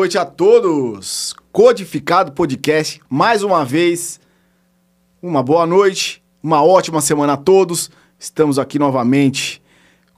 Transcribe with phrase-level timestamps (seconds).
[0.00, 1.34] noite a todos.
[1.52, 4.18] Codificado Podcast, mais uma vez.
[5.20, 7.90] Uma boa noite, uma ótima semana a todos.
[8.18, 9.62] Estamos aqui novamente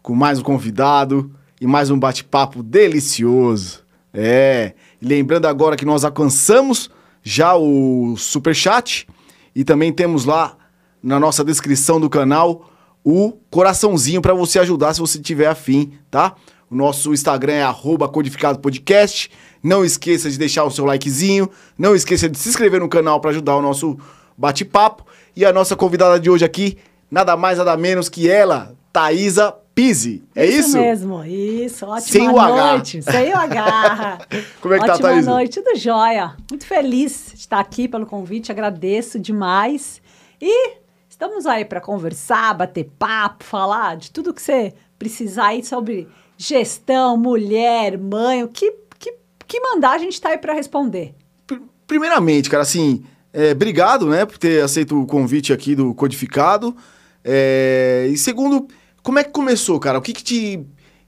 [0.00, 3.80] com mais um convidado e mais um bate-papo delicioso.
[4.14, 6.88] É, lembrando agora que nós alcançamos
[7.20, 9.08] já o super chat
[9.52, 10.56] e também temos lá
[11.02, 12.70] na nossa descrição do canal
[13.02, 16.36] o coraçãozinho para você ajudar se você tiver afim, tá?
[16.72, 19.30] O nosso Instagram é arroba codificado podcast.
[19.62, 21.50] Não esqueça de deixar o seu likezinho.
[21.76, 23.98] Não esqueça de se inscrever no canal para ajudar o nosso
[24.38, 25.04] bate-papo.
[25.36, 26.78] E a nossa convidada de hoje aqui,
[27.10, 30.24] nada mais, nada menos que ela, Thaisa Pise.
[30.34, 30.70] É isso?
[30.70, 31.84] Isso mesmo, isso.
[31.84, 32.72] Ótima Sem o H.
[32.72, 33.02] noite.
[33.02, 34.18] Sem o H.
[34.62, 35.30] Como é que tá, Ótima Thaisa?
[35.30, 36.34] noite, tudo jóia.
[36.48, 40.00] Muito feliz de estar aqui pelo convite, agradeço demais.
[40.40, 40.70] E
[41.06, 46.08] estamos aí para conversar, bater papo, falar de tudo que você precisar aí sobre
[46.46, 49.14] gestão, mulher, mãe, o que, que,
[49.46, 51.14] que mandar a gente tá aí para responder.
[51.46, 56.76] Pr- Primeiramente, cara, assim, é, obrigado, né, por ter aceito o convite aqui do Codificado.
[57.24, 58.66] É, e segundo,
[59.02, 59.98] como é que começou, cara?
[59.98, 60.60] O que, que te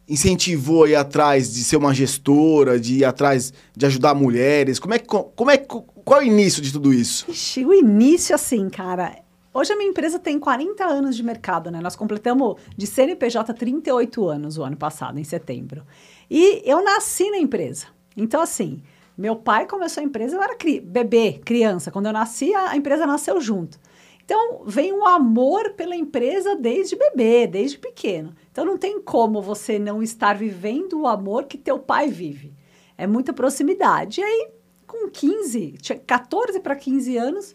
[0.09, 4.79] incentivou a ir atrás de ser uma gestora, de ir atrás de ajudar mulheres?
[4.79, 7.25] Como é que, como é, qual é o início de tudo isso?
[7.29, 9.17] Ixi, o início, assim, cara.
[9.57, 11.81] Hoje a minha empresa tem 40 anos de mercado, né?
[11.81, 15.85] Nós completamos de CNPJ 38 anos o ano passado, em setembro.
[16.29, 17.87] E eu nasci na empresa.
[18.17, 18.83] Então, assim,
[19.17, 21.93] meu pai começou a empresa, eu era cri bebê, criança.
[21.93, 23.79] Quando eu nasci, a empresa nasceu junto.
[24.25, 28.35] Então, vem um amor pela empresa desde bebê, desde pequeno.
[28.51, 32.53] Então, não tem como você não estar vivendo o amor que teu pai vive.
[32.99, 34.21] É muita proximidade.
[34.21, 34.49] E aí,
[34.85, 37.55] com 15, tinha 14 para 15 anos,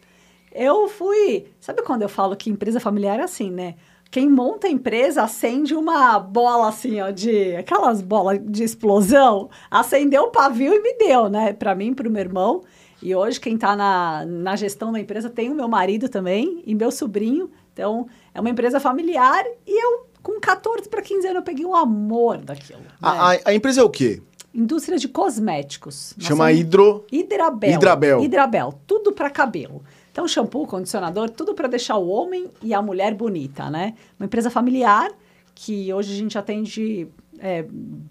[0.53, 1.45] eu fui.
[1.59, 3.75] Sabe quando eu falo que empresa familiar é assim, né?
[4.11, 7.55] Quem monta a empresa acende uma bola assim, ó, de.
[7.55, 11.53] aquelas bolas de explosão, acendeu o pavio e me deu, né?
[11.53, 12.63] Para mim, para o meu irmão.
[13.01, 16.73] E hoje, quem está na, na gestão da empresa tem o meu marido também e
[16.75, 17.49] meu sobrinho.
[17.71, 21.75] Então, é uma empresa familiar e eu, com 14 para 15 anos, eu peguei o
[21.75, 22.79] amor daquilo.
[22.79, 22.87] né?
[23.01, 24.21] A, a- a empresa é o quê?
[24.53, 26.13] Indústria de cosméticos.
[26.19, 27.05] Chama Hidro...
[27.11, 27.71] Hidrabel.
[27.73, 28.23] Hidrabel.
[28.23, 28.73] Hidrabel.
[28.85, 29.81] Tudo para cabelo.
[30.11, 33.95] Então, shampoo, condicionador, tudo para deixar o homem e a mulher bonita, né?
[34.19, 35.11] Uma empresa familiar
[35.53, 37.65] que hoje a gente atende é,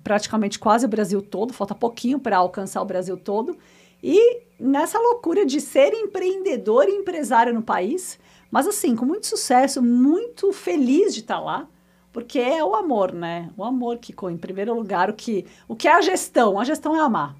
[0.04, 3.56] praticamente quase o Brasil todo, falta pouquinho para alcançar o Brasil todo.
[4.02, 8.18] E nessa loucura de ser empreendedor e empresário no país,
[8.50, 11.68] mas assim, com muito sucesso, muito feliz de estar lá,
[12.12, 13.50] porque é o amor, né?
[13.56, 16.58] O amor que, em primeiro lugar, o que, o que é a gestão?
[16.58, 17.36] A gestão é amar.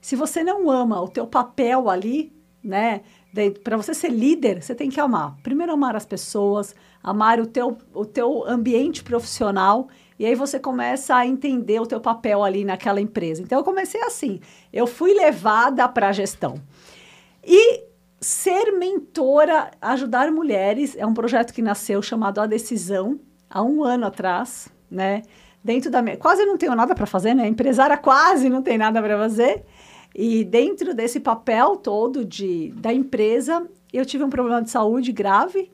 [0.00, 2.32] Se você não ama o teu papel ali,
[2.62, 3.00] né?
[3.62, 5.36] Para você ser líder, você tem que amar.
[5.42, 11.16] Primeiro amar as pessoas, amar o teu, o teu ambiente profissional, e aí você começa
[11.16, 13.42] a entender o teu papel ali naquela empresa.
[13.42, 14.40] Então eu comecei assim,
[14.72, 16.54] eu fui levada para a gestão.
[17.42, 17.84] E
[18.20, 23.18] ser mentora, ajudar mulheres, é um projeto que nasceu chamado A Decisão,
[23.50, 25.22] há um ano atrás, né?
[25.62, 26.16] Dentro da minha.
[26.16, 27.48] Quase não tenho nada para fazer, né?
[27.48, 29.64] Empresária quase não tem nada para fazer.
[30.14, 35.70] E dentro desse papel todo de, da empresa, eu tive um problema de saúde grave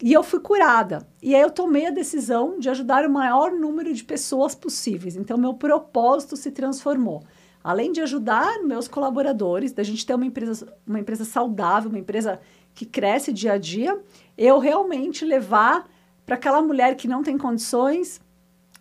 [0.00, 1.06] e eu fui curada.
[1.20, 5.16] E aí eu tomei a decisão de ajudar o maior número de pessoas possíveis.
[5.16, 7.24] Então, meu propósito se transformou.
[7.62, 12.40] Além de ajudar meus colaboradores, da gente ter uma empresa, uma empresa saudável, uma empresa
[12.74, 13.98] que cresce dia a dia,
[14.36, 15.88] eu realmente levar
[16.24, 18.20] para aquela mulher que não tem condições,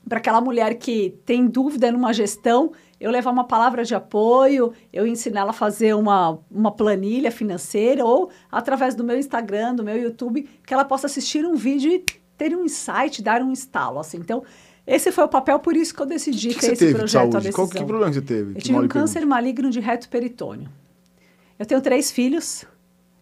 [0.08, 5.06] para aquela mulher que tem dúvida numa gestão, eu levar uma palavra de apoio, eu
[5.06, 9.98] ensinar ela a fazer uma, uma planilha financeira ou através do meu Instagram, do meu
[9.98, 12.06] YouTube, que ela possa assistir um vídeo e
[12.38, 14.18] ter um insight, dar um estalo, assim.
[14.18, 14.44] Então,
[14.86, 17.52] esse foi o papel, por isso que eu decidi que, ter esse de projeto saúde?
[17.52, 17.88] Qual, que decisão.
[17.88, 18.52] problema que você teve?
[18.52, 20.70] Eu Que tive um câncer maligno de reto peritônio.
[21.60, 22.66] Eu tenho três filhos.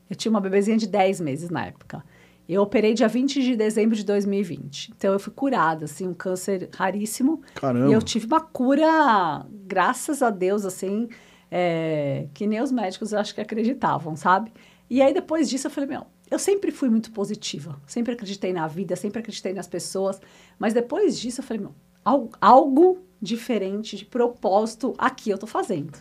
[0.10, 2.04] Eu tinha uma bebezinha de 10 meses na época.
[2.48, 4.92] Eu operei dia 20 de dezembro de 2020.
[4.96, 7.42] Então eu fui curada, assim, um câncer raríssimo.
[7.56, 7.90] Caramba.
[7.90, 11.08] E eu tive uma cura, graças a Deus, assim,
[11.50, 14.52] é, que nem os médicos eu acho que acreditavam, sabe?
[14.90, 17.80] E aí depois disso eu falei, meu, eu sempre fui muito positiva.
[17.88, 20.22] Sempre acreditei na vida, sempre acreditei nas pessoas.
[20.60, 25.98] Mas depois disso eu falei, meu, al- algo diferente de propósito aqui eu tô fazendo.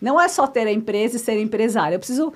[0.00, 1.96] Não é só ter a empresa e ser empresária.
[1.96, 2.32] Eu preciso,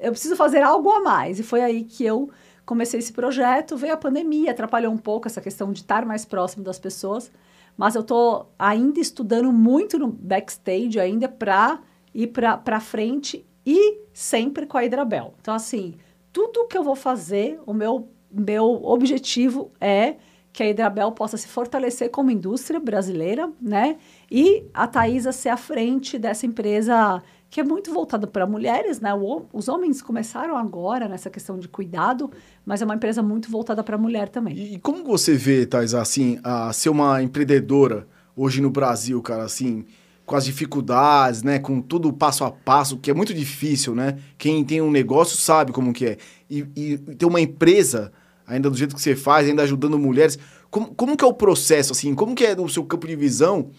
[0.00, 1.38] eu preciso fazer algo a mais.
[1.38, 2.28] E foi aí que eu
[2.68, 3.78] comecei esse projeto.
[3.78, 7.32] Veio a pandemia, atrapalhou um pouco essa questão de estar mais próximo das pessoas.
[7.78, 11.80] Mas eu estou ainda estudando muito no backstage ainda para
[12.14, 15.32] ir para frente e sempre com a Hidrabel.
[15.40, 15.94] Então, assim,
[16.30, 20.16] tudo que eu vou fazer, o meu, meu objetivo é
[20.52, 23.96] que a Hidrabel possa se fortalecer como indústria brasileira, né?
[24.30, 29.14] E a Thaisa ser à frente dessa empresa que é muito voltada para mulheres, né?
[29.14, 32.30] O, os homens começaram agora nessa questão de cuidado,
[32.64, 34.54] mas é uma empresa muito voltada para mulher também.
[34.54, 38.06] E, e como você vê, Thais, assim, a ser uma empreendedora
[38.36, 39.86] hoje no Brasil, cara, assim,
[40.26, 41.58] com as dificuldades, né?
[41.58, 44.18] Com tudo passo a passo, que é muito difícil, né?
[44.36, 46.18] Quem tem um negócio sabe como que é.
[46.50, 48.12] E, e ter uma empresa,
[48.46, 50.38] ainda do jeito que você faz, ainda ajudando mulheres.
[50.70, 52.14] Como, como que é o processo, assim?
[52.14, 53.70] Como que é o seu campo de visão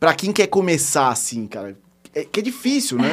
[0.00, 1.76] para quem quer começar, assim, cara?
[2.14, 3.10] É, que é difícil, né?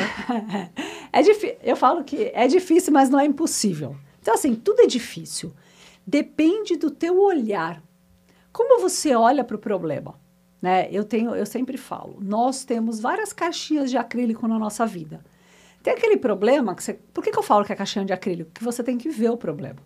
[1.11, 1.57] é difícil.
[1.63, 3.95] Eu falo que é difícil, mas não é impossível.
[4.21, 5.53] Então, assim, tudo é difícil.
[6.05, 7.81] Depende do teu olhar.
[8.51, 10.19] Como você olha para o problema?
[10.61, 10.89] Né?
[10.91, 15.23] Eu tenho, eu sempre falo, nós temos várias caixinhas de acrílico na nossa vida.
[15.81, 16.93] Tem aquele problema que você.
[16.93, 18.51] Por que, que eu falo que é caixinha de acrílico?
[18.51, 19.79] Que você tem que ver o problema.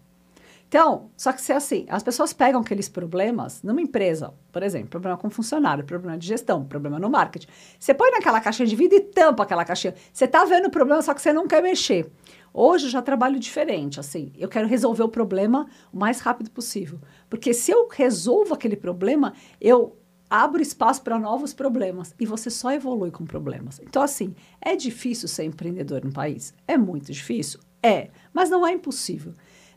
[0.74, 4.90] Então, só que se é assim, as pessoas pegam aqueles problemas numa empresa, por exemplo,
[4.90, 7.46] problema com funcionário, problema de gestão, problema no marketing.
[7.78, 9.94] Você põe naquela caixinha de vida e tampa aquela caixinha.
[10.12, 12.12] Você tá vendo o problema, só que você não quer mexer.
[12.52, 17.00] Hoje eu já trabalho diferente, assim, eu quero resolver o problema o mais rápido possível.
[17.30, 19.96] Porque se eu resolvo aquele problema, eu
[20.28, 23.80] abro espaço para novos problemas e você só evolui com problemas.
[23.80, 26.52] Então, assim, é difícil ser empreendedor no país?
[26.68, 27.60] É muito difícil?
[27.84, 29.34] É, mas não é impossível.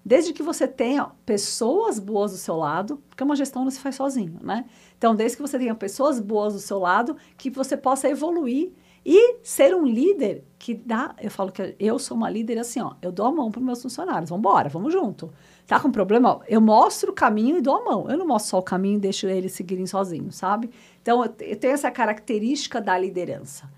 [0.07, 3.97] Desde que você tenha pessoas boas do seu lado, porque uma gestão não se faz
[3.97, 4.65] sozinho, né?
[4.97, 8.71] Então, desde que você tenha pessoas boas do seu lado, que você possa evoluir
[9.05, 11.13] e ser um líder que dá.
[11.21, 12.95] Eu falo que eu sou uma líder assim, ó.
[13.03, 14.31] Eu dou a mão para meus funcionários.
[14.31, 15.29] Vamos embora, vamos junto.
[15.67, 16.41] Tá com problema?
[16.47, 18.09] Eu mostro o caminho e dou a mão.
[18.09, 20.71] Eu não mostro só o caminho e deixo eles seguirem sozinhos, sabe?
[21.03, 23.69] Então, eu tenho essa característica da liderança.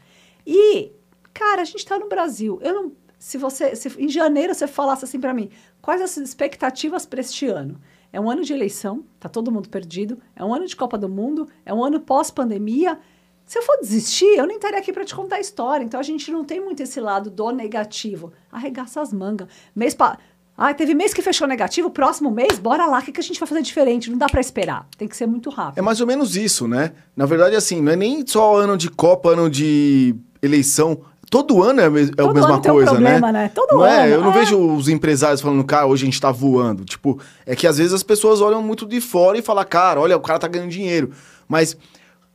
[0.46, 0.92] E,
[1.32, 2.58] cara, a gente está no Brasil.
[2.62, 7.06] Eu não se você, se em janeiro você falasse assim para mim, quais as expectativas
[7.06, 7.80] para este ano?
[8.12, 11.08] É um ano de eleição, tá todo mundo perdido, é um ano de Copa do
[11.08, 12.98] Mundo, é um ano pós-pandemia.
[13.44, 15.84] Se eu for desistir, eu nem estaria aqui para te contar a história.
[15.84, 18.32] Então a gente não tem muito esse lado do negativo.
[18.50, 19.48] Arregaça as mangas.
[19.74, 20.18] Mês pa...
[20.60, 23.38] Ah, teve mês que fechou negativo, próximo mês, bora lá, o que, que a gente
[23.38, 24.10] vai fazer diferente?
[24.10, 25.78] Não dá para esperar, tem que ser muito rápido.
[25.78, 26.94] É mais ou menos isso, né?
[27.14, 31.00] Na verdade, assim, não é nem só ano de Copa, ano de eleição.
[31.30, 33.42] Todo ano é, a, é a Todo mesma ano tem um coisa, problema, né?
[33.42, 33.50] né?
[33.54, 34.04] Todo não é?
[34.04, 34.38] ano, Eu não é.
[34.38, 36.84] vejo os empresários falando, cara, hoje a gente tá voando.
[36.84, 40.16] Tipo, é que às vezes as pessoas olham muito de fora e falam, cara, olha,
[40.16, 41.10] o cara tá ganhando dinheiro.
[41.46, 41.76] Mas,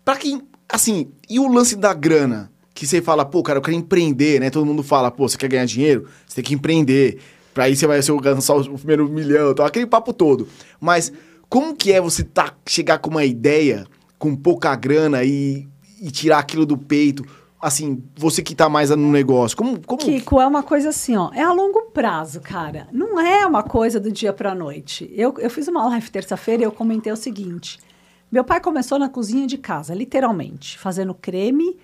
[0.05, 0.41] pra quem.
[0.69, 2.51] Assim, e o lance da grana?
[2.75, 4.49] Que você fala, pô, cara, eu quero empreender, né?
[4.49, 6.07] Todo mundo fala, pô, você quer ganhar dinheiro?
[6.27, 7.19] Você tem que empreender.
[7.53, 10.47] Pra aí você vai ser o- alcançar o primeiro milhão, tal, aquele papo todo.
[10.81, 11.11] Mas
[11.49, 13.85] como que é você tá, chegar com uma ideia,
[14.17, 15.67] com pouca grana e,
[16.01, 17.23] e tirar aquilo do peito?
[17.63, 19.79] Assim, você que tá mais no negócio, como...
[19.85, 20.01] como...
[20.01, 22.87] Kiko, é uma coisa assim, ó, é a longo prazo, cara.
[22.91, 25.09] Não é uma coisa do dia pra noite.
[25.15, 27.79] Eu, eu fiz uma live terça-feira e eu comentei o seguinte.
[28.29, 31.77] Meu pai começou na cozinha de casa, literalmente, fazendo creme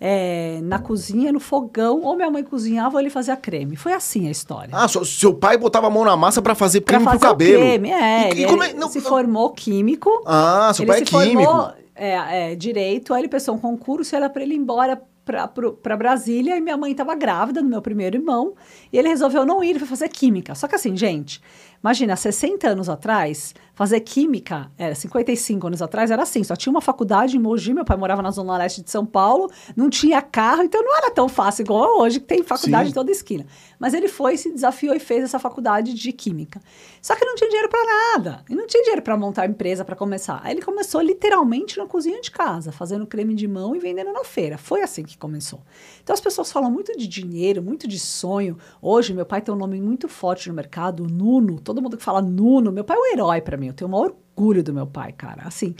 [0.00, 3.76] é, na cozinha, no fogão, ou minha mãe cozinhava ou ele fazia creme.
[3.76, 4.70] Foi assim a história.
[4.72, 7.28] Ah, so- seu pai botava a mão na massa pra fazer Pra creme fazer pro
[7.28, 7.60] cabelo.
[7.62, 8.28] creme, é.
[8.34, 10.10] E- ele é- não- se formou químico.
[10.24, 11.72] Ah, seu ele pai é se formou químico.
[11.94, 15.96] é, é, direito, aí ele pensou um concurso e era para ele ir embora para
[15.96, 18.54] Brasília e minha mãe estava grávida do meu primeiro irmão
[18.92, 20.54] e ele resolveu não ir, ele foi fazer química.
[20.54, 21.42] Só que assim, gente,
[21.82, 26.80] imagina, 60 anos atrás, fazer química, era 55 anos atrás, era assim, só tinha uma
[26.80, 30.62] faculdade em Mogi, meu pai morava na zona leste de São Paulo, não tinha carro,
[30.62, 32.90] então não era tão fácil igual hoje, que tem faculdade Sim.
[32.90, 33.46] em toda esquina.
[33.78, 36.58] Mas ele foi, se desafiou e fez essa faculdade de química.
[37.02, 38.44] Só que não tinha dinheiro para nada.
[38.48, 40.40] E não tinha dinheiro para montar a empresa para começar.
[40.42, 44.24] Aí ele começou literalmente na cozinha de casa, fazendo creme de mão e vendendo na
[44.24, 44.56] feira.
[44.56, 45.60] Foi assim que começou.
[46.02, 48.56] Então as pessoas falam muito de dinheiro, muito de sonho.
[48.80, 51.60] Hoje meu pai tem um nome muito forte no mercado, Nuno.
[51.60, 53.65] Todo mundo que fala Nuno, meu pai é um herói para mim.
[53.68, 55.42] Eu tenho o maior orgulho do meu pai, cara.
[55.44, 55.74] Assim,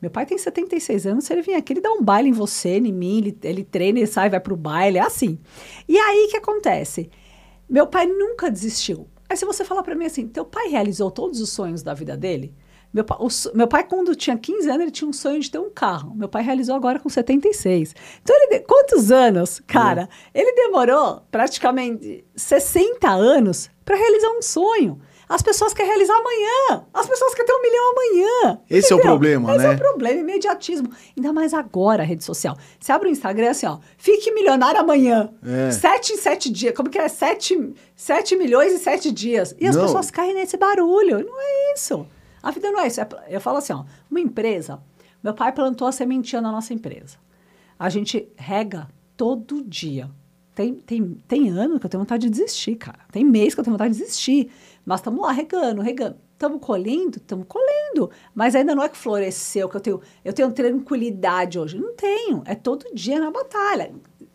[0.00, 2.76] meu pai tem 76 anos, se ele vir aqui, ele dá um baile em você,
[2.78, 5.38] em mim, ele, ele treina, ele sai, vai pro baile, é assim.
[5.88, 7.10] E aí, o que acontece?
[7.68, 9.06] Meu pai nunca desistiu.
[9.28, 12.16] Aí se você falar pra mim assim, teu pai realizou todos os sonhos da vida
[12.16, 12.52] dele?
[12.92, 15.60] Meu pai, o meu pai, quando tinha 15 anos, ele tinha um sonho de ter
[15.60, 16.12] um carro.
[16.16, 17.94] Meu pai realizou agora com 76.
[18.20, 20.08] Então, ele de- quantos anos, cara?
[20.34, 24.98] Ele demorou praticamente 60 anos pra realizar um sonho.
[25.30, 26.84] As pessoas querem realizar amanhã.
[26.92, 28.60] As pessoas querem ter um milhão amanhã.
[28.68, 29.12] Esse é o Entendeu?
[29.12, 29.74] problema, Esse é né?
[29.74, 30.90] o problema, imediatismo.
[31.16, 32.58] Ainda mais agora, a rede social.
[32.80, 33.78] Você abre o Instagram assim, ó.
[33.96, 35.30] Fique milionário amanhã.
[35.46, 35.70] É.
[35.70, 36.74] Sete em sete dias.
[36.74, 37.06] Como que é?
[37.08, 39.54] Sete, sete milhões em sete dias.
[39.60, 39.82] E as Não.
[39.84, 41.24] pessoas caem nesse barulho.
[41.24, 42.04] Não é isso.
[42.42, 43.00] A vida não é isso.
[43.00, 43.84] É- Eu falo assim, ó.
[44.10, 44.80] Uma empresa.
[45.22, 47.18] Meu pai plantou a sementinha na nossa empresa.
[47.78, 50.10] A gente rega todo dia.
[50.56, 52.98] Tem, tem, tem ano que eu tenho vontade de desistir, cara.
[53.12, 54.50] Tem mês que eu tenho vontade de desistir.
[54.84, 56.16] Mas estamos lá regando, regando.
[56.32, 57.18] Estamos colhendo?
[57.18, 58.10] Estamos colhendo.
[58.34, 61.78] Mas ainda não é que floresceu, que eu tenho, eu tenho tranquilidade hoje.
[61.78, 62.42] Não tenho.
[62.46, 63.92] É todo dia na batalha.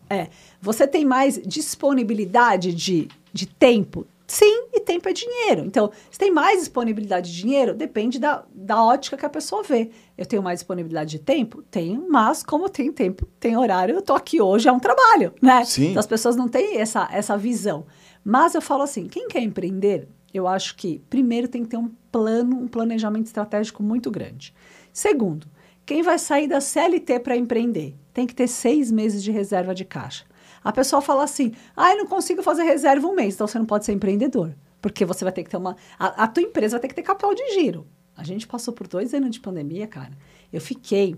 [0.08, 0.28] É.
[0.60, 4.06] Você tem mais disponibilidade de, de tempo?
[4.26, 5.64] Sim, e tempo é dinheiro.
[5.64, 9.90] Então, se tem mais disponibilidade de dinheiro, depende da, da ótica que a pessoa vê.
[10.18, 11.62] Eu tenho mais disponibilidade de tempo?
[11.70, 15.64] Tenho, mas como tem tempo, tem horário, eu tô aqui hoje, é um trabalho, né?
[15.64, 15.90] Sim.
[15.90, 17.86] Então, as pessoas não têm essa, essa visão.
[18.24, 21.90] Mas eu falo assim, quem quer empreender, eu acho que primeiro tem que ter um
[22.12, 24.54] plano, um planejamento estratégico muito grande.
[24.92, 25.46] Segundo,
[25.84, 27.94] quem vai sair da CLT para empreender?
[28.12, 30.24] Tem que ter seis meses de reserva de caixa.
[30.64, 33.66] A pessoa fala assim: ah, eu não consigo fazer reserva um mês, então você não
[33.66, 34.54] pode ser empreendedor.
[34.80, 35.76] Porque você vai ter que ter uma.
[35.98, 37.86] A, a tua empresa vai ter que ter capital de giro.
[38.16, 40.12] A gente passou por dois anos de pandemia, cara.
[40.52, 41.16] Eu fiquei.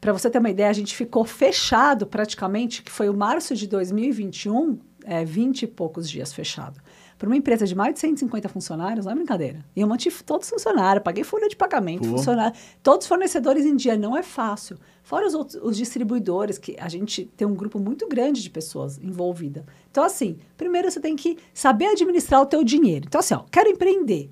[0.00, 3.66] Para você ter uma ideia, a gente ficou fechado praticamente, que foi o março de
[3.66, 6.80] 2021, é, 20 e poucos dias fechado.
[7.18, 9.64] Para uma empresa de mais de 150 funcionários, não é brincadeira.
[9.74, 13.74] E eu mantive todos os funcionários, paguei folha de pagamento, funcionário, todos os fornecedores em
[13.74, 14.78] dia, não é fácil.
[15.02, 18.98] Fora os, outros, os distribuidores, que a gente tem um grupo muito grande de pessoas
[18.98, 19.64] envolvida.
[19.90, 23.06] Então, assim, primeiro você tem que saber administrar o teu dinheiro.
[23.06, 24.30] Então, assim, ó, quero empreender.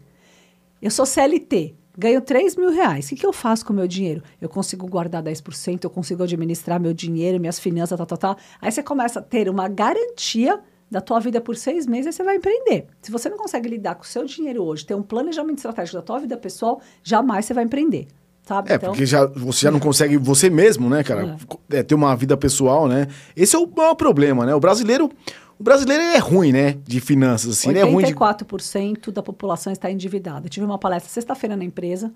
[0.83, 3.07] Eu sou CLT, ganho 3 mil reais.
[3.07, 4.23] O que, que eu faço com o meu dinheiro?
[4.39, 8.37] Eu consigo guardar 10%, eu consigo administrar meu dinheiro, minhas finanças, tal, tal, tal.
[8.61, 10.61] Aí você começa a ter uma garantia
[10.91, 12.87] da tua vida por seis meses, você vai empreender.
[13.03, 16.03] Se você não consegue lidar com o seu dinheiro hoje, ter um planejamento estratégico da
[16.03, 18.07] tua vida pessoal, jamais você vai empreender.
[18.43, 18.71] Sabe?
[18.71, 21.37] É, então, porque já, você já não consegue você mesmo, né, cara?
[21.71, 21.79] É.
[21.79, 23.09] É, ter uma vida pessoal, né?
[23.35, 24.55] Esse é o maior problema, né?
[24.55, 25.11] O brasileiro.
[25.59, 26.77] O brasileiro é ruim, né?
[26.85, 27.71] De finanças, assim.
[27.71, 29.13] 84% é ruim de...
[29.13, 30.47] da população está endividada.
[30.47, 32.13] Eu tive uma palestra sexta-feira na empresa.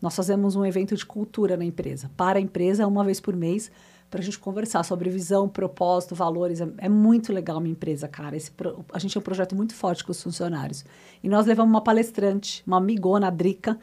[0.00, 2.10] Nós fazemos um evento de cultura na empresa.
[2.16, 3.70] Para a empresa, uma vez por mês
[4.10, 6.60] para a gente conversar sobre visão, propósito, valores.
[6.60, 8.36] É, é muito legal a minha empresa, cara.
[8.36, 10.84] Esse pro, a gente tem um projeto muito forte com os funcionários.
[11.22, 13.78] E nós levamos uma palestrante, uma amigona, a Drica,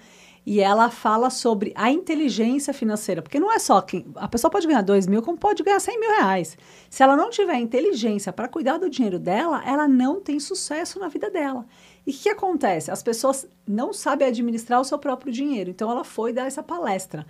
[0.46, 3.22] e ela fala sobre a inteligência financeira.
[3.22, 6.00] Porque não é só que a pessoa pode ganhar 2 mil, como pode ganhar 100
[6.00, 6.58] mil reais.
[6.89, 11.08] Se ela não tiver inteligência para cuidar do dinheiro dela, ela não tem sucesso na
[11.08, 11.65] vida dela.
[12.05, 12.91] E o que acontece?
[12.91, 15.72] As pessoas não sabem administrar o seu próprio dinheiro.
[15.72, 17.25] Então, ela foi dar essa palestra.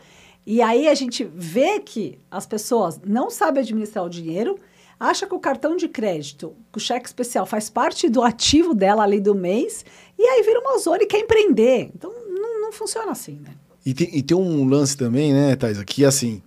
[0.46, 4.60] E aí a gente vê que as pessoas não sabem administrar o dinheiro,
[5.00, 9.20] acha que o cartão de crédito, o cheque especial faz parte do ativo dela ali
[9.20, 9.84] do mês,
[10.18, 11.90] e aí vira uma zona e quer empreender.
[11.96, 13.54] Então não, não funciona assim, né?
[13.86, 16.42] E tem, e tem um lance também, né, Thais, que assim,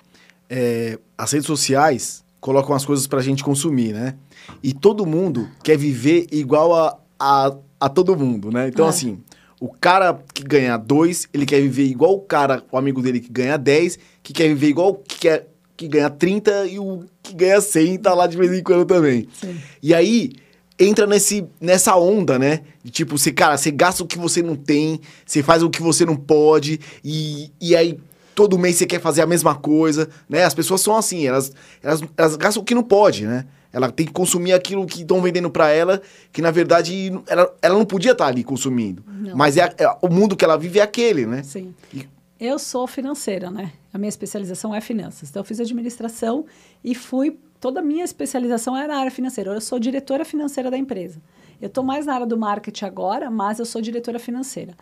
[0.49, 4.17] é, as redes sociais colocam as coisas pra gente consumir, né?
[4.63, 8.69] E todo mundo quer viver igual a, a, a todo mundo, né?
[8.69, 8.89] Então, é.
[8.89, 9.19] assim,
[9.61, 13.31] o cara que ganha 2, ele quer viver igual o cara, o amigo dele que
[13.31, 17.35] ganha 10, que quer viver igual o que, quer, que ganha 30 e o que
[17.35, 19.29] ganha 100 tá lá de vez em quando também.
[19.41, 19.59] Sim.
[19.83, 20.33] E aí
[20.79, 22.61] entra nesse, nessa onda, né?
[22.85, 25.83] De tipo, você, cara, você gasta o que você não tem, você faz o que
[25.83, 27.99] você não pode, e, e aí
[28.35, 30.45] todo mês você quer fazer a mesma coisa, né?
[30.45, 33.45] As pessoas são assim, elas, elas, elas gastam o que não pode, né?
[33.79, 37.79] Ela tem que consumir aquilo que estão vendendo para ela, que na verdade ela, ela
[37.79, 39.05] não podia estar tá ali consumindo.
[39.07, 39.37] Não.
[39.37, 41.45] Mas é, é, o mundo que ela vive é aquele, né?
[41.45, 41.73] Sim.
[41.95, 42.09] E...
[42.41, 43.73] Eu sou financeira, né?
[43.93, 45.31] A minha especialização é finanças.
[45.31, 46.45] Então eu fiz administração
[46.83, 47.39] e fui.
[47.61, 49.53] Toda a minha especialização era na área financeira.
[49.53, 51.21] Eu sou diretora financeira da empresa.
[51.61, 54.75] Eu estou mais na área do marketing agora, mas eu sou diretora financeira.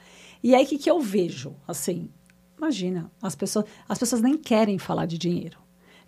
[0.43, 1.55] E aí o que, que eu vejo?
[1.67, 2.11] Assim,
[2.57, 5.59] imagina, as pessoas, as pessoas nem querem falar de dinheiro.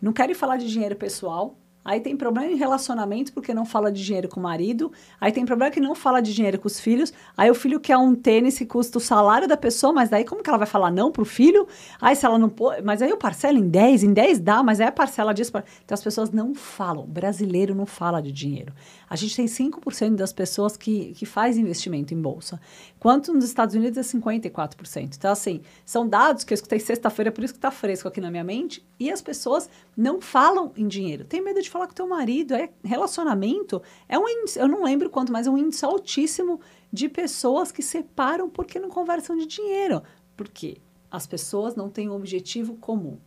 [0.00, 4.04] Não querem falar de dinheiro pessoal, Aí tem problema em relacionamento porque não fala de
[4.04, 4.92] dinheiro com o marido.
[5.20, 7.12] Aí tem problema que não fala de dinheiro com os filhos.
[7.36, 10.42] Aí o filho quer um tênis que custa o salário da pessoa, mas daí como
[10.42, 11.66] que ela vai falar não pro filho?
[12.00, 14.80] Aí se ela não pôr, mas aí eu parcelo em 10, em 10 dá, mas
[14.80, 15.52] aí a parcela disso.
[15.84, 17.04] Então as pessoas não falam.
[17.04, 18.72] O brasileiro não fala de dinheiro.
[19.08, 22.60] A gente tem 5% das pessoas que, que faz investimento em bolsa.
[22.98, 25.16] Quanto nos Estados Unidos é 54%.
[25.16, 28.30] Então, assim, são dados que eu escutei sexta-feira, por isso que está fresco aqui na
[28.30, 28.86] minha mente.
[28.98, 31.24] E as pessoas não falam em dinheiro.
[31.24, 32.54] Tem medo de falar com teu marido.
[32.54, 33.82] É relacionamento.
[34.08, 36.60] É um índice, eu não lembro quanto, mas é um índice altíssimo
[36.92, 40.02] de pessoas que separam porque não conversam de dinheiro.
[40.36, 40.78] Por quê?
[41.10, 43.18] As pessoas não têm um objetivo comum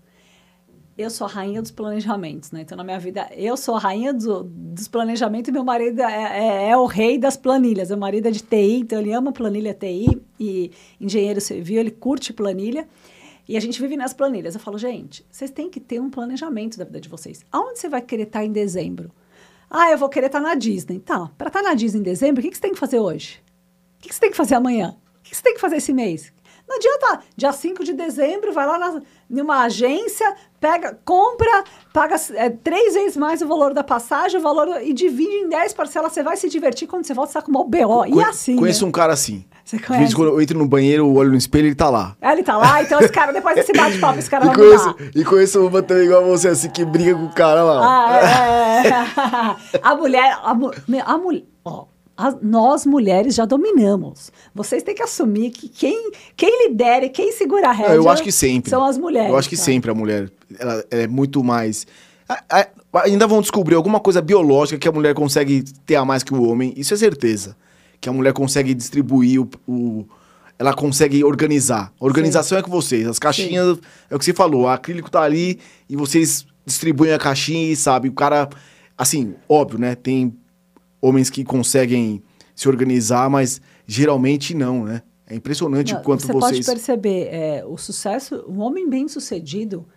[0.98, 2.62] eu sou a rainha dos planejamentos, né?
[2.62, 6.14] Então, na minha vida, eu sou a rainha do, dos planejamentos e meu marido é,
[6.14, 7.90] é, é, o rei das planilhas.
[7.90, 12.34] Meu marido é de TI, então ele ama planilha TI e engenheiro civil, ele curte
[12.34, 12.88] planilha.
[13.48, 14.54] E a gente vive nas planilhas.
[14.54, 17.44] Eu falo, gente, vocês têm que ter um planejamento da vida de vocês.
[17.52, 19.12] Aonde você vai querer estar em dezembro?
[19.70, 21.00] Ah, eu vou querer estar na Disney.
[21.00, 23.42] Tá, para estar na Disney em dezembro, o que, que você tem que fazer hoje?
[23.98, 24.98] O que, que você tem que fazer amanhã?
[25.20, 26.34] O que, que você tem que fazer esse mês?
[26.72, 32.50] Não adianta, dia 5 de dezembro, vai lá na, numa agência, pega, compra, paga é,
[32.50, 36.13] três vezes mais o valor da passagem, o valor e divide em 10 parcelas.
[36.13, 38.06] Você vai se divertir quando você volta, você tá com o BO.
[38.06, 38.56] E assim.
[38.56, 38.88] Conheço né?
[38.90, 39.44] um cara assim.
[39.66, 42.16] Você De vez em quando eu entro no banheiro, olho no espelho, ele tá lá.
[42.22, 44.88] É, ele tá lá, então esse cara, depois desse bate-papo, esse cara E vai conheço,
[44.88, 45.12] mudar.
[45.13, 47.82] e conheço uma também igual você, assim, que briga com o cara lá.
[47.84, 49.80] Ah, é, é.
[49.84, 51.86] a mulher, a, a mulher, ó,
[52.18, 54.32] a- nós mulheres já dominamos.
[54.53, 58.24] Vocês têm que assumir que quem, quem lidera e quem segura a rédea eu acho
[58.24, 58.70] que sempre.
[58.70, 59.30] são as mulheres.
[59.30, 59.63] Eu acho que tá?
[59.63, 61.86] sempre a mulher ela é muito mais.
[62.30, 62.68] a- a-
[63.03, 66.41] ainda vão descobrir alguma coisa biológica que a mulher consegue ter a mais que o
[66.50, 66.74] homem.
[66.77, 67.56] Isso é certeza.
[68.00, 69.50] Que a mulher consegue distribuir o.
[69.68, 70.06] o-
[70.58, 71.91] ela consegue organizar.
[72.00, 73.08] A organização é com vocês.
[73.08, 74.62] As caixinhas, é o que você falou.
[74.63, 78.08] O acrílico tá ali e vocês distribuem a caixinha e sabe.
[78.10, 78.48] O cara.
[78.98, 79.96] Assim, óbvio, né?
[79.96, 80.32] Tem
[81.01, 82.22] homens que conseguem
[82.55, 85.01] se organizar, mas geralmente não, né?
[85.27, 86.65] É impressionante Não, o quanto você vocês.
[86.65, 89.88] pode perceber, é, o sucesso, um homem bem sucedido,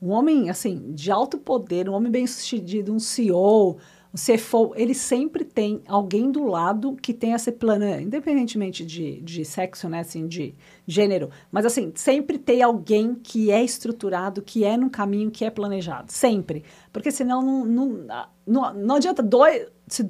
[0.00, 3.76] um homem assim de alto poder, um homem bem sucedido, um CEO,
[4.12, 9.44] um CFO, ele sempre tem alguém do lado que tem esse plano, independentemente de, de
[9.44, 10.54] sexo, né, assim, de
[10.86, 15.50] gênero, mas assim, sempre tem alguém que é estruturado, que é no caminho, que é
[15.50, 18.06] planejado, sempre, porque senão não, não,
[18.46, 20.02] não, não adianta dois, se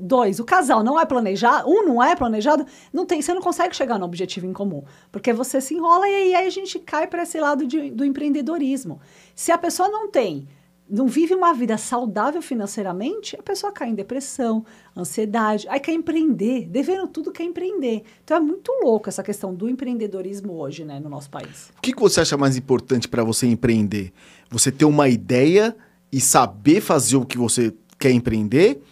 [0.00, 3.74] dois, o casal não é planejado, um não é planejado, não tem, você não consegue
[3.74, 7.22] chegar no objetivo em comum, porque você se enrola e aí a gente cai para
[7.22, 9.00] esse lado de- do empreendedorismo.
[9.34, 10.48] Se a pessoa não tem,
[10.88, 14.64] não vive uma vida saudável financeiramente, a pessoa cai em depressão,
[14.96, 18.04] ansiedade, aí quer empreender, devendo tudo quer empreender.
[18.24, 21.70] Então é muito louco essa questão do empreendedorismo hoje, né, no nosso país.
[21.76, 24.12] O que, que você acha mais importante para você empreender?
[24.50, 25.76] Você ter uma ideia
[26.10, 28.82] e saber fazer o que você quer empreender?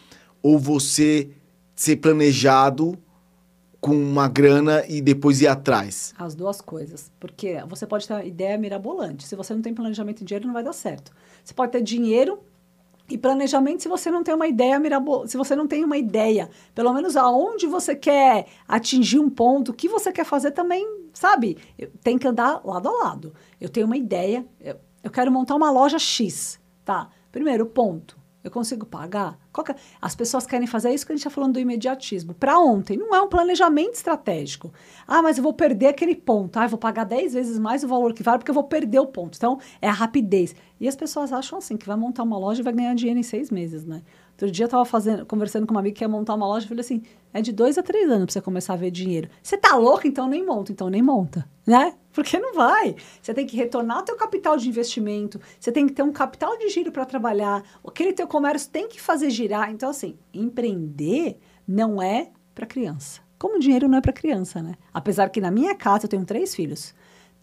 [0.43, 1.31] Ou você
[1.75, 2.99] ser planejado
[3.81, 6.13] com uma grana e depois ir atrás?
[6.19, 7.11] As duas coisas.
[7.19, 9.27] Porque você pode ter uma ideia mirabolante.
[9.27, 11.13] Se você não tem planejamento e dinheiro, não vai dar certo.
[11.47, 12.41] Você pode ter dinheiro
[13.09, 14.81] e planejamento se você não tem uma ideia.
[15.29, 19.73] Se você não tem uma ideia, pelo menos aonde você quer atingir um ponto, o
[19.73, 21.57] que você quer fazer também, sabe?
[22.03, 23.33] Tem que andar lado a lado.
[23.61, 26.59] Eu tenho uma ideia, eu, eu quero montar uma loja X.
[26.85, 27.11] Tá.
[27.31, 28.19] Primeiro ponto.
[28.47, 29.37] Eu consigo pagar?
[29.69, 32.33] É- As pessoas querem fazer isso que a gente está falando do imediatismo.
[32.33, 34.73] Para ontem, não é um planejamento estratégico.
[35.05, 36.57] Ah, mas eu vou perder aquele ponto.
[36.57, 39.01] Ah, eu vou pagar 10 vezes mais o valor que vale porque eu vou perder
[39.01, 39.37] o ponto.
[39.37, 40.55] Então, é a rapidez.
[40.79, 43.23] E as pessoas acham assim, que vai montar uma loja e vai ganhar dinheiro em
[43.25, 44.03] seis meses, né?
[44.37, 46.69] Outro dia eu estava fazendo, conversando com uma amiga que ia montar uma loja e
[46.69, 49.31] falei assim, é de dois a três anos para você começar a ver dinheiro.
[49.43, 50.07] Você tá louco?
[50.07, 50.71] Então nem monta.
[50.71, 51.95] Então nem monta, né?
[52.13, 52.97] Porque não vai.
[53.21, 56.57] Você tem que retornar o teu capital de investimento, você tem que ter um capital
[56.59, 59.71] de giro para trabalhar, aquele teu comércio tem que fazer girar.
[59.71, 63.21] Então, assim, empreender não é para criança.
[63.39, 64.75] Como dinheiro não é para criança, né?
[64.93, 66.95] Apesar que na minha casa eu tenho três filhos.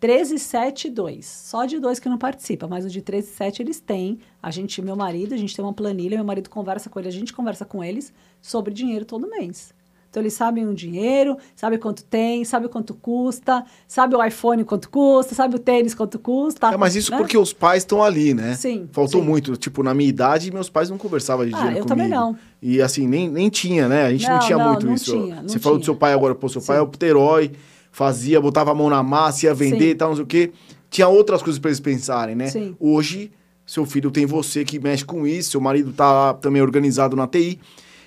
[0.03, 1.25] 13, 7 e 2.
[1.25, 4.19] Só de dois que não participa, mas o de 13 e 7 eles têm.
[4.41, 7.11] A gente, meu marido, a gente tem uma planilha, meu marido conversa com ele, a
[7.11, 8.11] gente conversa com eles
[8.41, 9.73] sobre dinheiro todo mês.
[10.09, 14.89] Então eles sabem o dinheiro, sabe quanto tem, sabe quanto custa, sabe o iPhone quanto
[14.89, 16.67] custa, sabe o tênis quanto custa.
[16.67, 17.17] É, mas isso né?
[17.17, 18.55] porque os pais estão ali, né?
[18.55, 19.25] Sim, Faltou sim.
[19.27, 19.55] muito.
[19.55, 21.87] Tipo, na minha idade, meus pais não conversavam de Ah, dinheiro eu comigo.
[21.87, 22.37] também não.
[22.61, 24.03] E assim, nem, nem tinha, né?
[24.07, 25.13] A gente não, Não, tinha não, muito não isso.
[25.13, 25.85] tinha, Você falou do tinha.
[25.93, 26.83] seu pai agora, pô, seu pai Sim.
[26.83, 27.51] é o herói,
[27.93, 29.89] fazia, botava a mão na massa, ia vender Sim.
[29.91, 30.51] e tal, não sei o quê.
[30.89, 32.47] Tinha outras coisas pra eles pensarem, né?
[32.47, 32.75] Sim.
[32.79, 33.32] Hoje,
[33.65, 37.60] seu filho tem você que mexe com isso, seu marido tá também organizado na TI.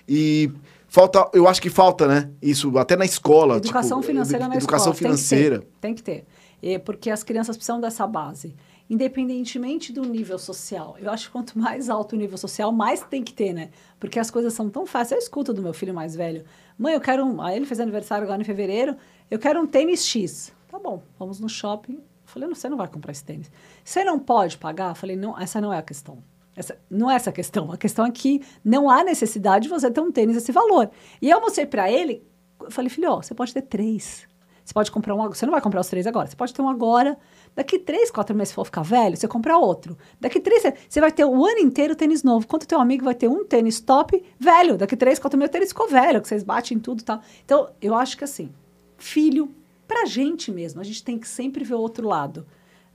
[0.08, 0.50] E
[0.88, 2.28] falta, eu acho que falta, né?
[2.42, 3.56] Isso até na escola.
[3.56, 5.14] Educação tipo, financeira edu- na Educação escola.
[5.14, 5.64] financeira.
[5.80, 6.12] Tem que ter.
[6.12, 6.78] Tem que ter.
[6.84, 8.54] Porque as crianças precisam dessa base.
[8.88, 10.96] Independentemente do nível social.
[11.00, 13.70] Eu acho que quanto mais alto o nível social, mais tem que ter, né?
[14.00, 15.12] Porque as coisas são tão fáceis.
[15.12, 16.44] Eu escuto do meu filho mais velho.
[16.78, 17.40] Mãe, eu quero um...
[17.40, 18.96] Aí ele fez aniversário agora em fevereiro.
[19.30, 20.52] Eu quero um tênis X.
[20.68, 22.00] Tá bom, vamos no shopping.
[22.24, 23.50] Falei, não, você não vai comprar esse tênis.
[23.84, 24.94] Você não pode pagar?
[24.94, 26.22] Falei, não, essa não é a questão.
[26.54, 27.72] Essa, não é essa a questão.
[27.72, 30.90] A questão é que não há necessidade de você ter um tênis desse valor.
[31.20, 32.26] E eu mostrei para ele,
[32.70, 34.26] falei, filho, ó, você pode ter três.
[34.64, 35.28] Você pode comprar um.
[35.28, 36.26] Você não vai comprar os três agora.
[36.26, 37.16] Você pode ter um agora.
[37.54, 39.96] Daqui três, quatro meses, se for ficar velho, você compra outro.
[40.20, 42.46] Daqui três, você vai ter o ano inteiro tênis novo.
[42.48, 44.76] Quanto teu amigo vai ter um tênis top velho.
[44.76, 47.20] Daqui três, quatro meses, o tênis ficou velho, que vocês batem em tudo e tal.
[47.44, 48.52] Então, eu acho que assim,
[48.96, 49.54] filho,
[49.86, 52.46] pra gente mesmo, a gente tem que sempre ver o outro lado.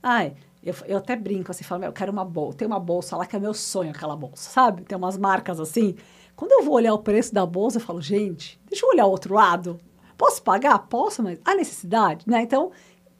[0.02, 2.58] Ai, eu, eu até brinco assim, falo, "Meu, eu quero uma bolsa.
[2.58, 4.82] Tem uma bolsa lá que é meu sonho, aquela bolsa, sabe?
[4.84, 5.96] Tem umas marcas assim.
[6.36, 9.10] Quando eu vou olhar o preço da bolsa, eu falo, gente, deixa eu olhar o
[9.10, 9.78] outro lado.
[10.16, 10.78] Posso pagar?
[10.80, 12.42] Posso, mas há necessidade, né?
[12.42, 12.70] Então,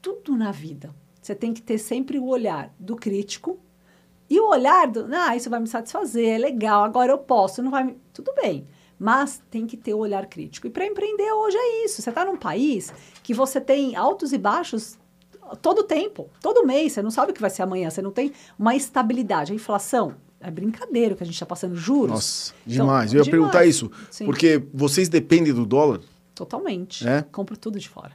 [0.01, 0.93] tudo na vida.
[1.21, 3.59] Você tem que ter sempre o olhar do crítico
[4.29, 7.71] e o olhar do, ah, isso vai me satisfazer, é legal, agora eu posso, não
[7.71, 7.97] vai me...
[8.13, 8.67] Tudo bem.
[9.03, 10.65] Mas tem que ter o olhar crítico.
[10.65, 12.01] E para empreender hoje é isso.
[12.01, 14.97] Você está num país que você tem altos e baixos
[15.61, 16.93] todo tempo, todo mês.
[16.93, 17.89] Você não sabe o que vai ser amanhã.
[17.89, 19.51] Você não tem uma estabilidade.
[19.51, 22.11] A inflação é brincadeira que a gente está passando juros.
[22.11, 23.11] Nossa, demais.
[23.11, 23.29] Então, Eu ia demais.
[23.29, 23.91] perguntar isso.
[24.09, 24.23] Sim.
[24.23, 25.99] Porque vocês dependem do dólar?
[26.33, 27.05] Totalmente.
[27.05, 27.23] É?
[27.29, 28.13] Compro tudo de fora.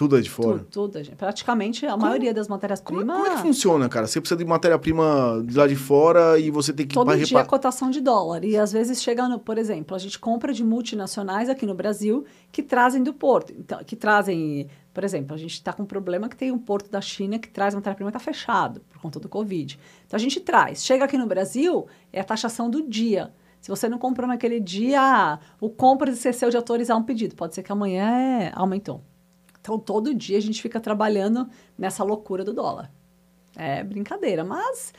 [0.00, 0.64] Tudo é de fora?
[0.70, 1.14] Tudo, tudo.
[1.14, 3.04] Praticamente a como, maioria das matérias-primas...
[3.04, 4.06] Como, como, é que funciona, cara?
[4.06, 6.94] Você precisa de matéria-prima de lá de fora e você tem que...
[6.94, 7.46] Todo dia repar...
[7.46, 8.42] cotação de dólar.
[8.42, 12.24] E às vezes chega, no, por exemplo, a gente compra de multinacionais aqui no Brasil
[12.50, 13.52] que trazem do porto.
[13.52, 14.68] Então, que trazem...
[14.94, 17.50] Por exemplo, a gente está com um problema que tem um porto da China que
[17.50, 19.78] traz matéria-prima está fechado por conta do Covid.
[20.06, 20.82] Então a gente traz.
[20.82, 23.34] Chega aqui no Brasil, é a taxação do dia.
[23.60, 27.36] Se você não comprou naquele dia, o compra esqueceu de autorizar um pedido.
[27.36, 29.04] Pode ser que amanhã é, aumentou.
[29.60, 32.90] Então, todo dia a gente fica trabalhando nessa loucura do dólar.
[33.56, 34.92] É brincadeira, mas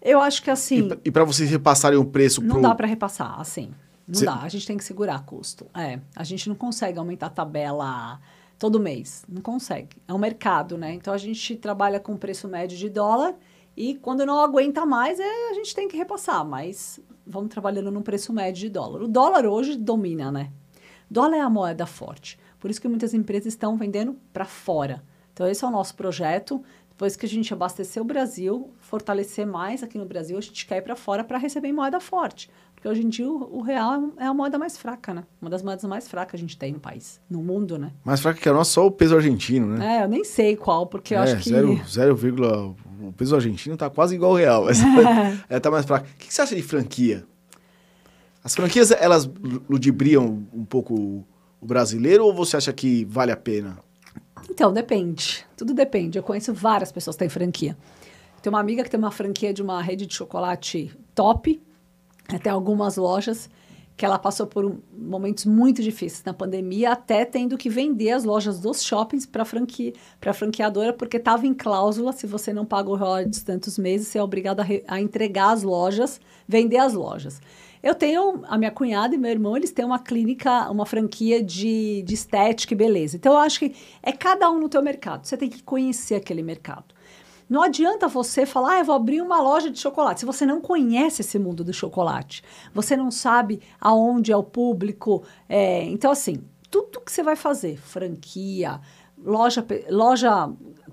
[0.00, 0.88] eu acho que assim.
[1.04, 2.62] E, para vocês repassarem o preço Não pro...
[2.62, 3.72] dá para repassar, assim.
[4.06, 4.24] Não Cê...
[4.24, 4.40] dá.
[4.40, 5.66] A gente tem que segurar custo.
[5.74, 6.00] É.
[6.14, 8.20] A gente não consegue aumentar a tabela
[8.58, 9.24] todo mês.
[9.28, 9.96] Não consegue.
[10.06, 10.92] É um mercado, né?
[10.94, 13.34] Então a gente trabalha com preço médio de dólar
[13.76, 16.44] e quando não aguenta mais, é, a gente tem que repassar.
[16.44, 19.02] Mas vamos trabalhando num preço médio de dólar.
[19.02, 20.50] O dólar hoje domina, né?
[21.10, 22.38] Dólar é a moeda forte.
[22.58, 25.02] Por isso que muitas empresas estão vendendo para fora.
[25.32, 26.62] Então, esse é o nosso projeto.
[26.90, 30.78] Depois que a gente abastecer o Brasil, fortalecer mais aqui no Brasil, a gente quer
[30.78, 32.50] ir para fora para receber moeda forte.
[32.74, 35.24] Porque hoje em dia o, o, real é a moeda mais fraca, né?
[35.40, 37.92] Uma das moedas mais fracas que a gente tem no país, no mundo, né?
[38.04, 39.98] Mais fraca que a nossa, só o peso argentino, né?
[39.98, 41.50] É, eu nem sei qual, porque eu é, acho que...
[41.50, 44.78] 0, o peso argentino tá quase igual ao real, mas
[45.48, 46.06] é, tá mais fraco.
[46.06, 47.24] O que você acha de franquia?
[48.42, 49.30] As franquias, elas
[49.68, 51.24] ludibriam um pouco
[51.60, 53.78] o brasileiro ou você acha que vale a pena?
[54.50, 55.44] Então, depende.
[55.56, 56.18] Tudo depende.
[56.18, 57.76] Eu conheço várias pessoas que têm franquia.
[58.42, 61.60] Tem uma amiga que tem uma franquia de uma rede de chocolate top,
[62.28, 63.50] até algumas lojas,
[63.96, 68.60] que ela passou por momentos muito difíceis na pandemia, até tendo que vender as lojas
[68.60, 69.92] dos shoppings para franquia,
[70.24, 74.18] a franqueadora, porque estava em cláusula, se você não paga o royalties tantos meses, você
[74.18, 77.40] é obrigado a, a entregar as lojas, vender as lojas.
[77.82, 82.02] Eu tenho, a minha cunhada e meu irmão, eles têm uma clínica, uma franquia de,
[82.02, 83.16] de estética e beleza.
[83.16, 85.26] Então, eu acho que é cada um no teu mercado.
[85.26, 86.94] Você tem que conhecer aquele mercado.
[87.48, 90.60] Não adianta você falar, ah, eu vou abrir uma loja de chocolate, se você não
[90.60, 92.42] conhece esse mundo do chocolate.
[92.74, 95.24] Você não sabe aonde é o público.
[95.48, 98.80] É, então, assim, tudo que você vai fazer, franquia,
[99.16, 100.50] loja, loja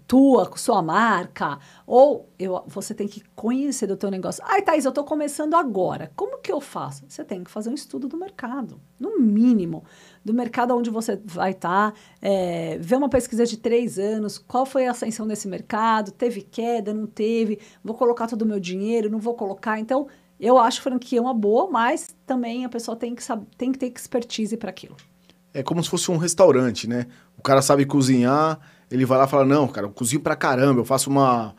[0.07, 4.43] tua, com sua marca, ou eu, você tem que conhecer do teu negócio.
[4.45, 6.11] Ai, Thaís, eu estou começando agora.
[6.15, 7.03] Como que eu faço?
[7.07, 9.83] Você tem que fazer um estudo do mercado, no mínimo,
[10.23, 14.65] do mercado onde você vai estar, tá, é, ver uma pesquisa de três anos, qual
[14.65, 19.09] foi a ascensão desse mercado, teve queda, não teve, vou colocar todo o meu dinheiro,
[19.09, 19.79] não vou colocar.
[19.79, 20.07] Então,
[20.39, 23.87] eu acho franquia uma boa, mas também a pessoa tem que, saber, tem que ter
[23.87, 24.95] expertise para aquilo.
[25.53, 27.07] É como se fosse um restaurante, né?
[27.37, 30.81] O cara sabe cozinhar, ele vai lá e fala: Não, cara, eu cozinho pra caramba,
[30.81, 31.55] eu faço uma.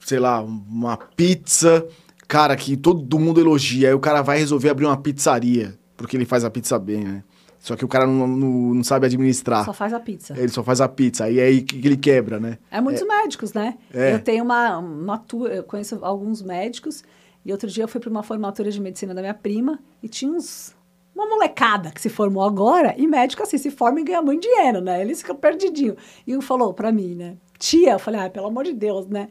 [0.00, 1.86] Sei lá, uma pizza,
[2.26, 3.88] cara, que todo mundo elogia.
[3.88, 7.24] Aí o cara vai resolver abrir uma pizzaria, porque ele faz a pizza bem, né?
[7.62, 9.64] Só que o cara não, não, não, sabe administrar.
[9.64, 10.34] Só faz a pizza.
[10.36, 11.24] Ele só faz a pizza.
[11.24, 12.58] Aí é aí que ele quebra, né?
[12.68, 13.04] É muitos é.
[13.04, 13.78] médicos, né?
[13.94, 14.14] É.
[14.14, 17.04] Eu tenho uma, uma eu conheço alguns médicos.
[17.44, 20.32] E outro dia eu fui para uma formatura de medicina da minha prima e tinha
[20.32, 20.74] uns
[21.14, 24.80] uma molecada que se formou agora, e médico assim, se forma e ganha muito dinheiro,
[24.80, 25.00] né?
[25.00, 25.96] Eles ficam perdidinhos.
[26.26, 27.36] E falou para mim, né?
[27.58, 29.28] Tia, eu falei, ah, pelo amor de Deus, né?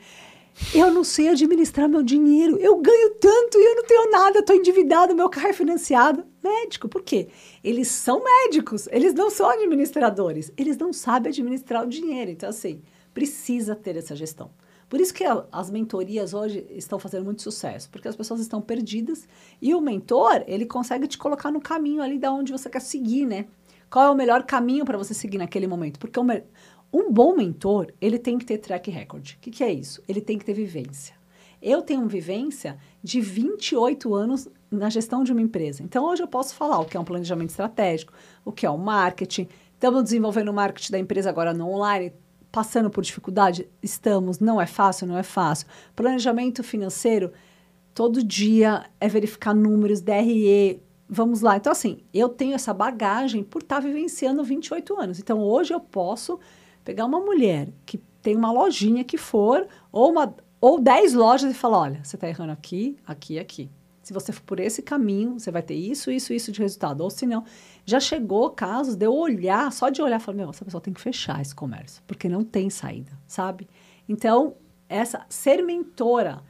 [0.74, 2.58] Eu não sei administrar meu dinheiro.
[2.58, 6.24] Eu ganho tanto e eu não tenho nada, estou endividado, meu carro é financiado.
[6.44, 7.30] Médico, por quê?
[7.64, 10.52] Eles são médicos, eles não são administradores.
[10.58, 12.32] Eles não sabem administrar o dinheiro.
[12.32, 12.82] Então, assim,
[13.14, 14.52] precisa ter essa gestão.
[14.92, 15.24] Por isso que
[15.54, 19.26] as mentorias hoje estão fazendo muito sucesso, porque as pessoas estão perdidas
[19.62, 23.26] e o mentor, ele consegue te colocar no caminho ali da onde você quer seguir,
[23.26, 23.46] né?
[23.90, 25.98] Qual é o melhor caminho para você seguir naquele momento?
[25.98, 26.28] Porque um,
[26.92, 29.30] um bom mentor, ele tem que ter track record.
[29.30, 30.04] O que, que é isso?
[30.10, 31.16] Ele tem que ter vivência.
[31.62, 35.82] Eu tenho vivência de 28 anos na gestão de uma empresa.
[35.82, 38.12] Então, hoje eu posso falar o que é um planejamento estratégico,
[38.44, 39.48] o que é o um marketing.
[39.74, 42.12] Estamos desenvolvendo o marketing da empresa agora no online
[42.52, 43.68] passando por dificuldade?
[43.82, 44.40] Estamos.
[44.40, 45.08] Não é fácil?
[45.08, 45.68] Não é fácil.
[45.96, 47.32] Planejamento financeiro,
[47.94, 50.82] todo dia é verificar números, DRE.
[51.08, 51.58] Vamos lá.
[51.58, 55.20] Então, assim, eu tenho essa bagagem por estar tá vivenciando 28 anos.
[55.20, 56.40] Então, hoje eu posso
[56.84, 61.54] pegar uma mulher que tem uma lojinha que for, ou, uma, ou 10 lojas e
[61.54, 63.70] falar: olha, você está errando aqui, aqui, aqui.
[64.04, 67.02] Se você for por esse caminho, você vai ter isso, isso, isso de resultado.
[67.02, 67.44] Ou se não,
[67.86, 71.02] já chegou casos de eu olhar, só de olhar, falar, meu, essa pessoa tem que
[71.02, 73.68] fechar esse comércio, porque não tem saída, sabe?
[74.08, 74.56] Então,
[74.88, 76.42] essa ser mentora,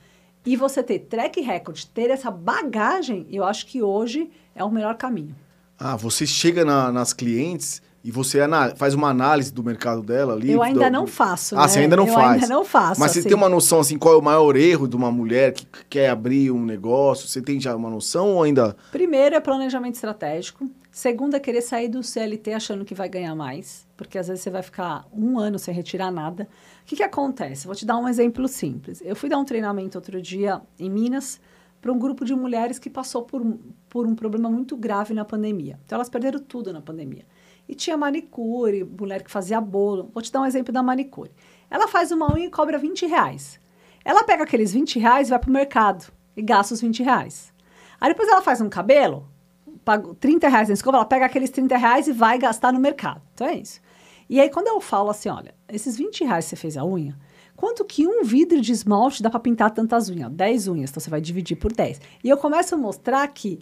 [0.46, 4.98] e você ter track record, ter essa bagagem, eu acho que hoje é o melhor
[4.98, 5.36] caminho.
[5.78, 8.40] Ah, você chega na, nas clientes e você
[8.76, 10.52] faz uma análise do mercado dela ali?
[10.52, 11.56] Eu ainda do, não faço.
[11.56, 11.68] Ah, né?
[11.68, 12.44] você ainda não eu faz?
[12.44, 13.00] ainda não faço.
[13.00, 13.28] Mas você assim.
[13.28, 16.52] tem uma noção, assim, qual é o maior erro de uma mulher que quer abrir
[16.52, 17.28] um negócio?
[17.28, 18.76] Você tem já uma noção ou ainda.
[18.92, 20.70] Primeiro é planejamento estratégico.
[20.92, 24.50] Segundo é querer sair do CLT achando que vai ganhar mais, porque às vezes você
[24.50, 26.50] vai ficar um ano sem retirar nada.
[26.82, 27.66] O que, que acontece?
[27.66, 29.02] Vou te dar um exemplo simples.
[29.06, 31.40] Eu fui dar um treinamento outro dia em Minas
[31.82, 33.42] para um grupo de mulheres que passou por,
[33.90, 35.80] por um problema muito grave na pandemia.
[35.86, 37.26] Então elas perderam tudo na pandemia.
[37.68, 40.10] E tinha manicure, mulher que fazia bolo.
[40.14, 41.32] Vou te dar um exemplo da manicure.
[41.70, 43.60] Ela faz uma unha e cobra 20 reais.
[44.04, 47.54] Ela pega aqueles 20 reais e vai para o mercado e gasta os 20 reais.
[48.00, 49.28] Aí depois ela faz um cabelo,
[49.86, 53.22] paga 30 reais na escova, ela pega aqueles 30 reais e vai gastar no mercado.
[53.34, 53.80] Então é isso.
[54.30, 57.18] E aí quando eu falo assim, olha, esses 20 reais que você fez a unha,
[57.56, 60.32] quanto que um vidro de esmalte dá para pintar tantas unhas?
[60.32, 62.02] 10 unhas, então você vai dividir por 10.
[62.24, 63.60] E eu começo a mostrar que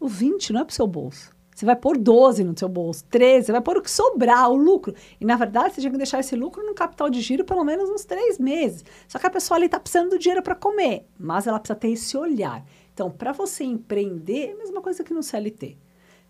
[0.00, 1.31] o 20 não é para o seu bolso.
[1.54, 4.56] Você vai pôr 12 no seu bolso, 13, você vai pôr o que sobrar, o
[4.56, 4.94] lucro.
[5.20, 7.90] E, na verdade, você tinha que deixar esse lucro no capital de giro pelo menos
[7.90, 8.84] uns três meses.
[9.06, 11.90] Só que a pessoa ali está precisando do dinheiro para comer, mas ela precisa ter
[11.90, 12.64] esse olhar.
[12.94, 15.76] Então, para você empreender, é a mesma coisa que no CLT.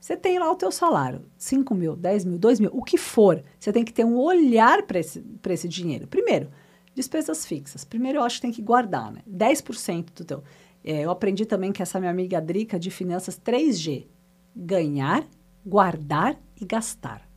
[0.01, 3.43] Você tem lá o teu salário, 5 mil, 10 mil, 2 mil, o que for.
[3.59, 6.09] Você tem que ter um olhar para esse, esse dinheiro.
[6.09, 6.51] Primeiro,
[6.93, 7.85] despesas fixas.
[7.85, 9.23] Primeiro, eu acho que tem que guardar, né?
[9.31, 10.43] 10% do teu...
[10.85, 14.07] É, eu aprendi também que essa minha amiga Drica de finanças 3G
[14.55, 15.25] ganhar,
[15.65, 17.29] guardar e gastar.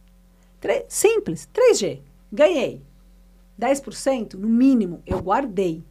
[0.60, 2.01] Tre simples, 3G.
[2.32, 2.84] Ganhei.
[3.60, 5.86] 10% no mínimo eu guardei.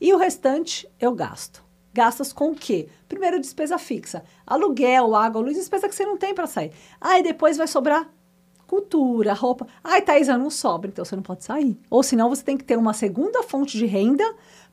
[0.00, 1.62] E o restante eu gasto.
[1.92, 2.88] Gastas com o quê?
[3.08, 4.22] Primeiro, despesa fixa.
[4.46, 6.72] Aluguel, água, luz, despesa que você não tem para sair.
[7.00, 8.08] Aí depois vai sobrar
[8.66, 9.66] cultura, roupa.
[9.82, 11.76] Ai, Thaisa, não sobra, então você não pode sair.
[11.90, 14.24] Ou senão você tem que ter uma segunda fonte de renda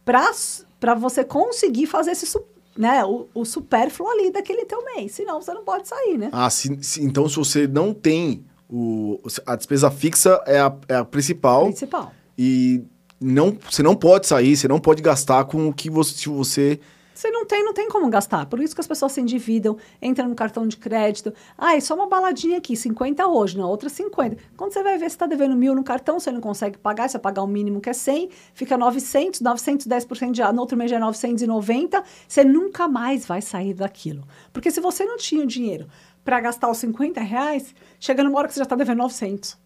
[0.05, 5.13] para você conseguir fazer esse suporte né, o, o supérfluo ali daquele teu mês.
[5.13, 6.29] Senão você não pode sair, né?
[6.31, 10.95] Ah, se, se, então se você não tem o, a despesa fixa é a, é
[10.95, 11.65] a principal.
[11.65, 12.11] Principal.
[12.37, 12.83] E
[13.19, 16.79] não, você não pode sair, você não pode gastar com o que você, se você
[17.17, 18.45] você não tem, não tem como gastar.
[18.45, 21.33] Por isso que as pessoas se endividam, entram no cartão de crédito.
[21.57, 24.37] Ah, é só uma baladinha aqui, 50 hoje, na outra 50.
[24.55, 27.17] Quando você vai ver, você está devendo mil no cartão, você não consegue pagar, você
[27.17, 30.99] pagar o mínimo que é 100, fica 900, 910% de, no outro mês já é
[30.99, 34.23] 990, você nunca mais vai sair daquilo.
[34.53, 35.87] Porque se você não tinha o dinheiro
[36.23, 39.57] para gastar os 50 reais, chega numa hora que você já está devendo 900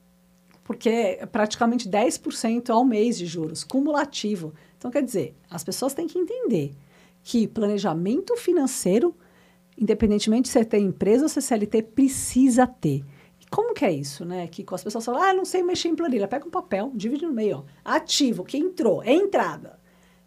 [0.64, 4.54] porque é praticamente 10% ao mês de juros, cumulativo.
[4.78, 6.72] Então, quer dizer, as pessoas têm que entender
[7.24, 9.16] que planejamento financeiro,
[9.78, 13.04] independentemente se você tem empresa ou se é CLT, precisa ter.
[13.40, 14.48] E como que é isso, né?
[14.48, 16.28] Que as pessoas falam, ah, não sei mexer em planilha.
[16.28, 17.64] Pega um papel, divide no meio, ó.
[17.84, 19.80] Ativo, que entrou, é entrada.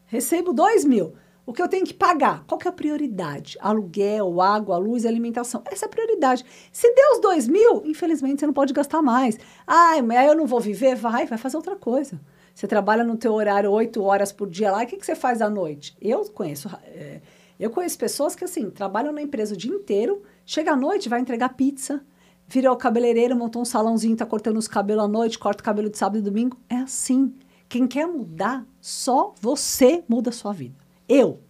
[0.06, 1.14] Recebo dois mil.
[1.46, 2.42] O que eu tenho que pagar?
[2.46, 3.58] Qual que é a prioridade?
[3.60, 5.62] Aluguel, água, luz, alimentação.
[5.66, 6.42] Essa é a prioridade.
[6.72, 9.38] Se deu os dois mil, infelizmente você não pode gastar mais.
[9.66, 10.94] Ah, eu não vou viver?
[10.94, 12.18] Vai, vai fazer outra coisa.
[12.54, 15.42] Você trabalha no teu horário oito horas por dia lá, o que, que você faz
[15.42, 15.96] à noite?
[16.00, 17.20] Eu conheço, é,
[17.58, 21.20] eu conheço pessoas que, assim, trabalham na empresa o dia inteiro, chega à noite, vai
[21.20, 22.04] entregar pizza,
[22.46, 25.98] virou cabeleireiro, montou um salãozinho, tá cortando os cabelos à noite, corta o cabelo de
[25.98, 26.56] sábado e domingo.
[26.68, 27.34] É assim.
[27.68, 30.76] Quem quer mudar, só você muda a sua vida.
[31.08, 31.40] Eu.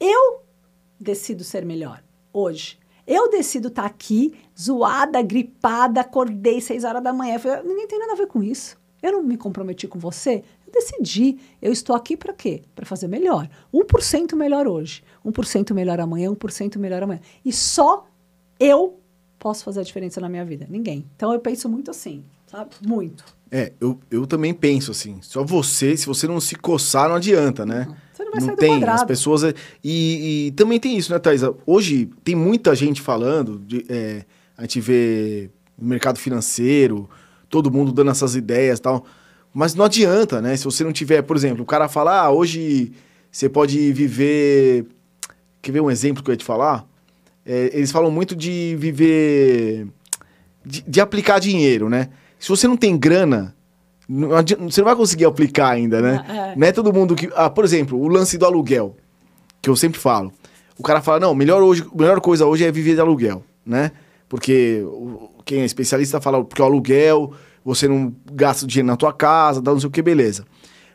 [0.00, 0.42] Eu
[0.98, 2.78] decido ser melhor hoje.
[3.06, 7.38] Eu decido estar tá aqui, zoada, gripada, acordei seis horas da manhã.
[7.38, 8.78] Falei, ninguém tem nada a ver com isso.
[9.02, 10.42] Eu não me comprometi com você.
[10.66, 11.38] Eu decidi.
[11.62, 12.62] Eu estou aqui para quê?
[12.74, 13.48] Para fazer melhor.
[13.72, 15.02] 1% melhor hoje.
[15.24, 17.20] 1% melhor amanhã, 1% melhor amanhã.
[17.44, 18.06] E só
[18.58, 18.98] eu
[19.38, 20.66] posso fazer a diferença na minha vida.
[20.68, 21.06] Ninguém.
[21.16, 22.70] Então eu penso muito assim, sabe?
[22.86, 23.24] Muito.
[23.50, 25.18] É, eu, eu também penso assim.
[25.22, 27.86] Só você, se você não se coçar, não adianta, né?
[27.88, 27.94] Uhum.
[28.12, 29.00] Você não vai não sair tem, do quadrado.
[29.00, 29.44] as pessoas.
[29.44, 31.54] é- E, e também tem isso, né, Thaisa?
[31.64, 34.24] Hoje tem muita gente falando, de, é,
[34.56, 37.08] a gente vê no mercado financeiro,
[37.48, 39.04] todo mundo dando essas ideias e tal.
[39.52, 40.56] Mas não adianta, né?
[40.56, 42.92] Se você não tiver, por exemplo, o cara fala, ah, hoje
[43.30, 44.86] você pode viver.
[45.60, 46.86] Quer ver um exemplo que eu ia te falar?
[47.44, 49.86] É, eles falam muito de viver.
[50.64, 52.10] De, de aplicar dinheiro, né?
[52.38, 53.54] Se você não tem grana,
[54.08, 56.24] não você não vai conseguir aplicar ainda, né?
[56.28, 56.56] É.
[56.56, 57.30] Não é todo mundo que.
[57.34, 58.96] Ah, por exemplo, o lance do aluguel,
[59.62, 60.32] que eu sempre falo.
[60.78, 63.90] O cara fala, não, melhor, hoje, melhor coisa hoje é viver de aluguel, né?
[64.28, 64.84] Porque
[65.48, 67.32] quem é especialista fala, porque o aluguel,
[67.64, 70.44] você não gasta dinheiro na tua casa, dá não sei o que, beleza.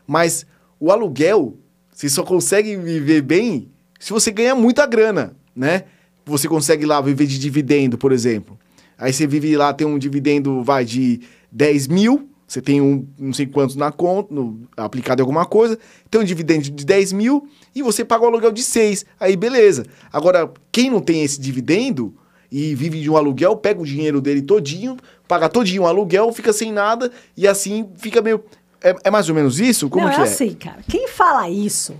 [0.06, 0.46] Mas
[0.78, 1.58] o aluguel,
[1.92, 5.86] você só consegue viver bem se você ganha muita grana, né?
[6.24, 8.56] Você consegue lá viver de dividendo, por exemplo.
[8.96, 13.32] Aí você vive lá, tem um dividendo, vai, de 10 mil, Você tem um não
[13.32, 15.76] sei quantos na conta, no, aplicado em alguma coisa,
[16.08, 19.04] tem um dividendo de 10 mil e você paga o aluguel de 6.
[19.18, 19.84] Aí beleza.
[20.12, 22.14] Agora, quem não tem esse dividendo
[22.56, 26.52] e vive de um aluguel, pega o dinheiro dele todinho, paga todinho o aluguel, fica
[26.52, 28.44] sem nada e assim fica meio.
[28.80, 29.90] É, é mais ou menos isso?
[29.90, 30.22] Como não, que é é?
[30.22, 30.78] assim, cara.
[30.88, 31.96] Quem fala isso?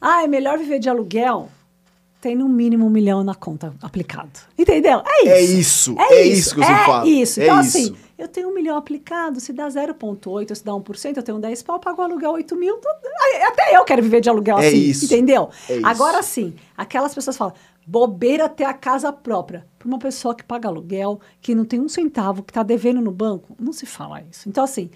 [0.00, 1.48] Ah, é melhor viver de aluguel?
[2.20, 4.30] Tem no mínimo um milhão na conta aplicado.
[4.56, 5.02] Entendeu?
[5.04, 5.96] É isso.
[5.98, 6.12] É isso.
[6.12, 7.06] É, isso que você é fala.
[7.08, 7.40] Isso.
[7.40, 7.76] É Então, isso.
[7.78, 11.62] assim, eu tenho um milhão aplicado, se dá 0,8, se dá 1%, eu tenho 10
[11.64, 12.78] pau, eu pago o aluguel 8 mil.
[13.34, 14.76] Aí, Até eu quero viver de aluguel É assim.
[14.76, 15.04] isso.
[15.06, 15.50] Entendeu?
[15.68, 15.86] É isso.
[15.86, 17.54] Agora sim, aquelas pessoas falam,
[17.86, 19.66] bobeira ter a casa própria.
[19.78, 23.12] Para uma pessoa que paga aluguel, que não tem um centavo, que está devendo no
[23.12, 24.48] banco, não se fala isso.
[24.48, 24.90] Então, assim,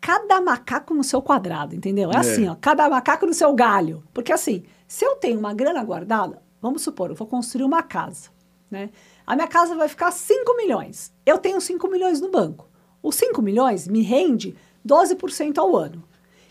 [0.00, 2.10] cada macaco no seu quadrado, entendeu?
[2.10, 2.18] É, É.
[2.18, 4.02] assim, ó, cada macaco no seu galho.
[4.14, 8.30] Porque assim, se eu tenho uma grana guardada, vamos supor, eu vou construir uma casa,
[8.70, 8.90] né?
[9.26, 11.12] A minha casa vai ficar 5 milhões.
[11.26, 12.66] Eu tenho 5 milhões no banco.
[13.02, 16.02] Os 5 milhões me rende 12% ao ano.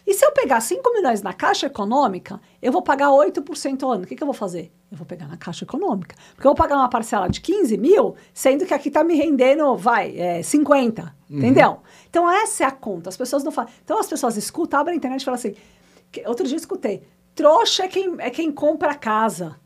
[0.07, 4.03] E se eu pegar 5 milhões na Caixa Econômica, eu vou pagar 8% ao ano.
[4.05, 4.71] O que, que eu vou fazer?
[4.89, 6.15] Eu vou pegar na Caixa Econômica.
[6.33, 9.75] Porque eu vou pagar uma parcela de 15 mil, sendo que aqui está me rendendo,
[9.75, 11.13] vai, é, 50.
[11.29, 11.79] Entendeu?
[12.09, 13.09] Então, essa é a conta.
[13.09, 13.69] As pessoas não falam.
[13.83, 15.53] Então, as pessoas escutam, abrem a internet e falam assim.
[16.09, 17.03] que- outro dia eu escutei.
[17.35, 19.57] Trouxa é quem, é quem compra a casa.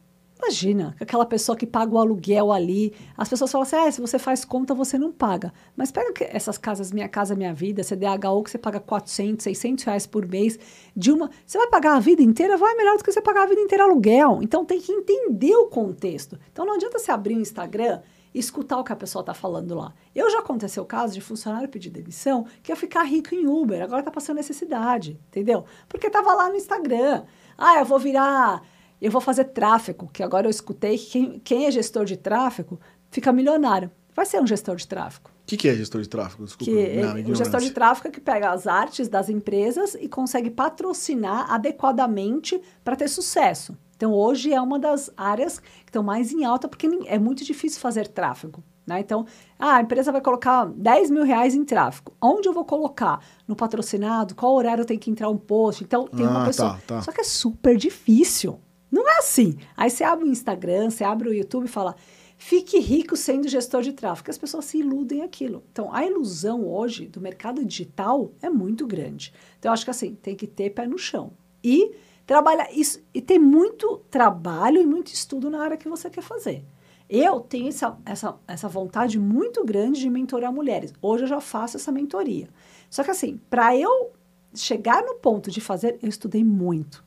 [0.44, 2.96] Imagina, aquela pessoa que paga o aluguel ali.
[3.16, 5.54] As pessoas falam assim: é, se você faz conta, você não paga.
[5.78, 10.08] Mas pega essas casas, Minha Casa Minha Vida, CDHU, que você paga 400, 600 reais
[10.08, 10.58] por mês,
[10.98, 11.30] de uma.
[11.46, 12.58] Você vai pagar a vida inteira?
[12.58, 14.40] Vai melhor do que você pagar a vida inteira aluguel.
[14.42, 16.40] Então tem que entender o contexto.
[16.52, 18.02] Então não adianta você abrir o Instagram
[18.34, 19.94] e escutar o que a pessoa está falando lá.
[20.16, 23.82] Eu já aconteceu o caso de funcionário pedir demissão que ia ficar rico em Uber,
[23.82, 25.66] agora está passando necessidade, entendeu?
[25.88, 27.24] Porque estava lá no Instagram.
[27.58, 28.64] Ah, eu vou virar
[29.02, 32.80] eu vou fazer tráfego, que agora eu escutei que quem, quem é gestor de tráfego
[33.10, 33.90] fica milionário.
[34.14, 35.30] Vai ser um gestor de tráfego.
[35.30, 36.44] O que, que é gestor de tráfego?
[36.46, 36.72] Desculpa.
[36.72, 40.50] Que ele- o gestor de tráfego é que pega as artes das empresas e consegue
[40.52, 43.76] patrocinar adequadamente para ter sucesso.
[43.96, 47.80] Então, hoje é uma das áreas que estão mais em alta, porque é muito difícil
[47.80, 48.64] fazer tráfego.
[48.88, 49.00] Né?
[49.00, 49.26] Então,
[49.60, 52.12] ah, a empresa vai colocar 10 mil reais em tráfego.
[52.22, 53.24] Onde eu vou colocar?
[53.48, 54.34] No patrocinado?
[54.36, 55.84] Qual horário tem que entrar um post?
[55.84, 56.70] Então, tem uma Ah, pessoa.
[56.88, 57.02] tá, tá.
[57.02, 58.60] Só que é super difícil.
[58.92, 59.58] Não é assim.
[59.78, 61.96] Aí você abre o Instagram, você abre o YouTube e fala:
[62.38, 64.30] fique rico sendo gestor de tráfego.
[64.30, 65.64] As pessoas se iludem aquilo.
[65.72, 69.34] Então, a ilusão hoje do mercado digital é muito grande.
[69.58, 71.32] Então, eu acho que assim, tem que ter pé no chão.
[71.64, 76.22] E trabalhar isso e ter muito trabalho e muito estudo na área que você quer
[76.22, 76.64] fazer.
[77.10, 80.94] Eu tenho essa, essa, essa vontade muito grande de mentorar mulheres.
[81.02, 82.48] Hoje eu já faço essa mentoria.
[82.90, 84.14] Só que assim, para eu
[84.56, 87.04] chegar no ponto de fazer, eu estudei muito.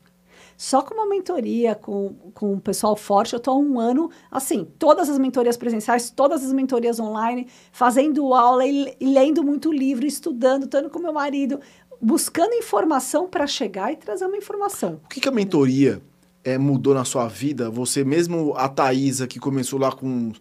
[0.57, 4.67] Só com uma mentoria, com, com um pessoal forte, eu estou há um ano, assim,
[4.79, 10.07] todas as mentorias presenciais, todas as mentorias online, fazendo aula e, e lendo muito livro,
[10.07, 11.61] estudando, estando com meu marido,
[12.01, 15.01] buscando informação para chegar e trazer uma informação.
[15.05, 16.01] O que, que a mentoria
[16.45, 17.71] é, mudou na sua vida?
[17.71, 20.33] Você mesmo, a Thaisa, que começou lá com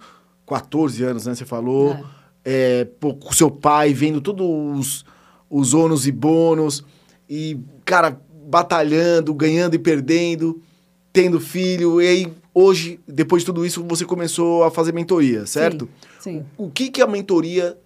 [0.45, 1.33] 14 anos, né?
[1.33, 1.97] Você falou.
[2.45, 5.05] É, pô, com seu pai, vendo todos os,
[5.49, 6.83] os ônus e bônus.
[7.29, 10.61] E, cara, batalhando, ganhando e perdendo,
[11.11, 12.01] tendo filho.
[12.01, 15.87] E aí, hoje, depois de tudo isso, você começou a fazer mentoria, certo?
[16.19, 16.45] Sim.
[16.57, 17.77] O que, que a mentoria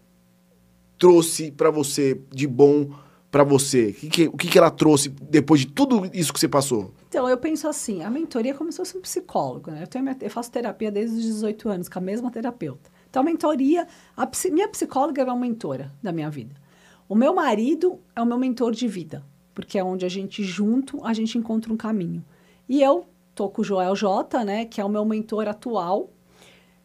[0.98, 2.90] trouxe pra você de bom
[3.30, 3.90] pra você?
[3.90, 6.94] O que, que, o que, que ela trouxe depois de tudo isso que você passou?
[7.10, 9.84] Então, eu penso assim, a mentoria é como se fosse um psicólogo, né?
[9.84, 12.90] Eu, tenho, eu faço terapia desde os 18 anos, com a mesma terapeuta.
[13.10, 16.56] Então, a mentoria, a minha psicóloga é uma mentora da minha vida.
[17.10, 19.24] O meu marido é o meu mentor de vida,
[19.58, 22.24] porque é onde a gente, junto, a gente encontra um caminho.
[22.70, 26.12] E eu tô com o Joel J, né, que é o meu mentor atual,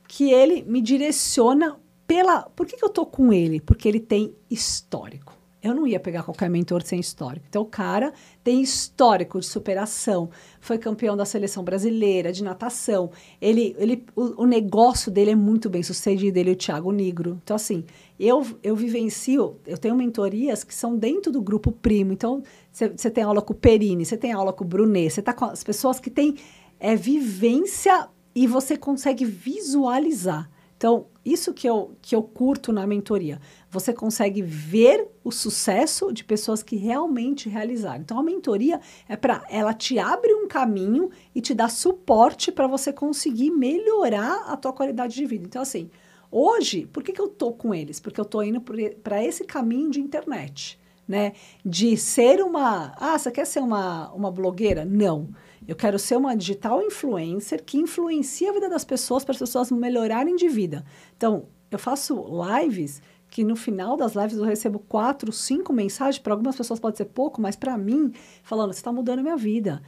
[0.09, 2.45] que ele me direciona pela...
[2.45, 3.61] Por que, que eu tô com ele?
[3.61, 5.37] Porque ele tem histórico.
[5.63, 7.47] Eu não ia pegar qualquer mentor sem histórico.
[7.49, 10.29] Então, o cara tem histórico de superação,
[10.61, 13.11] foi campeão da seleção brasileira de natação.
[13.41, 17.39] Ele, ele, o, o negócio dele é muito bem sucedido, ele é o Thiago Negro.
[17.45, 17.85] Então, assim,
[18.19, 22.13] eu, eu vivencio, eu tenho mentorias que são dentro do grupo primo.
[22.13, 22.43] Então,
[22.73, 25.45] você tem aula com o Perini, você tem aula com o Brunet, você tá com
[25.45, 26.37] as pessoas que têm
[26.81, 30.51] é, vivência e você consegue visualizar.
[30.83, 33.41] Então, isso que eu, que eu curto na mentoria.
[33.71, 38.01] Você consegue ver o sucesso de pessoas que realmente realizaram.
[38.01, 42.67] Então, a mentoria é para ela te abre um caminho e te dá suporte para
[42.67, 45.45] você conseguir melhorar a tua qualidade de vida.
[45.47, 45.89] Então, assim,
[46.29, 48.01] hoje, por que, que eu tô com eles?
[48.01, 51.33] Porque eu tô indo para esse caminho de internet, né?
[51.65, 52.95] De ser uma.
[52.97, 54.85] Ah, você quer ser uma, uma blogueira?
[54.85, 55.29] Não.
[55.67, 59.71] Eu quero ser uma digital influencer que influencia a vida das pessoas para as pessoas
[59.71, 60.85] melhorarem de vida.
[61.17, 62.25] Então, eu faço
[62.61, 63.01] lives
[63.31, 66.19] que no final das lives eu recebo quatro, cinco mensagens.
[66.19, 69.83] Para algumas pessoas pode ser pouco, mas para mim, falando: você está mudando minha vida.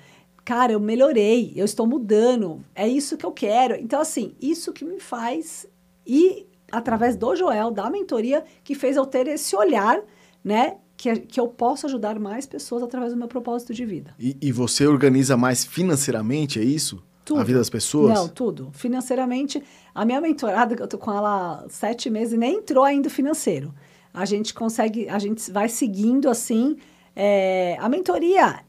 [0.45, 3.75] Cara, eu melhorei, eu estou mudando, é isso que eu quero.
[3.77, 5.67] Então, assim, isso que me faz
[6.07, 10.03] ir através do Joel, da mentoria, que fez eu ter esse olhar,
[10.43, 10.77] né?
[10.97, 14.15] Que, que eu posso ajudar mais pessoas através do meu propósito de vida.
[14.19, 17.03] E, e você organiza mais financeiramente, é isso?
[17.25, 17.41] Tudo.
[17.41, 18.15] A vida das pessoas?
[18.15, 18.71] Não, tudo.
[18.73, 19.63] Financeiramente,
[19.95, 23.11] a minha mentorada, que eu tô com ela há sete meses, nem entrou ainda o
[23.11, 23.75] financeiro.
[24.13, 26.77] A gente consegue, a gente vai seguindo assim.
[27.17, 28.61] É, a mentoria,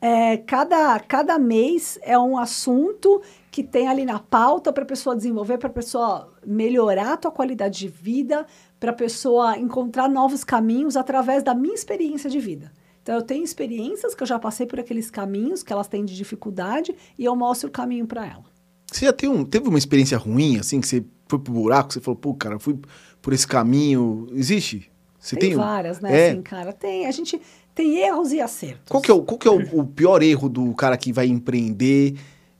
[0.00, 3.22] é, cada, cada mês é um assunto
[3.54, 7.30] que tem ali na pauta para a pessoa desenvolver, para a pessoa melhorar a tua
[7.30, 8.44] qualidade de vida,
[8.80, 12.72] para a pessoa encontrar novos caminhos através da minha experiência de vida.
[13.00, 16.16] Então, eu tenho experiências que eu já passei por aqueles caminhos que elas têm de
[16.16, 18.42] dificuldade e eu mostro o caminho para ela.
[18.90, 22.00] Você já teve, um, teve uma experiência ruim, assim, que você foi pro buraco, você
[22.00, 22.76] falou, pô, cara, fui
[23.22, 24.26] por esse caminho.
[24.32, 24.90] Existe?
[25.16, 26.26] Você tem, tem várias, né?
[26.26, 26.30] É.
[26.32, 27.06] Assim, cara, tem.
[27.06, 27.40] A gente
[27.72, 28.88] tem erros e acertos.
[28.88, 31.28] Qual que é, o, qual que é o, o pior erro do cara que vai
[31.28, 32.16] empreender?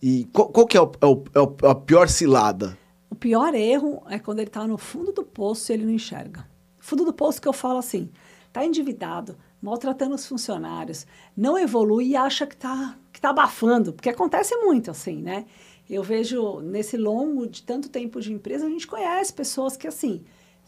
[0.06, 2.76] E qual, qual que é, o, é, o, é a pior cilada?
[3.08, 6.46] O pior erro é quando ele está no fundo do poço e ele não enxerga.
[6.78, 8.10] Fundo do poço que eu falo assim,
[8.52, 14.10] tá endividado, maltratando os funcionários, não evolui e acha que tá, que tá abafando, porque
[14.10, 15.46] acontece muito assim, né?
[15.88, 20.22] Eu vejo nesse longo de tanto tempo de empresa, a gente conhece pessoas que assim,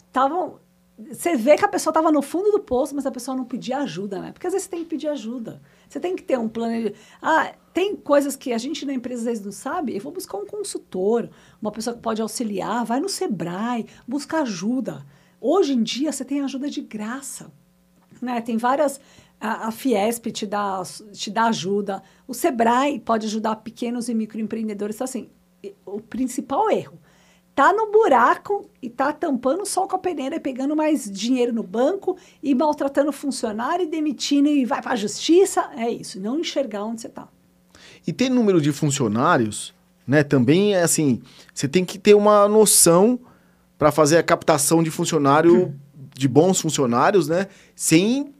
[0.07, 0.61] estavam
[0.99, 3.78] você vê que a pessoa estava no fundo do poço, mas a pessoa não pedia
[3.78, 4.32] ajuda, né?
[4.32, 5.61] Porque às vezes você tem que pedir ajuda.
[5.86, 6.90] Você tem que ter um plano.
[7.20, 9.94] Ah, tem coisas que a gente na empresa às vezes não sabe.
[9.94, 11.28] Eu vou buscar um consultor,
[11.61, 15.05] uma pessoa que pode auxiliar, vai no Sebrae, busca ajuda.
[15.38, 17.53] Hoje em dia você tem ajuda de graça.
[18.22, 18.40] Né?
[18.40, 18.99] Tem várias.
[19.38, 20.82] A, a Fiesp te dá,
[21.12, 22.03] te dá ajuda.
[22.26, 24.97] O Sebrae pode ajudar pequenos e microempreendedores.
[24.97, 25.28] Então, assim,
[25.84, 26.99] o principal erro
[27.57, 31.62] tá no buraco e tá tampando o sol com a peneira pegando mais dinheiro no
[31.62, 35.70] banco e maltratando o funcionário e demitindo e vai para a justiça.
[35.74, 37.26] É isso, não enxergar onde você tá.
[38.07, 39.74] E ter número de funcionários,
[40.07, 40.22] né?
[40.22, 43.18] Também é assim, você tem que ter uma noção
[43.78, 45.74] para fazer a captação de funcionário,
[46.14, 47.46] de bons funcionários, né?
[47.74, 48.34] Sem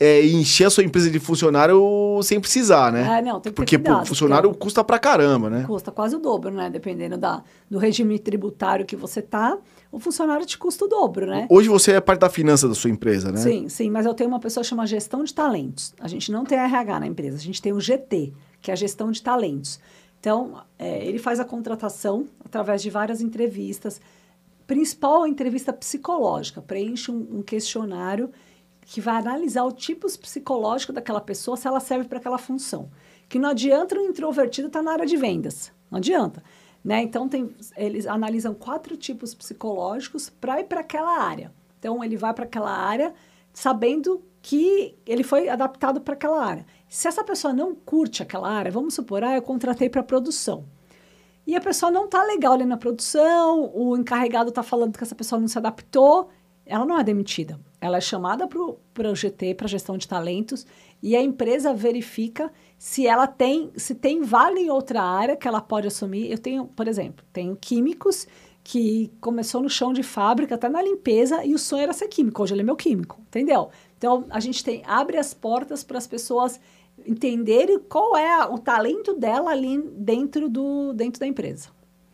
[0.00, 3.18] é, encher a sua empresa de funcionário sem precisar, né?
[3.18, 5.64] É, não, tem que ter Porque pô, cuidado, funcionário porque custa pra caramba, né?
[5.66, 6.70] Custa quase o dobro, né?
[6.70, 9.58] Dependendo da, do regime tributário que você tá,
[9.90, 11.48] o funcionário te custa o dobro, né?
[11.50, 13.38] Hoje você é parte da finança da sua empresa, né?
[13.38, 15.92] Sim, sim, mas eu tenho uma pessoa que chama gestão de talentos.
[15.98, 18.32] A gente não tem RH na empresa, a gente tem o GT,
[18.62, 19.80] que é a gestão de talentos.
[20.20, 24.00] Então, é, ele faz a contratação através de várias entrevistas,
[24.66, 28.30] principal a entrevista psicológica, preenche um, um questionário
[28.90, 32.90] que vai analisar o tipo psicológico daquela pessoa, se ela serve para aquela função.
[33.28, 36.42] Que não adianta um introvertido estar tá na área de vendas, não adianta.
[36.82, 37.02] Né?
[37.02, 41.52] Então, tem, eles analisam quatro tipos psicológicos para ir para aquela área.
[41.78, 43.12] Então, ele vai para aquela área
[43.52, 46.64] sabendo que ele foi adaptado para aquela área.
[46.88, 50.64] Se essa pessoa não curte aquela área, vamos supor, ah, eu contratei para produção.
[51.46, 55.14] E a pessoa não está legal ali na produção, o encarregado está falando que essa
[55.14, 56.30] pessoa não se adaptou,
[56.68, 57.58] ela não é demitida.
[57.80, 60.66] Ela é chamada para o GT, para gestão de talentos,
[61.02, 65.60] e a empresa verifica se ela tem, se tem vaga em outra área que ela
[65.60, 66.30] pode assumir.
[66.30, 68.26] Eu tenho, por exemplo, tenho químicos
[68.62, 72.42] que começou no chão de fábrica, até na limpeza, e o sonho era ser químico.
[72.42, 73.70] Hoje ele é meu químico, entendeu?
[73.96, 76.60] Então a gente tem abre as portas para as pessoas
[77.06, 81.70] entenderem qual é o talento dela ali dentro do dentro da empresa.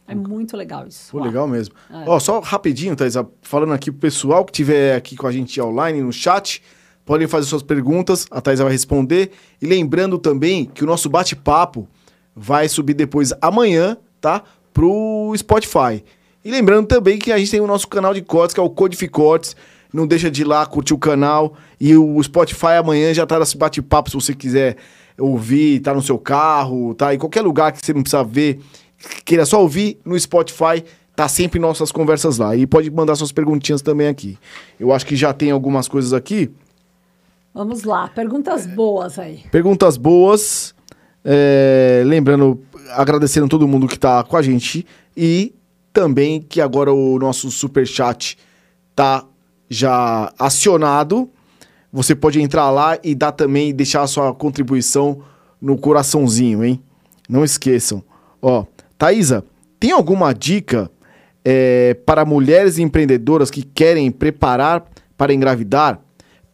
[0.07, 1.13] É muito legal isso.
[1.13, 1.75] Pô, legal mesmo.
[1.91, 2.05] É.
[2.07, 6.03] Ó, só rapidinho, Thais, falando aqui pro pessoal que tiver aqui com a gente online
[6.03, 6.63] no chat,
[7.05, 9.31] podem fazer suas perguntas, a Thais vai responder.
[9.61, 11.89] E lembrando também que o nosso bate-papo
[12.37, 14.43] vai subir depois amanhã, tá?
[14.73, 16.05] Pro Spotify.
[16.45, 18.69] E lembrando também que a gente tem o nosso canal de cortes, que é o
[18.69, 19.57] Codificortes.
[19.93, 21.55] Não deixa de ir lá, curtir o canal.
[21.81, 24.77] E o Spotify amanhã já tá nesse bate-papo, se você quiser
[25.19, 28.61] ouvir, tá no seu carro, tá em qualquer lugar que você não precisa ver,
[29.25, 30.85] queira só ouvir no Spotify,
[31.15, 32.57] tá sempre nossas conversas lá.
[32.57, 34.39] E pode mandar suas perguntinhas também aqui.
[34.79, 36.51] Eu acho que já tem algumas coisas aqui.
[37.53, 39.45] Vamos lá, perguntas boas aí.
[39.51, 40.75] Perguntas boas.
[41.25, 44.85] É, lembrando, agradecendo todo mundo que tá com a gente.
[45.17, 45.55] E
[45.93, 48.37] também que agora o nosso super chat
[48.95, 49.25] tá
[49.69, 51.31] já acionado.
[51.93, 55.23] Você pode entrar lá e dar também deixar a sua contribuição
[55.61, 56.83] no coraçãozinho, hein?
[57.29, 58.03] Não esqueçam.
[58.43, 58.65] Ó,
[58.99, 59.45] Thaisa,
[59.79, 60.91] tem alguma dica
[61.45, 64.85] é, para mulheres empreendedoras que querem preparar
[65.17, 66.01] para engravidar?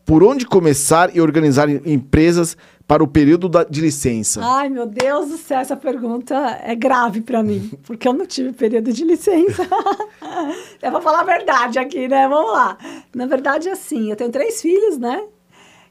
[0.04, 2.56] Por onde começar e organizar em- empresas
[2.88, 4.40] para o período da, de licença?
[4.42, 6.34] Ai, meu Deus do céu, essa pergunta
[6.64, 9.62] é grave para mim, porque eu não tive período de licença.
[10.82, 12.26] eu vou falar a verdade aqui, né?
[12.28, 12.76] Vamos lá.
[13.14, 15.22] Na verdade, é assim, eu tenho três filhos, né?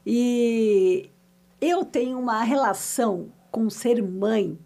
[0.04, 1.08] E
[1.60, 4.58] eu tenho uma relação com ser mãe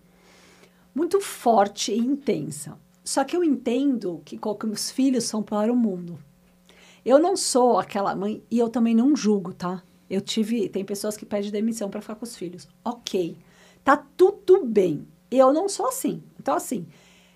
[0.95, 2.78] muito forte e intensa.
[3.03, 6.18] Só que eu entendo que, meus filhos são para o mundo.
[7.05, 9.82] Eu não sou aquela mãe e eu também não julgo, tá?
[10.09, 12.66] Eu tive, tem pessoas que pedem demissão para ficar com os filhos.
[12.82, 13.36] OK.
[13.82, 15.07] Tá tudo bem.
[15.30, 16.22] Eu não sou assim.
[16.38, 16.86] Então assim,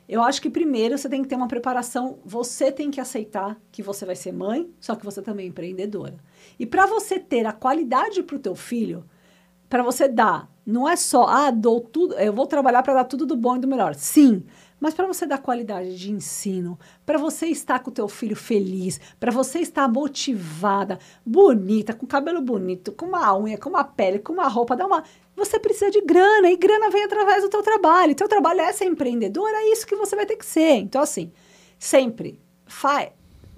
[0.08, 3.82] eu acho que primeiro você tem que ter uma preparação, você tem que aceitar que
[3.82, 6.16] você vai ser mãe, só que você também é empreendedora.
[6.58, 9.04] E para você ter a qualidade para o teu filho,
[9.68, 13.24] para você dar, não é só, ah, dou tudo, eu vou trabalhar para dar tudo
[13.24, 13.94] do bom e do melhor.
[13.94, 14.44] Sim,
[14.78, 19.00] mas para você dar qualidade de ensino, para você estar com o teu filho feliz,
[19.18, 24.34] para você estar motivada, bonita, com cabelo bonito, com uma unha, com uma pele, com
[24.34, 25.02] uma roupa, dá uma,
[25.34, 28.14] você precisa de grana e grana vem através do teu trabalho.
[28.14, 30.74] Teu trabalho é ser empreendedor, é isso que você vai ter que ser.
[30.74, 31.32] Então assim,
[31.78, 33.08] sempre faz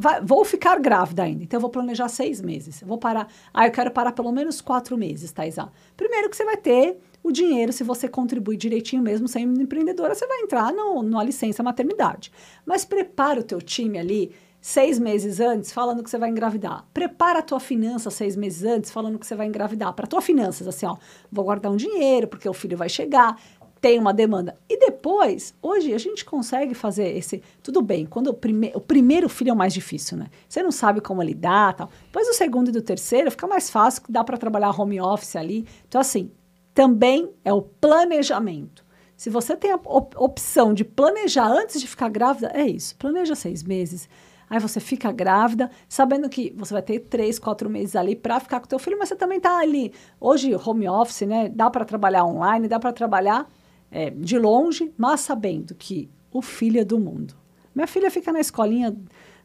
[0.00, 2.80] Vai, vou ficar grávida ainda, então eu vou planejar seis meses.
[2.80, 3.28] Eu vou parar.
[3.52, 5.70] Ah, eu quero parar pelo menos quatro meses, Taisa.
[5.94, 10.26] Primeiro que você vai ter o dinheiro, se você contribuir direitinho mesmo, sendo empreendedora, você
[10.26, 12.32] vai entrar no, numa licença maternidade.
[12.64, 16.86] Mas prepara o teu time ali seis meses antes, falando que você vai engravidar.
[16.94, 19.92] Prepara a tua finança seis meses antes, falando que você vai engravidar.
[19.92, 20.96] Para tua finanças, assim, ó,
[21.30, 23.38] vou guardar um dinheiro, porque o filho vai chegar
[23.80, 24.56] tem uma demanda.
[24.68, 27.42] E depois, hoje, a gente consegue fazer esse.
[27.62, 30.26] Tudo bem, quando o, prime, o primeiro filho é o mais difícil, né?
[30.48, 31.90] Você não sabe como lidar tal.
[32.04, 35.66] Depois o segundo e do terceiro fica mais fácil, dá para trabalhar home office ali.
[35.88, 36.30] Então, assim,
[36.74, 38.84] também é o planejamento.
[39.16, 42.96] Se você tem a op opção de planejar antes de ficar grávida, é isso.
[42.96, 44.08] Planeja seis meses.
[44.48, 48.60] Aí você fica grávida, sabendo que você vai ter três, quatro meses ali para ficar
[48.60, 49.92] com teu filho, mas você também está ali.
[50.18, 51.48] Hoje, home office, né?
[51.48, 53.48] Dá para trabalhar online, dá para trabalhar
[53.90, 57.34] é, de longe, mas sabendo que o filho é do mundo.
[57.74, 58.96] Minha filha fica na escolinha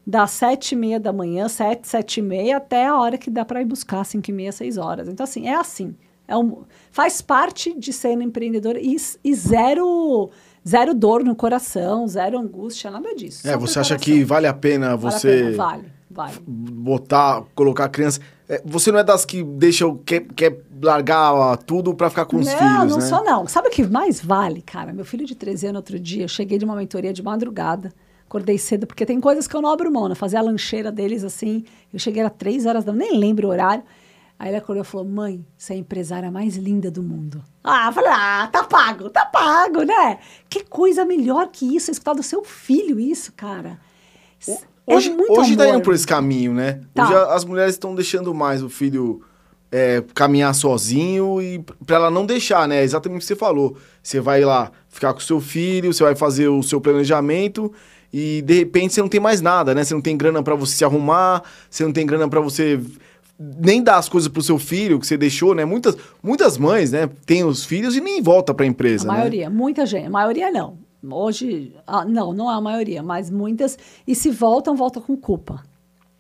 [0.06, 3.44] das sete e meia da manhã, sete, sete e meia, até a hora que dá
[3.44, 5.08] para ir buscar, cinco e meia, seis horas.
[5.08, 5.96] Então, assim, é assim.
[6.28, 10.30] É um, faz parte de ser empreendedor e, e zero
[10.68, 13.48] zero dor no coração, zero angústia, nada disso.
[13.48, 15.52] É, você acha que vale a pena você...
[15.52, 16.34] Vale, a pena, vale, vale.
[16.48, 18.20] Botar, colocar a criança...
[18.48, 22.46] É, você não é das que deixam, quer, quer largar tudo para ficar com os
[22.46, 23.48] não, filhos, Não, não sou não.
[23.48, 24.94] Sabe o que mais vale, cara?
[24.94, 27.92] Meu filho de 13 anos, outro dia, eu cheguei de uma mentoria de madrugada,
[28.28, 30.16] acordei cedo, porque tem coisas que eu não abro mão, né?
[30.16, 33.84] Fazer a lancheira deles assim, eu cheguei às três horas da nem lembro o horário.
[34.38, 37.42] Aí ele acordou e falou: Mãe, você é a empresária mais linda do mundo.
[37.64, 40.20] Ah, eu falei: Ah, tá pago, tá pago, né?
[40.50, 43.80] Que coisa melhor que isso, escutar do seu filho isso, cara.
[44.88, 46.82] Hoje, é hoje tá indo por esse caminho, né?
[46.94, 47.04] Tá.
[47.04, 49.22] Hoje as mulheres estão deixando mais o filho
[49.72, 52.82] é, caminhar sozinho e para ela não deixar, né?
[52.82, 53.76] É exatamente o que você falou.
[54.02, 57.74] Você vai lá ficar com o seu filho, você vai fazer o seu planejamento
[58.14, 59.84] e de repente você não tem mais nada, né?
[59.84, 62.80] Você não tem grana para você se arrumar, você não tem grana para você
[63.38, 65.66] nem dar as coisas pro seu filho que você deixou, né?
[65.66, 69.18] Muitas, muitas mães, né, têm os filhos e nem volta para a empresa, a né?
[69.18, 70.85] maioria, muita gente, a maioria não.
[71.10, 73.78] Hoje, ah, não, não é a maioria, mas muitas.
[74.08, 75.64] E se voltam, voltam com culpa.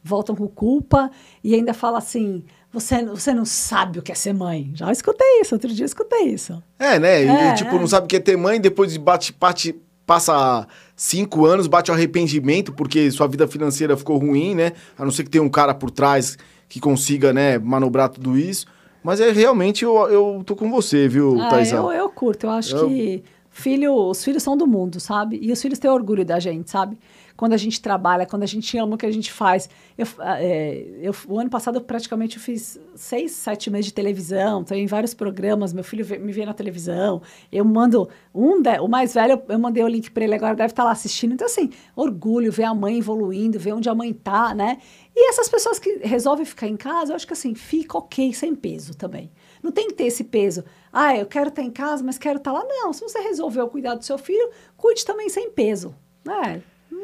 [0.03, 1.09] Voltam com culpa
[1.43, 4.71] e ainda fala assim: você, você não sabe o que é ser mãe.
[4.75, 6.61] Já escutei isso, outro dia escutei isso.
[6.77, 7.23] É, né?
[7.23, 7.79] É, e, tipo, é.
[7.79, 9.75] não sabe o que é ter mãe, depois bate, bate,
[10.05, 14.73] passa cinco anos, bate o arrependimento porque sua vida financeira ficou ruim, né?
[14.97, 18.65] A não ser que tenha um cara por trás que consiga, né, manobrar tudo isso.
[19.03, 21.75] Mas é realmente eu, eu tô com você, viu, ah, Taisa?
[21.75, 22.87] Eu, eu curto, eu acho eu...
[22.87, 23.23] que
[23.55, 25.39] filho, os filhos são do mundo, sabe?
[25.41, 26.99] E os filhos têm orgulho da gente, sabe?
[27.37, 29.69] Quando a gente trabalha, quando a gente ama o que a gente faz.
[29.97, 34.75] Eu, é, eu, o ano passado, eu praticamente fiz seis, sete meses de televisão, estou
[34.75, 37.21] em vários programas, meu filho me vê na televisão.
[37.49, 40.73] Eu mando um, de, o mais velho, eu mandei o link para ele agora, deve
[40.73, 41.33] estar tá lá assistindo.
[41.33, 44.79] Então, assim, orgulho, ver a mãe evoluindo, ver onde a mãe tá, né?
[45.15, 48.53] E essas pessoas que resolvem ficar em casa, eu acho que assim, fica ok, sem
[48.53, 49.31] peso também.
[49.65, 50.63] Não tem que ter esse peso.
[50.93, 52.63] Ah, eu quero estar em casa, mas quero estar lá.
[52.63, 54.47] Não, se você resolveu cuidar do seu filho,
[54.77, 55.95] cuide também sem peso.
[56.23, 56.61] É,
[56.91, 57.01] não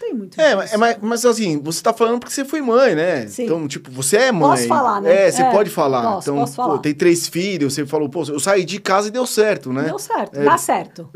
[0.00, 3.26] tem muito É, é mas, mas, assim, você está falando porque você foi mãe, né?
[3.26, 3.44] Sim.
[3.44, 4.56] Então, tipo, você é mãe.
[4.56, 5.26] Posso falar, né?
[5.26, 6.14] É, você é, pode falar.
[6.14, 6.76] Posso, então, posso falar.
[6.76, 9.82] Pô, tem três filhos, você falou, pô, eu saí de casa e deu certo, né?
[9.82, 11.10] Deu certo, é, dá certo.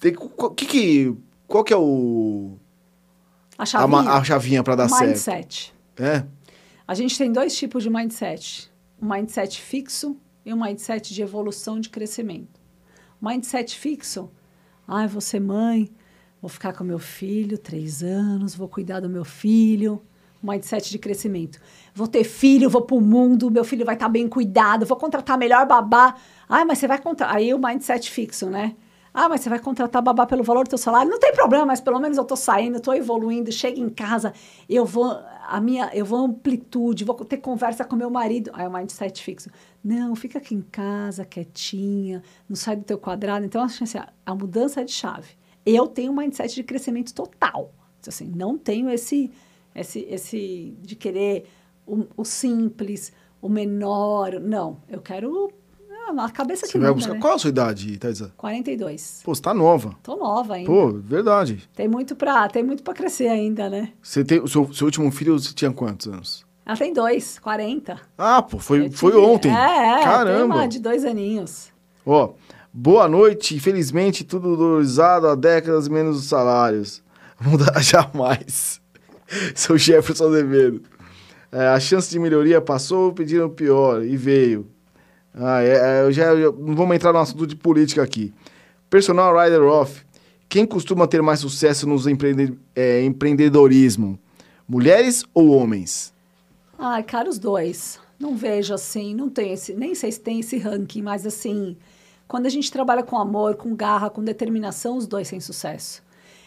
[0.00, 0.12] Tem,
[0.56, 1.16] que, que,
[1.46, 2.56] qual que é o...
[3.56, 4.10] A chavinha?
[4.10, 5.18] A, a chavinha para dar mindset.
[5.20, 5.36] certo.
[5.36, 5.74] Mindset.
[6.00, 6.24] É?
[6.88, 8.68] A gente tem dois tipos de mindset.
[9.00, 12.60] Um mindset fixo e um mindset de evolução, de crescimento.
[13.20, 14.30] Mindset fixo,
[14.86, 15.90] ah, vou ser mãe,
[16.40, 20.02] vou ficar com meu filho três anos, vou cuidar do meu filho.
[20.42, 21.60] mindset de crescimento.
[21.94, 25.38] Vou ter filho, vou pro mundo, meu filho vai estar tá bem cuidado, vou contratar
[25.38, 26.16] melhor babá.
[26.48, 27.36] Ah, mas você vai contratar.
[27.36, 28.74] Aí o mindset fixo, né?
[29.14, 31.10] Ah, mas você vai contratar babá pelo valor do teu salário?
[31.10, 34.32] Não tem problema, mas pelo menos eu tô saindo, tô evoluindo, chego em casa,
[34.68, 38.50] eu vou a minha, eu vou amplitude, vou ter conversa com meu marido.
[38.54, 39.50] Aí o mindset fixo.
[39.84, 43.44] Não, fica aqui em casa, quietinha, não sai do teu quadrado.
[43.44, 43.84] Então, assim,
[44.24, 45.36] a mudança é de chave.
[45.64, 47.72] Eu tenho um mindset de crescimento total.
[48.06, 49.30] Assim, não tenho esse
[49.74, 51.46] esse esse de querer
[51.86, 54.80] o, o simples, o menor, não.
[54.88, 55.50] Eu quero
[56.10, 57.14] a cabeça você que vai manda, buscar.
[57.14, 57.20] né?
[57.20, 58.32] Qual a sua idade, Thaisa?
[58.36, 59.22] 42.
[59.24, 59.94] Pô, você tá nova.
[60.02, 60.70] Tô nova ainda.
[60.70, 61.68] Pô, verdade.
[61.74, 63.90] Tem muito pra, tem muito pra crescer ainda, né?
[64.02, 66.44] Você tem, o seu, seu último filho você tinha quantos anos?
[66.64, 67.98] Ela tem dois, 40.
[68.16, 69.50] Ah, pô, foi, Eu foi tive- ontem.
[69.50, 70.04] É, é.
[70.04, 70.34] Caramba.
[70.36, 71.72] Tem uma de dois aninhos.
[72.06, 72.34] Ó,
[72.72, 73.56] boa noite.
[73.56, 77.02] Infelizmente, tudo valorizado há décadas menos os salários.
[77.40, 78.80] Mudar jamais.
[79.54, 80.82] Sou Jefferson Azevedo.
[81.50, 84.70] É, a chance de melhoria passou, pediram pior e veio.
[85.34, 88.32] Ah, é, é, eu já, eu- não vamos entrar no assunto de política aqui.
[88.90, 90.04] Personal Rider Off.
[90.48, 94.18] Quem costuma ter mais sucesso nos empreende- é, empreendedorismo?
[94.68, 96.12] Mulheres ou homens?
[96.78, 97.98] Ai, cara, os dois.
[98.20, 101.76] Não vejo assim, não tem esse, nem sei se tem esse ranking, mas assim,
[102.28, 106.02] quando a gente trabalha com amor, com garra, com determinação, os dois têm sucesso.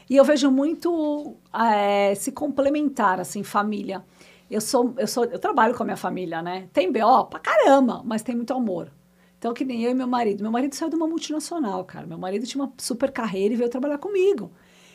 [0.09, 4.03] E eu vejo muito eh, se complementar, assim, família.
[4.49, 6.69] Eu sou, eu sou, eu trabalho com a minha família, né?
[6.71, 8.91] Tem BO pra caramba, mas tem muito amor.
[9.37, 10.41] Então, que nem eu e meu marido.
[10.41, 12.05] Meu marido saiu de uma multinacional, cara.
[12.07, 14.51] Meu marido tinha uma super carreira e veio trabalhar comigo.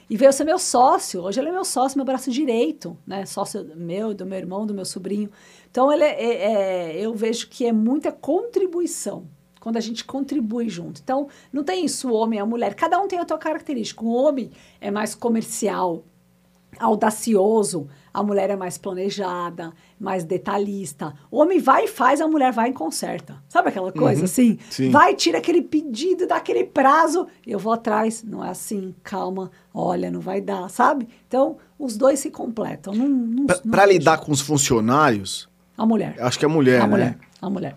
[0.08, 1.22] E veio ser meu sócio.
[1.22, 3.24] Hoje ele é meu sócio, meu braço direito, né?
[3.26, 5.30] Sócio meu, do meu irmão, do meu sobrinho.
[5.70, 6.52] Então, ele é, é-
[6.96, 9.26] é- eu vejo que é muita contribuição.
[9.60, 11.00] Quando a gente contribui junto.
[11.02, 12.74] Então, não tem isso, o homem e a mulher.
[12.74, 14.02] Cada um tem a sua característica.
[14.02, 16.02] O homem é mais comercial,
[16.78, 21.14] audacioso, a mulher é mais planejada, mais detalhista.
[21.30, 23.36] O homem vai e faz, a mulher vai e conserta.
[23.48, 24.58] Sabe aquela coisa Uhum, assim?
[24.70, 24.90] sim.
[24.90, 28.22] Vai, tira aquele pedido, dá aquele prazo, eu vou atrás.
[28.24, 31.08] Não é assim, calma, olha, não vai dar, sabe?
[31.28, 32.92] Então, os dois se completam.
[32.94, 33.86] Não, não, vejo.
[33.86, 36.16] lidar com os funcionários, A mulher.
[36.20, 36.90] acho que é mulher, a né?
[36.90, 37.76] mulher, a mulher.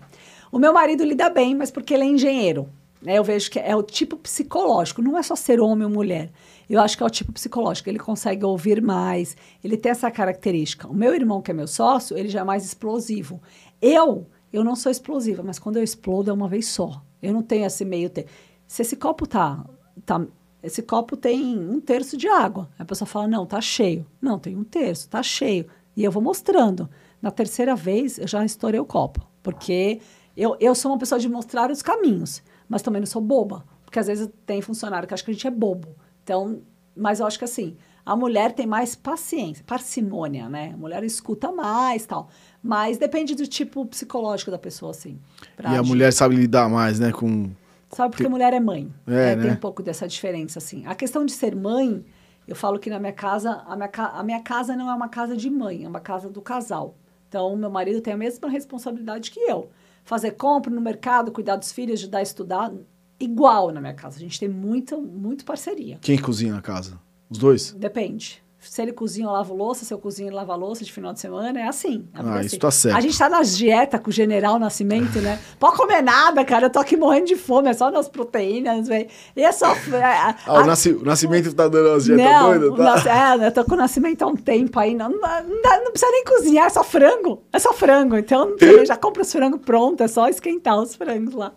[0.50, 2.68] O meu marido lida bem, mas porque ele é engenheiro.
[3.02, 3.18] Né?
[3.18, 6.30] Eu vejo que é o tipo psicológico, não é só ser homem ou mulher.
[6.68, 10.88] Eu acho que é o tipo psicológico, ele consegue ouvir mais, ele tem essa característica.
[10.88, 13.40] O meu irmão, que é meu sócio, ele já é mais explosivo.
[13.80, 17.02] Eu, eu não sou explosiva, mas quando eu explodo é uma vez só.
[17.22, 18.30] Eu não tenho esse meio tempo.
[18.66, 19.64] Se esse copo tá,
[20.04, 20.24] tá
[20.62, 22.70] esse copo tem um terço de água.
[22.78, 24.06] A pessoa fala, não, tá cheio.
[24.20, 25.66] Não, tem um terço, tá cheio.
[25.94, 26.88] E eu vou mostrando.
[27.20, 29.20] Na terceira vez, eu já estourei o copo.
[29.42, 30.00] Porque
[30.34, 33.62] eu, eu sou uma pessoa de mostrar os caminhos, mas também não sou boba.
[33.84, 35.94] Porque às vezes tem funcionário que acha que a gente é bobo.
[36.24, 36.62] Então,
[36.96, 40.72] mas eu acho que assim, a mulher tem mais paciência, parcimônia, né?
[40.74, 42.28] A mulher escuta mais tal.
[42.62, 45.20] Mas depende do tipo psicológico da pessoa, assim.
[45.62, 45.88] E a agir.
[45.88, 47.12] mulher sabe lidar mais, né?
[47.12, 47.50] Com.
[47.90, 48.92] Sabe porque mulher é mãe.
[49.06, 49.36] É, né?
[49.36, 49.42] né?
[49.42, 50.84] Tem um pouco dessa diferença, assim.
[50.86, 52.04] A questão de ser mãe,
[52.48, 55.08] eu falo que na minha casa, a minha, ca- a minha casa não é uma
[55.08, 56.96] casa de mãe, é uma casa do casal.
[57.28, 59.70] Então, meu marido tem a mesma responsabilidade que eu.
[60.04, 62.72] Fazer compra no mercado, cuidar dos filhos, ajudar a estudar,
[63.18, 64.16] igual na minha casa.
[64.16, 65.98] A gente tem muita, muito parceria.
[66.00, 66.98] Quem cozinha na casa?
[67.30, 67.72] Os dois?
[67.72, 68.42] Depende.
[68.60, 69.84] Se ele cozinha, eu lavo louça.
[69.84, 71.60] Se eu cozinho, ele lava louça de final de semana.
[71.60, 72.08] É assim.
[72.14, 72.58] É Ah, porque isso assim.
[72.58, 72.96] tá certo.
[72.96, 75.38] A gente tá nas dietas com o General Nascimento, né?
[75.60, 76.64] Pode comer nada, cara.
[76.66, 77.68] Eu tô aqui morrendo de fome.
[77.68, 79.06] É só nas proteínas, velho.
[79.36, 79.70] E é só...
[79.74, 80.02] é,
[80.46, 82.82] Ah, o, nasci- o Nascimento tá dando as dietas não, doidas, tá?
[82.84, 83.06] Nas-
[83.42, 84.94] é, eu tô com o Nascimento há um tempo aí.
[84.94, 87.42] Não, não, não precisa nem cozinhar, é só frango.
[87.52, 88.16] É só frango.
[88.16, 90.00] Então, precisa- já compra os frangos prontos.
[90.06, 91.52] É só esquentar os frangos lá.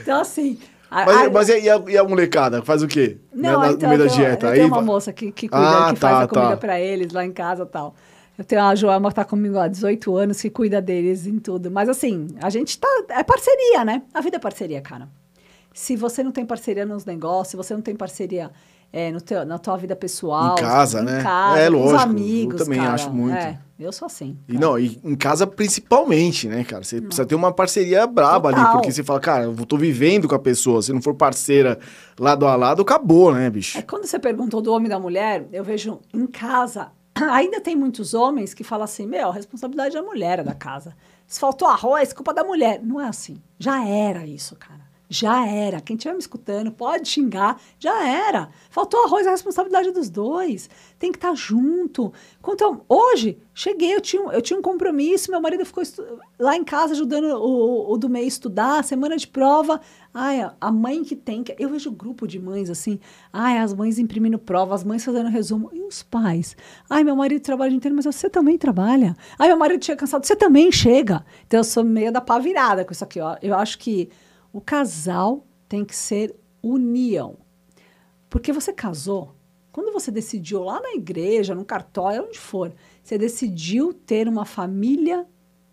[0.00, 0.58] Então, assim...
[0.90, 2.62] Mas, a- mas e, a, e a molecada?
[2.62, 3.18] Faz o quê?
[3.32, 4.46] não, na- então, no meio eu da tenho, dieta.
[4.46, 6.56] eu Aí uma moça que, que cuida, Ah, que faz tá, a comida tá.
[6.56, 7.94] pra eles lá em casa e tal.
[8.38, 11.70] Eu tenho a Joelma que tá comigo há 18 anos, que cuida deles em tudo.
[11.70, 12.88] Mas assim, a gente tá.
[13.10, 14.02] É parceria, né?
[14.14, 15.08] A vida é parceria, cara.
[15.74, 18.50] Se você não tem parceria nos negócios, se você não tem parceria
[18.92, 20.54] é, no teu, na tua vida pessoal.
[20.58, 21.22] Em casa, em né?
[21.22, 22.62] casa, É, com os lógico, eu amigos.
[22.62, 22.92] também cara.
[22.94, 23.36] acho muito.
[23.36, 24.38] É, eu sou assim.
[24.48, 26.82] E não, e em casa principalmente, né, cara?
[26.82, 28.72] Você precisa ter uma parceria braba ali, Total.
[28.72, 30.82] porque você fala, cara, eu tô vivendo com a pessoa.
[30.82, 31.78] Se não for parceira
[32.18, 33.78] lado a lado, acabou, né, bicho?
[33.78, 37.76] É, quando você perguntou do homem e da mulher, eu vejo em casa, ainda tem
[37.76, 40.96] muitos homens que falam assim: meu, a responsabilidade da mulher é da casa.
[41.26, 42.80] Se faltou arroz, culpa da mulher.
[42.82, 43.36] Não é assim.
[43.58, 44.87] Já era isso, cara.
[45.08, 45.80] Já era.
[45.80, 48.50] Quem estiver me escutando pode xingar, já era.
[48.68, 50.68] Faltou arroz, a responsabilidade dos dois.
[50.98, 52.12] Tem que estar tá junto.
[52.46, 55.84] Então, hoje, cheguei, eu tinha, eu tinha um compromisso, meu marido ficou
[56.38, 59.80] lá em casa ajudando o, o do meio estudar, semana de prova.
[60.12, 61.42] Ai, a mãe que tem.
[61.42, 61.54] Que...
[61.58, 62.98] Eu vejo grupo de mães assim.
[63.32, 65.70] Ai, as mães imprimindo prova, as mães fazendo resumo.
[65.72, 66.56] E os pais?
[66.88, 69.16] Ai, meu marido trabalha o dia inteiro, mas você também trabalha.
[69.38, 71.24] Ai, meu marido chega cansado, você também chega.
[71.46, 73.20] Então, eu sou meio da pá virada com isso aqui.
[73.20, 73.36] Ó.
[73.40, 74.10] Eu acho que
[74.52, 77.36] o casal tem que ser união.
[78.28, 79.34] Porque você casou,
[79.72, 85.26] quando você decidiu lá na igreja, no cartório, onde for, você decidiu ter uma família,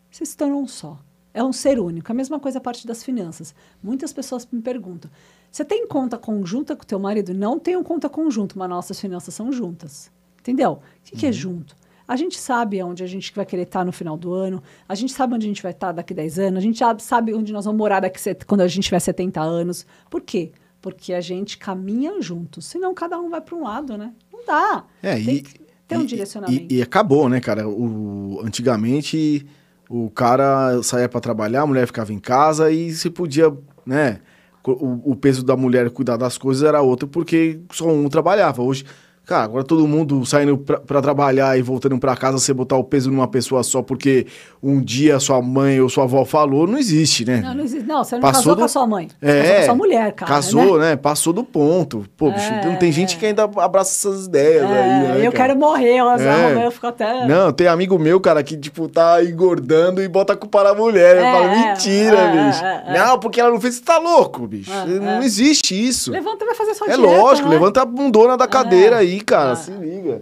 [0.10, 1.00] você se tornou um só.
[1.34, 2.10] É um ser único.
[2.12, 3.54] A mesma coisa a parte das finanças.
[3.84, 5.12] Muitas pessoas me perguntam:
[5.52, 7.34] você tem conta conjunta com o teu marido?
[7.34, 10.10] Não tenho conta conjunta, mas nossas finanças são juntas.
[10.40, 10.74] Entendeu?
[10.74, 11.20] O que, uhum.
[11.20, 11.34] que é uhum.
[11.34, 11.76] junto?
[12.08, 15.12] A gente sabe onde a gente vai querer estar no final do ano, a gente
[15.12, 17.78] sabe onde a gente vai estar daqui 10 anos, a gente sabe onde nós vamos
[17.78, 19.86] morar daqui quando a gente tiver 70 anos.
[20.10, 20.52] Por quê?
[20.82, 24.14] Porque a gente caminha juntos, senão cada um vai para um lado, né?
[24.32, 24.86] Não dá.
[25.02, 26.74] É, Tem e, que ter um e, direcionamento.
[26.74, 27.68] E, e, acabou, né, cara?
[27.68, 29.46] O, antigamente
[29.90, 33.52] o cara saía para trabalhar, a mulher ficava em casa e se podia,
[33.86, 34.20] né?
[34.64, 38.64] O, o peso da mulher cuidar das coisas era outro porque só um trabalhava.
[38.64, 38.84] Hoje
[39.26, 42.84] Cara, agora todo mundo saindo pra, pra trabalhar e voltando pra casa, você botar o
[42.84, 44.28] peso numa pessoa só porque
[44.62, 47.42] um dia sua mãe ou sua avó falou, não existe, né?
[47.42, 47.88] Não, não existe.
[47.88, 48.60] Não, você não Passou casou do...
[48.60, 49.08] com a sua mãe.
[49.08, 50.32] Você é, casou com a sua mulher, cara.
[50.32, 50.90] Casou, né?
[50.92, 50.96] né?
[50.96, 52.06] Passou do ponto.
[52.16, 55.32] Pô, bicho, é, não tem gente que ainda abraça essas ideias é, aí, né, Eu
[55.32, 55.50] cara?
[55.50, 56.66] quero morrer, elas é.
[56.66, 57.28] eu fico até...
[57.28, 61.18] Não, tem amigo meu, cara, que, tipo, tá engordando e bota a culpa na mulher.
[61.18, 62.64] É, fala, mentira, é, bicho.
[62.64, 64.72] É, não, porque ela não fez, você tá louco, bicho.
[65.02, 66.12] não existe isso.
[66.12, 67.56] Levanta e vai fazer sua É dieta, lógico, né?
[67.56, 69.56] levanta a bundona da cadeira aí, cara, ah.
[69.56, 70.22] se liga.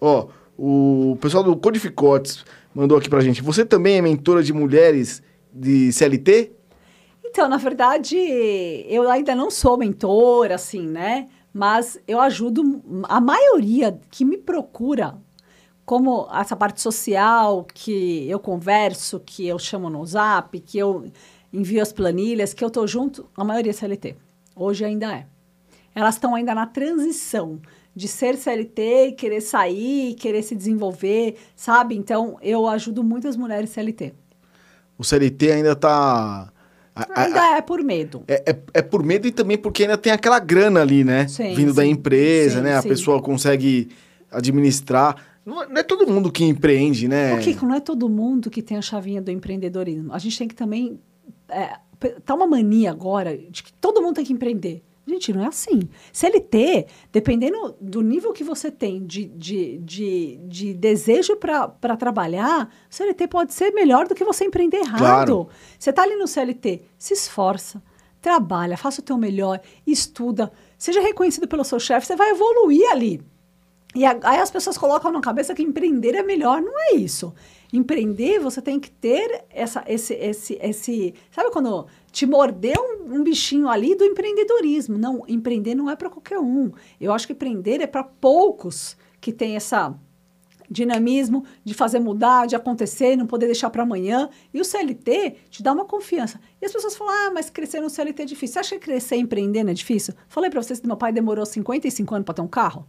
[0.00, 0.28] Ó,
[0.58, 3.42] o pessoal do Codificotes mandou aqui pra gente.
[3.42, 5.22] Você também é mentora de mulheres
[5.52, 6.52] de CLT?
[7.24, 11.28] Então, na verdade, eu ainda não sou mentora, assim, né?
[11.52, 15.16] Mas eu ajudo a maioria que me procura,
[15.84, 21.10] como essa parte social, que eu converso, que eu chamo no zap, que eu
[21.52, 24.16] envio as planilhas, que eu tô junto, a maioria é CLT.
[24.56, 25.26] Hoje ainda é.
[25.94, 27.60] Elas estão ainda na transição
[27.94, 31.94] de ser CLT e querer sair, querer se desenvolver, sabe?
[31.94, 34.12] Então, eu ajudo muitas mulheres CLT.
[34.98, 36.52] O CLT ainda está
[36.94, 38.22] Ainda a, a, é por medo.
[38.28, 41.26] É, é, é, por medo e também porque ainda tem aquela grana ali, né?
[41.26, 42.76] Sim, Vindo sim, da empresa, sim, né?
[42.76, 43.88] A pessoa consegue
[44.30, 45.16] administrar.
[45.44, 47.34] Não é, não é todo mundo que empreende, né?
[47.34, 50.12] O Kiko, não é todo mundo que tem a chavinha do empreendedorismo.
[50.12, 51.00] A gente tem que também.
[51.48, 51.76] É,
[52.24, 54.80] tá uma mania agora de que todo mundo tem que empreender.
[55.06, 55.80] Gente, não é assim.
[56.12, 63.28] CLT, dependendo do nível que você tem de, de, de, de desejo para trabalhar, CLT
[63.28, 64.98] pode ser melhor do que você empreender errado.
[64.98, 65.48] Claro.
[65.78, 67.82] Você está ali no CLT, se esforça,
[68.20, 73.20] trabalha, faça o teu melhor, estuda, seja reconhecido pelo seu chefe, você vai evoluir ali.
[73.94, 76.60] E aí as pessoas colocam na cabeça que empreender é melhor.
[76.60, 77.32] Não é isso.
[77.72, 81.14] Empreender, você tem que ter essa, esse, esse, esse.
[81.30, 84.96] Sabe quando te mordeu um, um bichinho ali do empreendedorismo?
[84.96, 86.70] Não, empreender não é para qualquer um.
[87.00, 89.92] Eu acho que empreender é para poucos que têm essa
[90.70, 94.30] dinamismo de fazer mudar, de acontecer, não poder deixar para amanhã.
[94.52, 96.40] E o CLT te dá uma confiança.
[96.62, 98.54] E as pessoas falam: ah, mas crescer no CLT é difícil.
[98.54, 100.14] Você acha que crescer empreendendo é difícil?
[100.28, 102.86] Falei para vocês que meu pai demorou 55 anos para ter um carro.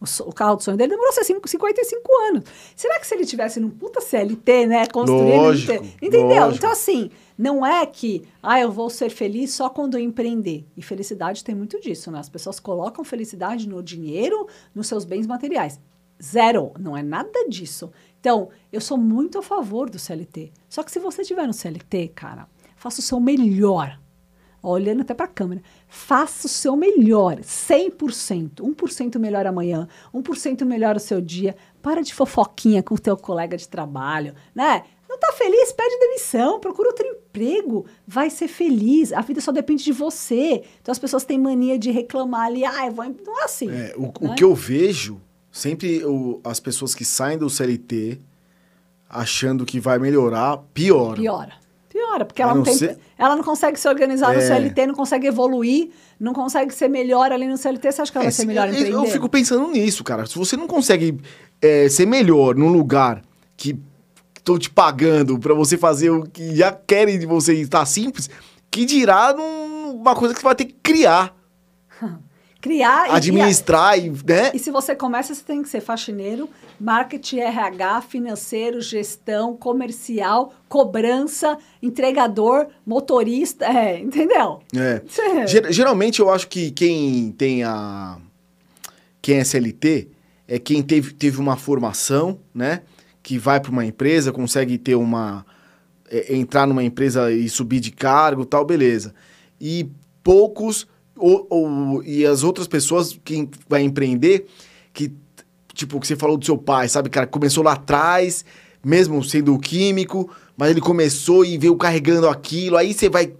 [0.00, 2.44] O, carro do sonho dele demorou 55 anos.
[2.76, 4.86] Será que se ele tivesse num puta CLT, né?
[4.86, 5.42] Construindo.
[5.42, 6.44] Lógico, entendeu?
[6.44, 6.56] Lógico.
[6.58, 10.64] Então, assim, não é que, ah, eu vou ser feliz só quando eu empreender.
[10.76, 12.20] E felicidade tem muito disso, né?
[12.20, 15.80] As pessoas colocam felicidade no dinheiro, nos seus bens materiais.
[16.22, 16.72] Zero.
[16.78, 17.90] Não é nada disso.
[18.20, 20.52] Então, eu sou muito a favor do CLT.
[20.68, 23.98] Só que se você tiver no CLT, cara, faça o seu melhor
[24.62, 25.62] olhando até para a câmera.
[25.88, 28.60] Faça o seu melhor, 100%.
[28.60, 31.56] 1% melhor amanhã, 1% melhor o seu dia.
[31.80, 34.84] Para de fofoquinha com o teu colega de trabalho, né?
[35.08, 35.72] Não tá feliz?
[35.72, 37.86] Pede demissão, procura outro emprego.
[38.06, 39.14] Vai ser feliz.
[39.14, 40.62] A vida só depende de você.
[40.82, 42.62] Então as pessoas têm mania de reclamar ali.
[42.66, 43.06] Ah, eu vou...
[43.06, 43.70] Não é assim.
[43.70, 44.12] É, o, né?
[44.20, 45.18] o que eu vejo,
[45.50, 48.20] sempre o, as pessoas que saem do CLT
[49.08, 51.16] achando que vai melhorar, piora.
[51.16, 52.98] Piora piora, porque ela não, tem, ser...
[53.16, 54.36] ela não consegue se organizar é.
[54.36, 57.92] no CLT, não consegue evoluir, não consegue ser melhor ali no CLT.
[57.92, 58.92] Você acha que ela é, vai ser melhor empreender?
[58.92, 60.26] Eu fico pensando nisso, cara.
[60.26, 61.18] Se você não consegue
[61.62, 63.22] é, ser melhor num lugar
[63.56, 63.78] que
[64.36, 68.30] estão te pagando para você fazer o que já querem de você estar simples,
[68.70, 71.34] que dirá numa coisa que você vai ter que criar.
[72.60, 74.50] criar e- administrar e, né?
[74.54, 76.48] E se você começa, você tem que ser faxineiro,
[76.80, 84.60] marketing, RH, financeiro, gestão, comercial, cobrança, entregador, motorista, é, entendeu?
[84.76, 85.02] É.
[85.46, 88.18] Ger- Geralmente eu acho que quem tem a.
[89.20, 90.08] Quem é CLT
[90.46, 92.82] é quem teve, teve uma formação, né?
[93.22, 95.44] Que vai para uma empresa, consegue ter uma.
[96.10, 99.14] é, entrar numa empresa e subir de cargo e tal, beleza.
[99.60, 99.90] E
[100.22, 100.86] poucos.
[101.16, 104.46] Ou, ou- e as outras pessoas, quem vai empreender,
[104.94, 105.12] que.
[105.78, 107.24] Tipo, o que você falou do seu pai, sabe, cara?
[107.24, 108.44] Começou lá atrás,
[108.84, 113.32] mesmo sendo químico, mas ele começou e veio carregando aquilo, aí você vai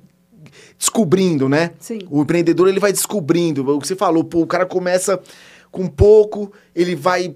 [0.78, 1.72] descobrindo, né?
[1.80, 1.99] Sim.
[2.09, 3.68] O empreendedor ele vai descobrindo.
[3.68, 5.18] O que você falou, pô, o cara começa
[5.72, 7.34] com pouco, ele vai.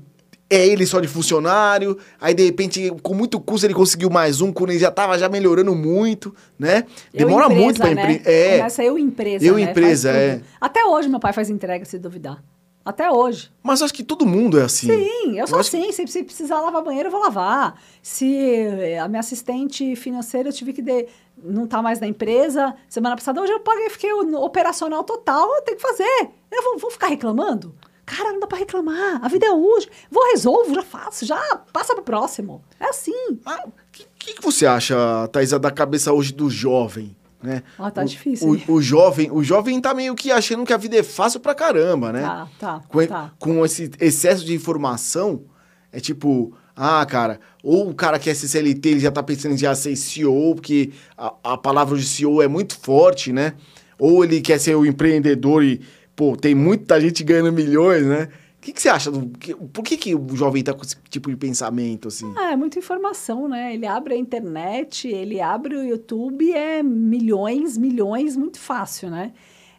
[0.49, 4.53] É ele só de funcionário, aí de repente, com muito custo, ele conseguiu mais um,
[4.53, 6.85] quando ele já tava já melhorando muito, né?
[7.13, 8.03] Eu Demora empresa, muito pra né?
[8.03, 8.31] empreender.
[8.31, 9.63] É, Começa eu empresa, Eu né?
[9.63, 10.35] empresa, Faz é.
[10.35, 10.45] tudo.
[10.61, 12.41] Até hoje meu pai faz entrega, se duvidar.
[12.85, 13.51] Até hoje.
[13.63, 14.89] mas acho que todo mundo é assim.
[14.89, 15.93] Sim, eu sou que- assim.
[15.93, 17.81] Se, se precisar lavar banheiro, eu vou lavar.
[18.03, 21.07] Se eh, a minha assistente financeira eu tive que de,
[21.43, 25.77] não tá mais na empresa, semana passada, hoje eu paguei, fiquei operacional total, eu tenho
[25.77, 26.29] que fazer.
[26.51, 27.75] Eu vou, vou ficar reclamando?
[28.05, 29.25] Cara, não dá pra reclamar.
[29.25, 29.89] A vida é hoje.
[30.11, 31.41] Vou, resolvo, já faço, já
[31.73, 32.63] passa pro próximo.
[32.81, 33.39] É assim.
[33.47, 34.97] Ah, O que, que, que você acha,
[35.29, 37.17] Thaisa, da cabeça hoje do jovem?
[37.43, 37.63] Né?
[37.79, 38.49] Ah, tá o, difícil?
[38.69, 41.55] O, o jovem, o jovem tá meio que achando que a vida é fácil pra
[41.55, 42.23] caramba, né?
[42.23, 43.33] Tá, tá, com, tá.
[43.39, 45.43] com esse excesso de informação,
[45.91, 49.59] é tipo, ah, cara, ou o cara que é CLT, ele já tá pensando em
[49.59, 53.55] já ser CEO, porque a, a palavra de CEO é muito forte, né?
[53.99, 55.81] Ou ele quer ser o empreendedor e,
[56.17, 58.29] pô, tem muita gente ganhando milhões, né?
[58.63, 59.11] O que, que você acha?
[59.11, 62.33] Do, que- por que, que o jovem tá com esse tipo de pensamento, assim?
[62.37, 63.75] Ah, é muita informação, né?
[63.75, 69.33] Ele abre a internet, ele abre o YouTube, é milhões, milhões, muito fácil, né?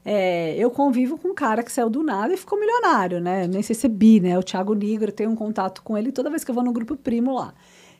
[0.04, 3.48] É, eu convivo com um cara que saiu do nada e ficou milionário, né?
[3.48, 4.38] Nem sei se é bi, né?
[4.38, 6.74] O Thiago Nigro, eu tenho um contato com ele toda vez que eu vou no
[6.74, 7.54] grupo primo lá.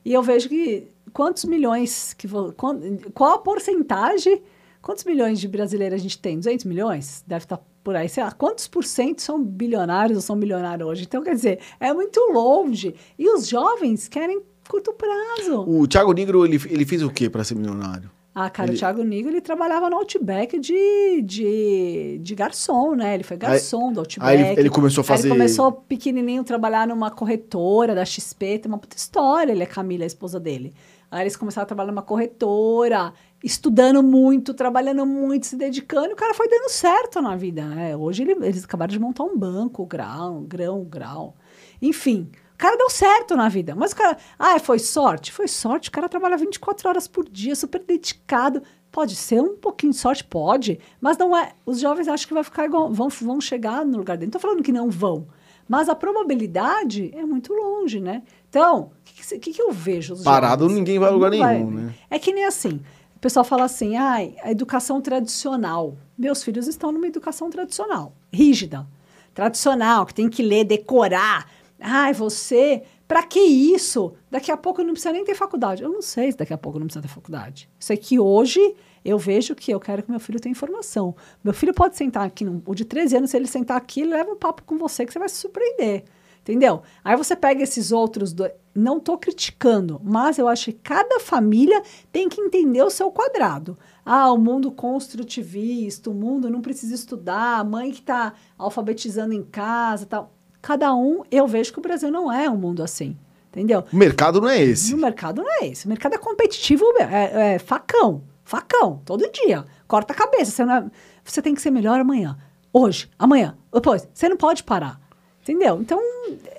[0.04, 4.42] E eu vejo que quantos milhões, que vou, quan- qual a porcentagem,
[4.82, 6.38] quantos milhões de brasileiros a gente tem?
[6.38, 7.24] 200 milhões?
[7.26, 11.04] Deve estar por aí, sei lá, quantos por cento são bilionários ou são milionários hoje?
[11.04, 12.96] Então, quer dizer, é muito longe.
[13.20, 15.62] E os jovens querem curto prazo.
[15.68, 18.10] O Thiago Negro, ele, ele fez o quê pra ser milionário?
[18.36, 23.14] Ah, cara, Ele- o Thiago Nigro, ele trabalhava no Outback de, de, de garçom, né?
[23.14, 24.28] Ele foi garçom do Outback.
[24.28, 28.58] aí ele- ele começou a Aí fazer- ele começou pequenininho trabalhar numa corretora da XP,
[28.60, 30.74] tem uma puta história, ele é Camila, a esposa dele.
[31.12, 33.14] Aí eles começaram a trabalhar numa corretora,
[33.44, 37.96] estudando muito, trabalhando muito, se dedicando, e o cara foi dando certo na vida, né?
[37.98, 41.36] Hoje ele- eles acabaram de montar um banco, grau, grão, grau.
[41.82, 43.76] Enfim, o cara deu certo na vida.
[43.76, 45.32] Mas o cara, ah, foi sorte?
[45.34, 48.62] Foi sorte, o cara trabalha 24 horas por dia, super dedicado.
[48.90, 50.24] Pode ser um pouquinho de sorte?
[50.24, 51.52] Pode, mas não é.
[51.66, 54.28] Os jovens acham que vai ficar igual, vão, vão chegar no lugar dele.
[54.28, 55.28] Não tô falando que não vão,
[55.68, 58.22] mas a probabilidade é muito longe, né?
[58.50, 60.22] Então, o que, que, que eu vejo?
[60.24, 60.78] Parado, jovens?
[60.78, 61.94] ninguém vai a lugar nenhum, né?
[62.10, 62.80] É que nem assim.
[63.24, 65.96] Pessoal fala assim, ai, a educação tradicional.
[66.18, 68.86] Meus filhos estão numa educação tradicional, rígida,
[69.34, 71.50] tradicional, que tem que ler, decorar.
[71.80, 74.14] Ai, você, pra que isso?
[74.30, 75.84] Daqui a pouco não precisa nem ter faculdade.
[75.84, 77.70] Eu não sei se daqui a pouco não precisa ter faculdade.
[77.80, 78.60] Sei que hoje
[79.06, 81.16] eu vejo que eu quero que meu filho tenha informação.
[81.42, 84.32] Meu filho pode sentar aqui, o de 13 anos, se ele sentar aqui, ele leva
[84.32, 86.04] um papo com você que você vai se surpreender.
[86.44, 86.82] Entendeu?
[87.04, 88.52] Aí você pega esses outros dois.
[88.76, 91.82] Não tô criticando, mas eu acho que cada família
[92.12, 93.78] tem que entender o seu quadrado.
[94.06, 99.44] Ah, o mundo construtivista, o mundo não precisa estudar, a mãe que está alfabetizando em
[99.44, 100.34] casa tal.
[100.62, 103.18] Cada um, eu vejo que o Brasil não é um mundo assim.
[103.50, 103.86] Entendeu?
[103.94, 104.92] O mercado não é esse.
[104.94, 105.86] No mercado não é esse.
[105.86, 108.24] O mercado é competitivo, é, é facão.
[108.44, 109.64] Facão, todo dia.
[109.88, 110.52] Corta a cabeça.
[110.52, 110.92] Você, não é-
[111.24, 112.38] você tem que ser melhor amanhã.
[112.74, 114.08] Hoje, amanhã, depois.
[114.12, 115.00] Você não pode parar.
[115.44, 115.80] Entendeu?
[115.82, 116.00] Então,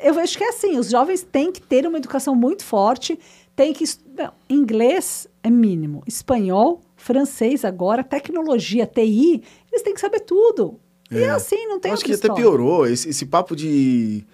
[0.02, 0.78] eu vejo que é assim.
[0.78, 3.18] Os jovens têm que ter uma educação muito forte.
[3.56, 3.82] Tem que...
[3.84, 6.02] estu- não, inglês é mínimo.
[6.06, 9.42] Espanhol, francês agora, tecnologia, TI.
[9.72, 10.78] Eles têm que saber tudo.
[11.10, 12.42] E é assim, não tem Eu acho que até história.
[12.42, 12.86] piorou.
[12.86, 14.24] Esse, esse papo de,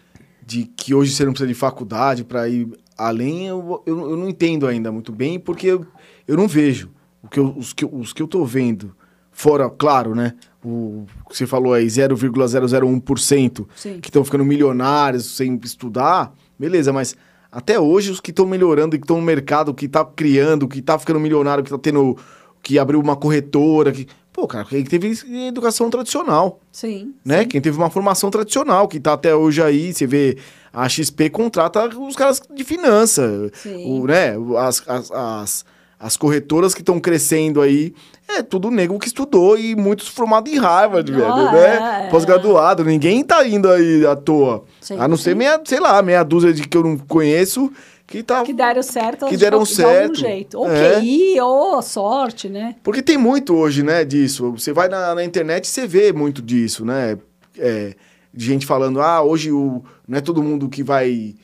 [0.44, 4.28] de que hoje você não precisa de faculdade para ir além, eu, eu, eu não
[4.28, 5.86] entendo ainda muito bem, porque eu,
[6.26, 6.90] eu não vejo.
[7.22, 8.96] O que eu- os, que, eu- os que eu tô vendo,
[9.41, 10.34] fora, claro, né?
[10.62, 13.99] O que você falou aí, 0,001% Sim.
[14.01, 17.16] que estão ficando milionários sem estudar, beleza, mas
[17.51, 20.99] até hoje os que estão melhorando, que estão no mercado, que tá criando, que tá
[20.99, 22.16] ficando milionário, que tá tendo.
[22.62, 24.07] que abriu uma corretora, que.
[24.32, 25.12] Pô, cara, quem teve
[25.49, 27.14] educação tradicional Sim.
[27.24, 27.43] né?
[27.43, 27.49] sim.
[27.49, 30.38] Quem teve uma formação tradicional, que tá até hoje aí, você vê,
[30.72, 33.84] a XP contrata os caras de finança, Sim.
[33.86, 34.34] o, né?
[34.57, 35.64] As, as, as,
[36.03, 37.92] as corretoras que estão crescendo aí,
[38.26, 42.01] é tudo nego que estudou e muitos formados em Harvard, velho, Ah, né?
[42.03, 42.09] é, é.
[42.11, 44.64] Pós-graduado, ninguém tá indo aí à toa.
[44.80, 45.36] Sim, a não ser sim.
[45.36, 47.70] meia, sei lá, meia dúzia de que eu não conheço
[48.07, 50.18] que tá Que deram certo Que de deram de algum certo.
[50.18, 50.59] jeito.
[50.59, 51.01] Ou É.
[51.01, 52.74] QI, ou sorte, né?
[52.82, 54.51] Porque tem muito hoje, né, disso.
[54.53, 57.18] Você vai na, na internet e você vê muito disso, né?
[57.59, 57.94] É,
[58.32, 61.34] de gente falando, ah, hoje o, não é todo mundo que vai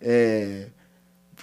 [0.00, 0.66] é,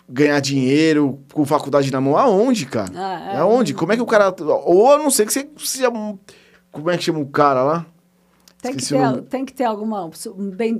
[0.08, 2.18] ganhar dinheiro com faculdade na mão.
[2.18, 2.91] Aonde, cara?
[2.95, 3.38] Ah, é.
[3.38, 3.74] Aonde?
[3.74, 4.34] Como é que o cara...
[4.66, 5.91] Ou a não ser que você seja...
[6.72, 7.86] Como é que chama o cara lá?
[8.64, 10.06] Tem que, ter, tem que ter alguma.
[10.06, 10.80] um Bem,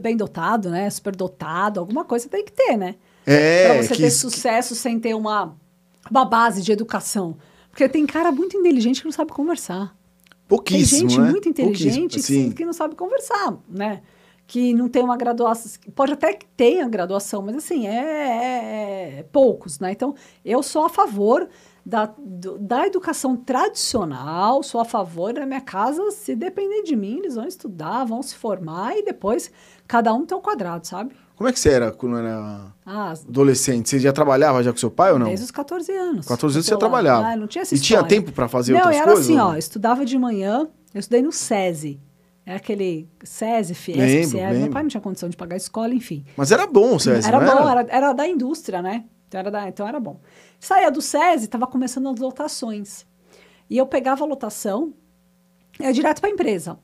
[0.00, 0.88] bem dotado, né?
[0.88, 2.94] Super dotado, alguma coisa tem que ter, né?
[3.26, 5.56] É, Pra você que, ter sucesso sem ter uma,
[6.08, 7.36] uma base de educação.
[7.68, 9.88] Porque tem cara muito inteligente que não sabe conversar.
[9.88, 11.30] Tem pouquíssimo, gente né?
[11.30, 14.02] muito inteligente que, Pouquíssimo, que não sabe conversar, né?
[14.46, 15.72] Que não tem uma graduação.
[15.94, 19.90] Pode até que tenha graduação, mas assim, é, é- é poucos, né?
[19.90, 21.48] Então, eu sou a favor
[21.84, 27.18] da, do- da educação tradicional, sou a favor da minha casa, se depender de mim,
[27.18, 29.50] eles vão estudar, vão se formar e depois
[29.86, 31.14] cada um tem um quadrado, sabe?
[31.36, 33.88] Como é que você era quando era Ah, adolescente?
[33.90, 35.26] Você já trabalhava já com seu pai ou não?
[35.26, 36.26] Desde os 14 anos.
[36.26, 36.78] 14 anos você lá.
[36.80, 37.26] trabalhava.
[37.28, 39.24] Ah, não tinha essa E tinha tempo pra fazer não, outras era coisas?
[39.26, 39.58] assim, ou ó, não?
[39.58, 42.00] estudava de manhã, eu estudei no SESI.
[42.48, 44.52] É aquele SESI, Lembro, Ciesp.
[44.60, 46.24] Meu pai não tinha condição de pagar a escola, enfim.
[46.36, 49.04] Mas era bom o SESI, era bom, era, era da indústria, né?
[49.26, 50.20] Então era, da- então era bom.
[50.60, 53.04] Saía do SESI, estava começando as lotações.
[53.68, 54.94] E eu pegava a lotação,
[55.80, 56.78] ia direto para a empresa.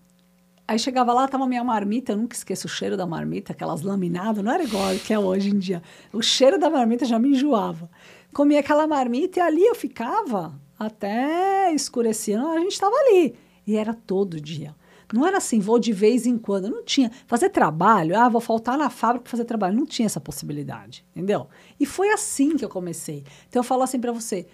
[0.67, 4.43] Aí chegava lá, tava minha marmita, eu nunca esqueço o cheiro da marmita, aquelas laminadas,
[4.43, 5.81] não era igual que é hoje em dia.
[6.13, 7.89] O cheiro da marmita já me enjoava.
[8.35, 13.35] Comia aquela marmita e ali eu ficava até escurecer, a gente estava ali.
[13.67, 14.75] E era todo dia.
[15.13, 16.71] Não era assim, vou de vez em quando.
[16.71, 17.11] Não tinha.
[17.27, 19.77] Fazer trabalho, ah, vou faltar na fábrica para fazer trabalho.
[19.77, 21.49] Não tinha essa possibilidade, entendeu?
[21.79, 23.25] E foi assim que eu comecei.
[23.49, 24.47] Então eu falo assim para você: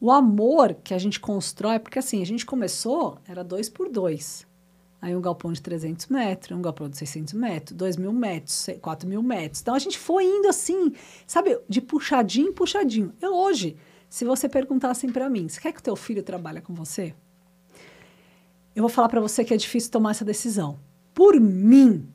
[0.00, 4.46] o amor que a gente constrói, porque assim, a gente começou, era dois por dois.
[5.00, 8.74] Aí um galpão de 300 metros, um galpão de 600 metros, 2 mil metros, se-
[8.76, 9.60] 4 mil metros.
[9.60, 10.92] Então a gente foi indo assim,
[11.26, 13.12] sabe, de puxadinho em puxadinho.
[13.20, 13.76] Eu hoje,
[14.08, 17.14] se você perguntar assim para mim, você quer que o teu filho trabalhe com você?
[18.74, 20.78] Eu vou falar para você que é difícil tomar essa decisão.
[21.14, 22.08] Por mim,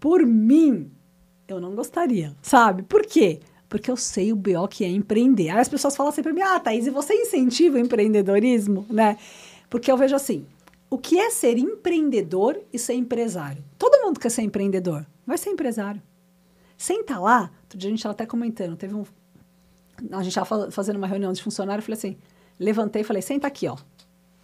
[0.00, 0.90] por mim,
[1.46, 2.82] eu não gostaria, sabe?
[2.82, 3.38] Por quê?
[3.68, 5.50] Porque eu sei o BO que é empreender.
[5.50, 9.16] Aí as pessoas falam assim pra mim, ah, Thaís, e você incentiva o empreendedorismo, né?
[9.70, 10.44] Porque eu vejo assim,
[10.90, 13.64] o que é ser empreendedor e ser empresário?
[13.78, 16.02] Todo mundo quer ser empreendedor, vai ser empresário.
[16.76, 19.04] Senta lá, outro dia a gente estava até comentando, teve um...
[20.10, 22.16] A gente estava fazendo uma reunião de funcionário, eu falei assim,
[22.58, 23.76] levantei e falei, senta aqui, ó,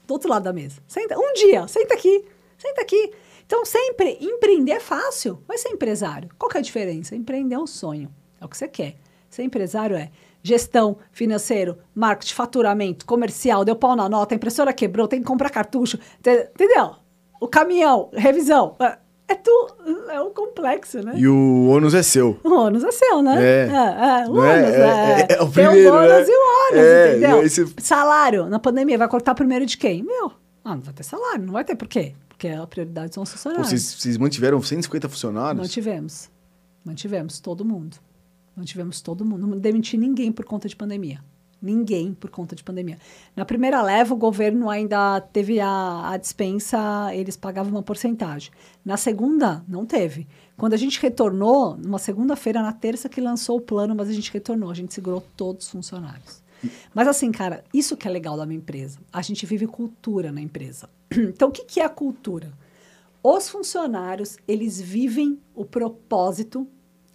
[0.09, 0.81] do outro lado da mesa.
[0.89, 2.25] Senta, um dia, senta aqui,
[2.57, 3.13] senta aqui.
[3.47, 6.29] Então, sempre, empreender é fácil, vai ser empresário.
[6.39, 7.15] Qual que é a diferença?
[7.15, 8.97] Empreender é um sonho, é o que você quer.
[9.31, 10.11] Ser empresário é
[10.43, 15.51] gestão, financeiro, marketing, faturamento, comercial, deu pau na nota, a impressora quebrou, tem que comprar
[15.51, 16.97] cartucho, ente- entendeu?
[17.41, 18.77] O caminhão, revisão,
[19.29, 21.13] é- é tudo, é um complexo, né?
[21.17, 22.39] E o ônus é seu.
[22.43, 23.37] O ônus é seu, né?
[23.43, 23.67] É.
[23.67, 24.57] é, o Não é?
[24.59, 26.25] ônus, É- é, é- é o Tem primeiro, o bônus né?
[26.29, 27.43] e o ônus, É, entendeu?
[27.45, 30.03] e você- Salário, na pandemia, vai cortar primeiro de quem?
[30.03, 30.33] Meu,
[30.65, 32.15] ah, não vai ter salário, não vai ter, por quê?
[32.29, 33.69] Porque a prioridade são os Pô, funcionários.
[33.69, 35.61] vocês, vocês mantiveram 150 funcionários?
[35.61, 36.31] Mantivemos.
[36.85, 37.97] Mantivemos todo mundo.
[38.57, 39.47] Mantivemos todo mundo.
[39.47, 41.21] Não demiti ninguém por conta de pandemia.
[41.61, 42.99] Ninguém por conta de pandemia.
[43.35, 48.53] Na primeira leva, o governo ainda teve a, a dispensa, eles pagavam uma porcentagem.
[48.85, 50.29] Na segunda, não teve.
[50.57, 54.33] Quando a gente retornou, numa segunda-feira, na terça que lançou o plano, mas a gente
[54.33, 56.43] retornou, a gente segurou todos os funcionários.
[56.95, 58.99] Mas assim, cara, isso que é legal da minha empresa.
[59.13, 60.89] A gente vive cultura na empresa.
[61.17, 62.53] Então, o que, que é a cultura?
[63.23, 66.67] Os funcionários, eles vivem o propósito,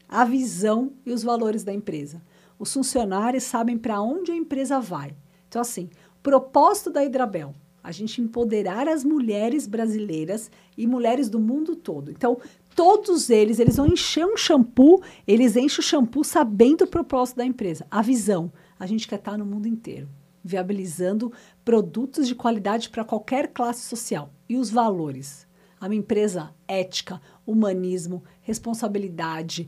[0.08, 2.22] a visão e os valores da empresa.
[2.58, 5.16] Os funcionários sabem para onde a empresa vai.
[5.48, 5.90] Então, assim,
[6.22, 12.10] propósito da Hidrabel, a gente empoderar as mulheres brasileiras e mulheres do mundo todo.
[12.10, 12.40] Então,
[12.74, 17.46] todos eles, eles vão encher um shampoo, eles enchem o shampoo sabendo o propósito da
[17.46, 18.52] empresa, a visão.
[18.80, 20.08] A gente quer estar no mundo inteiro,
[20.42, 21.32] viabilizando
[21.66, 24.32] produtos de qualidade para qualquer classe social.
[24.48, 25.46] E os valores?
[25.80, 29.68] A minha empresa, ética, humanismo, responsabilidade,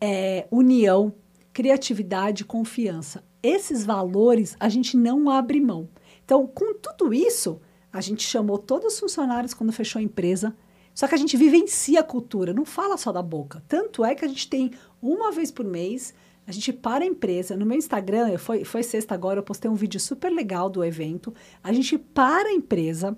[0.00, 1.12] é, união,
[1.56, 3.24] criatividade confiança.
[3.42, 5.88] Esses valores a gente não abre mão.
[6.22, 10.54] Então, com tudo isso, a gente chamou todos os funcionários quando fechou a empresa.
[10.94, 13.62] Só que a gente vivencia a cultura, não fala só da boca.
[13.66, 16.12] Tanto é que a gente tem uma vez por mês,
[16.46, 17.56] a gente para a empresa.
[17.56, 21.32] No meu Instagram, foi, foi sexta agora, eu postei um vídeo super legal do evento.
[21.64, 23.16] A gente para a empresa,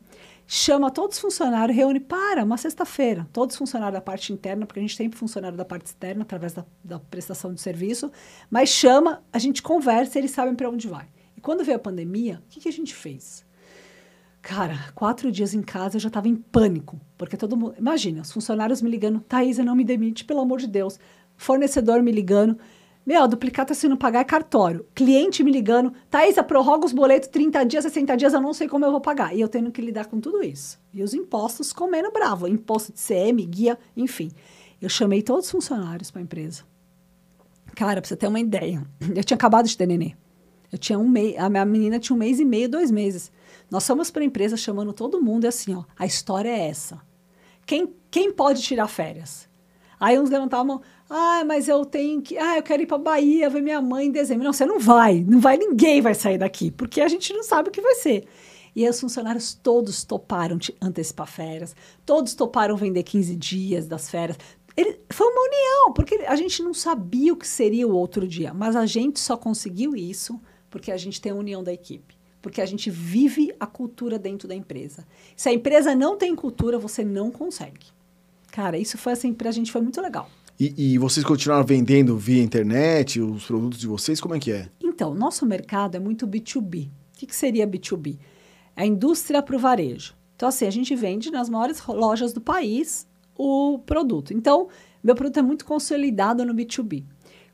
[0.51, 4.81] chama todos os funcionários, reúne para uma sexta-feira, todos os funcionários da parte interna, porque
[4.81, 8.11] a gente tem funcionário da parte externa através da, da prestação de serviço,
[8.51, 11.07] mas chama, a gente conversa, eles sabem para onde vai.
[11.37, 13.45] E Quando veio a pandemia, o que, que a gente fez?
[14.41, 17.75] Cara, quatro dias em casa eu já estava em pânico, porque todo mundo.
[17.77, 20.99] Imagina, os funcionários me ligando, Thaisa, não me demite, pelo amor de Deus.
[21.37, 22.59] Fornecedor me ligando,
[23.09, 24.85] meu, duplicar tá sendo pagar é cartório.
[24.95, 28.85] Cliente me ligando, Thaisa, prorroga os boletos 30 dias, 60 dias, eu não sei como
[28.85, 29.35] eu vou pagar.
[29.35, 30.79] E eu tendo que lidar com tudo isso.
[30.93, 34.31] E os impostos comendo bravo, imposto de CM, guia, enfim.
[34.79, 36.65] Eu chamei todos os funcionários para a empresa.
[37.75, 38.87] Cara, pra você ter uma ideia,
[39.17, 40.15] eu tinha acabado de ter nenê.
[40.71, 43.33] Eu tinha um mês, a minha menina tinha um mês e meio, dois meses.
[43.71, 47.01] Nós fomos para a empresa chamando todo mundo e assim, ó, a história é essa.
[47.65, 49.49] Quem, quem pode tirar férias?
[50.01, 53.63] Aí uns levantavam, ah, mas eu tenho que, ah, eu quero ir para Bahia ver
[53.63, 54.45] minha mãe em dezembro.
[54.45, 57.69] Não, você não vai, não vai, ninguém vai sair daqui, porque a gente não sabe
[57.69, 58.27] o que vai ser.
[58.77, 64.39] E os funcionários todos toparam antecipar férias, todos toparam vender 15 dias das férias.
[64.77, 68.53] Ele, foi uma união, porque a gente não sabia o que seria o outro dia,
[68.55, 70.41] mas a gente só conseguiu isso
[70.71, 74.47] porque a gente tem a união da equipe porque a gente vive a cultura dentro
[74.49, 75.07] da empresa.
[75.37, 77.87] Se a empresa não tem cultura, você não consegue.
[78.51, 80.31] Cara, isso foi assim, pra gente foi muito legal.
[80.61, 84.21] E, e, vocês continuaram vendendo via internet os produtos de vocês?
[84.21, 84.69] Como é que é?
[84.83, 86.89] Então, nosso mercado é muito B2B.
[86.89, 88.19] O que, que seria B2B?
[88.75, 90.15] É a indústria para o varejo.
[90.35, 93.07] Então, assim, a gente vende nas maiores lojas do país
[93.37, 94.35] o produto.
[94.35, 94.69] Então,
[95.03, 97.05] meu produto é muito consolidado no B2B.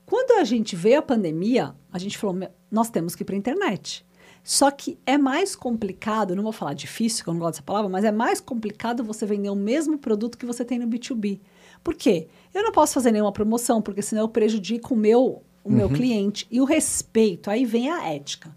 [0.07, 3.38] Quando a gente veio a pandemia, a gente falou, nós temos que ir para a
[3.38, 4.07] internet.
[4.42, 7.90] Só que é mais complicado, não vou falar difícil, que eu não gosto dessa palavra,
[7.90, 11.40] mas é mais complicado você vender o mesmo produto que você tem no B2B.
[11.85, 12.26] Por quê?
[12.53, 15.76] Eu não posso fazer nenhuma promoção, porque senão eu prejudico o meu, o uhum.
[15.76, 16.47] meu cliente.
[16.51, 18.53] E o respeito, aí vem a ética.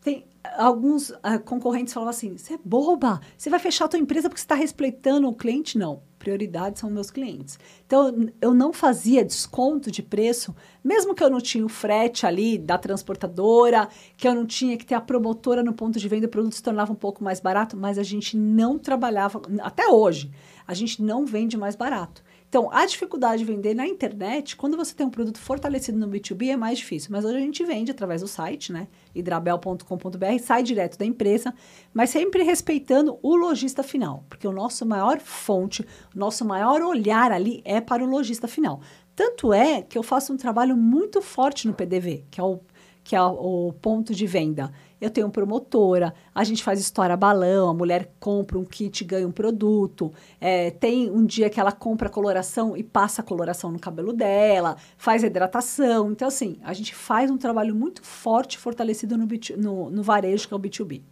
[0.00, 0.24] Tem,
[0.56, 4.40] alguns uh, concorrentes falam assim: você é boba, você vai fechar a tua empresa porque
[4.40, 5.76] você está respeitando o cliente?
[5.76, 7.58] Não prioridade são meus clientes.
[7.84, 12.56] Então, eu não fazia desconto de preço, mesmo que eu não tinha o frete ali
[12.56, 16.30] da transportadora, que eu não tinha que ter a promotora no ponto de venda, o
[16.30, 20.30] produto se tornava um pouco mais barato, mas a gente não trabalhava, até hoje,
[20.64, 22.22] a gente não vende mais barato.
[22.52, 26.50] Então, a dificuldade de vender na internet, quando você tem um produto fortalecido no B2B,
[26.50, 27.08] é mais difícil.
[27.10, 28.88] Mas hoje a gente vende através do site, né?
[29.14, 31.54] hidrabel.com.br, sai direto da empresa,
[31.94, 35.80] mas sempre respeitando o lojista final, porque o nosso maior fonte,
[36.14, 38.82] o nosso maior olhar ali é para o lojista final.
[39.16, 42.60] Tanto é que eu faço um trabalho muito forte no PDV, que é o,
[43.02, 44.72] que é o ponto de venda
[45.02, 49.32] eu tenho promotora, a gente faz história balão, a mulher compra um kit ganha um
[49.32, 54.12] produto, é, tem um dia que ela compra coloração e passa a coloração no cabelo
[54.12, 56.12] dela, faz hidratação.
[56.12, 59.26] Então, assim, a gente faz um trabalho muito forte, fortalecido no,
[59.56, 61.02] no, no varejo, que é o B2B.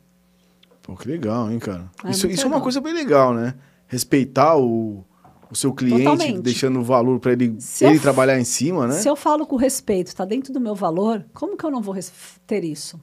[0.82, 1.90] Pô, que legal, hein, cara?
[2.04, 3.56] É isso, isso é uma coisa bem legal, né?
[3.88, 5.04] Respeitar o,
[5.50, 6.42] o seu cliente, Totalmente.
[6.42, 8.94] deixando valor para ele, ele trabalhar em cima, né?
[8.94, 11.96] Se eu falo com respeito, está dentro do meu valor, como que eu não vou
[12.46, 13.00] ter isso?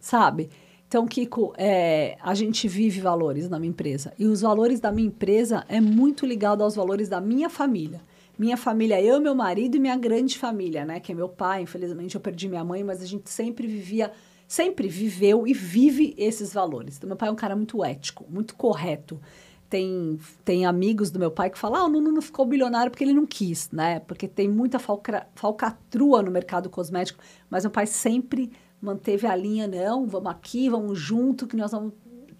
[0.00, 0.48] sabe?
[0.88, 4.12] Então, Kiko, é, a gente vive valores na minha empresa.
[4.18, 8.00] E os valores da minha empresa é muito ligado aos valores da minha família.
[8.38, 11.00] Minha família, eu, meu marido e minha grande família, né?
[11.00, 11.62] Que é meu pai.
[11.62, 14.12] Infelizmente, eu perdi minha mãe, mas a gente sempre vivia,
[14.46, 16.96] sempre viveu e vive esses valores.
[16.96, 19.20] Então, meu pai é um cara muito ético, muito correto.
[19.68, 23.02] Tem, tem amigos do meu pai que falam, ah, o Nuno não ficou bilionário porque
[23.02, 24.00] ele não quis, né?
[24.00, 27.18] Porque tem muita falca, falcatrua no mercado cosmético.
[27.50, 31.92] Mas meu pai sempre manteve a linha, não, vamos aqui, vamos junto, que nós vamos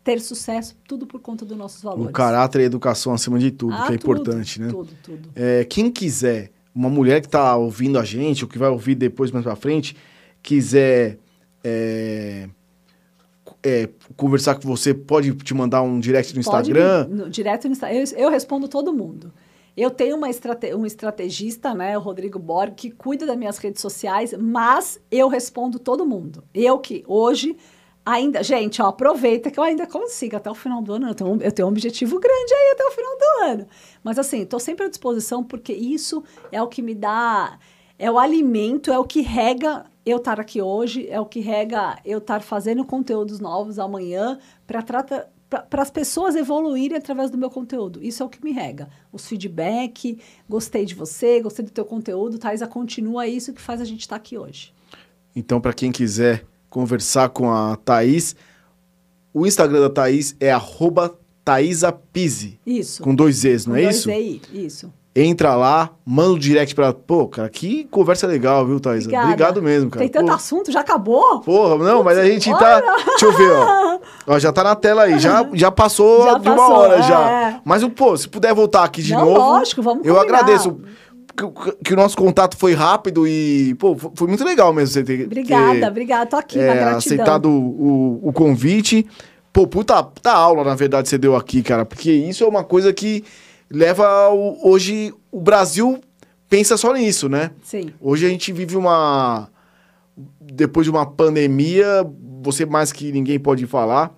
[0.04, 2.10] ter sucesso, tudo por conta dos nossos valores.
[2.10, 4.68] O caráter e a educação acima de tudo, ah, que é tudo, importante, né?
[4.68, 5.30] Tudo, tudo.
[5.34, 9.32] É, quem quiser, uma mulher que está ouvindo a gente, ou que vai ouvir depois
[9.32, 9.96] mais para frente,
[10.40, 11.18] quiser
[11.64, 12.48] é,
[13.66, 17.08] é, conversar com você, pode te mandar um direct no pode Instagram?
[17.08, 17.98] no, direto no Instagram.
[17.98, 19.32] Eu, eu respondo todo mundo.
[19.76, 23.82] Eu tenho uma estrate um estrategista, né, o Rodrigo Borg, que cuida das minhas redes
[23.82, 26.44] sociais, mas eu respondo todo mundo.
[26.54, 27.56] Eu que hoje
[28.04, 31.08] ainda, gente, ó, aproveita que eu ainda consigo até o final do ano.
[31.08, 33.66] Eu tenho, um, eu tenho um objetivo grande aí até o final do ano.
[34.04, 37.58] Mas assim, estou sempre à disposição porque isso é o que me dá,
[37.98, 41.98] é o alimento, é o que rega eu estar aqui hoje, é o que rega
[42.04, 47.48] eu estar fazendo conteúdos novos amanhã para tratar para as pessoas evoluírem através do meu
[47.48, 48.02] conteúdo.
[48.02, 48.88] Isso é o que me rega.
[49.12, 53.84] Os feedback, gostei de você, gostei do teu conteúdo, Thaisa, continua isso que faz a
[53.84, 54.74] gente estar tá aqui hoje.
[55.36, 58.34] Então, para quem quiser conversar com a Thaís,
[59.32, 61.16] o Instagram da Thaís é arroba
[62.66, 63.04] Isso.
[63.04, 64.08] Com dois Z's, não com é dois isso?
[64.08, 66.92] Z, isso entra lá, manda um direct pra.
[66.92, 69.06] Pô, cara, que conversa legal, viu, Thaisa?
[69.06, 69.26] Obrigada.
[69.26, 70.04] Obrigado mesmo, cara.
[70.04, 70.34] Tem tanto Pô.
[70.34, 71.40] assunto, já acabou?
[71.40, 72.80] Porra, não, mas a gente tá.
[72.80, 73.98] Deixa eu ver, ó.
[74.34, 74.38] ó.
[74.38, 77.02] Já tá na tela aí, já, já passou já de uma hora é.
[77.02, 77.60] já.
[77.64, 79.38] Mas, pô, se puder voltar aqui de não, novo.
[79.38, 80.78] Lógico, vamos Eu agradeço.
[81.34, 85.24] que, que o nosso contato foi rápido e, pô, foi muito legal mesmo você ter.
[85.24, 86.26] Obrigada, ter, obrigada.
[86.26, 86.98] Tô aqui, é, na gratidão.
[86.98, 89.06] Aceitado o, o, o convite.
[89.50, 91.86] Pô, puta, puta aula, na verdade, você deu aqui, cara.
[91.86, 93.24] Porque isso é uma coisa que
[93.70, 96.00] leva hoje o Brasil
[96.48, 97.50] pensa só nisso, né?
[97.62, 97.90] Sim.
[98.00, 99.48] Hoje a gente vive uma
[100.40, 102.06] depois de uma pandemia,
[102.40, 104.14] você mais que ninguém pode falar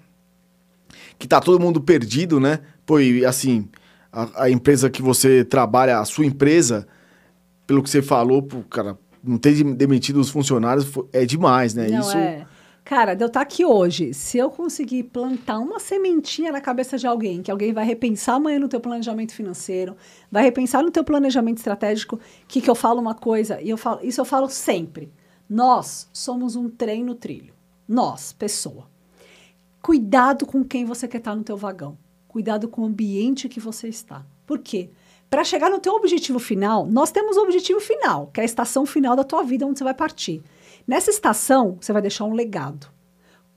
[1.18, 2.60] que tá todo mundo perdido, né?
[2.86, 3.68] Pô, e assim,
[4.12, 6.86] a, a empresa que você trabalha, a sua empresa,
[7.66, 11.88] pelo que você falou, pô, cara, não ter demitido os funcionários é demais, né?
[11.88, 12.46] Não, Isso é.
[12.88, 17.06] Cara, de eu estar aqui hoje, se eu conseguir plantar uma sementinha na cabeça de
[17.06, 19.94] alguém, que alguém vai repensar amanhã no teu planejamento financeiro,
[20.32, 24.00] vai repensar no teu planejamento estratégico, que, que eu falo uma coisa, e eu falo,
[24.02, 25.12] isso eu falo sempre.
[25.46, 27.52] Nós somos um trem no trilho.
[27.86, 28.88] Nós, pessoa.
[29.82, 31.98] Cuidado com quem você quer estar no teu vagão.
[32.26, 34.24] Cuidado com o ambiente que você está.
[34.46, 34.88] Por quê?
[35.28, 38.86] Para chegar no teu objetivo final, nós temos o objetivo final, que é a estação
[38.86, 40.42] final da tua vida, onde você vai partir.
[40.88, 42.88] Nessa estação, você vai deixar um legado.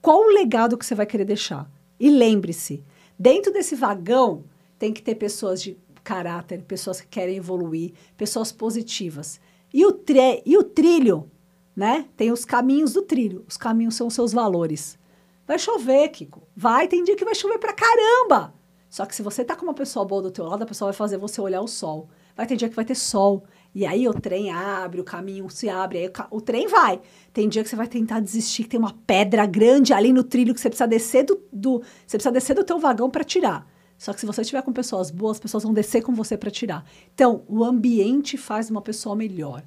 [0.02, 1.72] Qual o legado que você vai querer deixar?
[1.98, 2.84] E lembre-se,
[3.18, 4.44] dentro desse vagão
[4.78, 9.40] tem que ter pessoas de caráter, pessoas que querem evoluir, pessoas positivas.
[9.74, 10.04] E o,
[10.46, 11.32] e o trilho,
[11.74, 12.06] né?
[12.18, 13.46] Tem os caminhos do trilho.
[13.48, 15.00] Os caminhos são os seus valores.
[15.48, 16.44] Vai chover, Kiko.
[16.54, 18.54] Vai, tem dia que vai chover pra caramba.
[18.90, 20.98] Só que se você tá com uma pessoa boa do teu lado, a pessoa vai
[20.98, 22.10] fazer você olhar o sol.
[22.36, 23.46] Vai ter dia que vai ter sol.
[23.74, 27.00] E aí o trem abre, o caminho se abre, aí o, o, trem vai.
[27.32, 30.54] Tem dia que você vai tentar desistir, que tem uma pedra grande ali no trilho
[30.54, 33.66] que você precisa descer do, do você precisa descer do teu vagão para tirar.
[33.98, 36.50] Só que se você estiver com pessoas boas, as pessoas vão descer com você para
[36.50, 36.84] tirar.
[37.14, 39.64] Então, o ambiente faz uma pessoa melhor.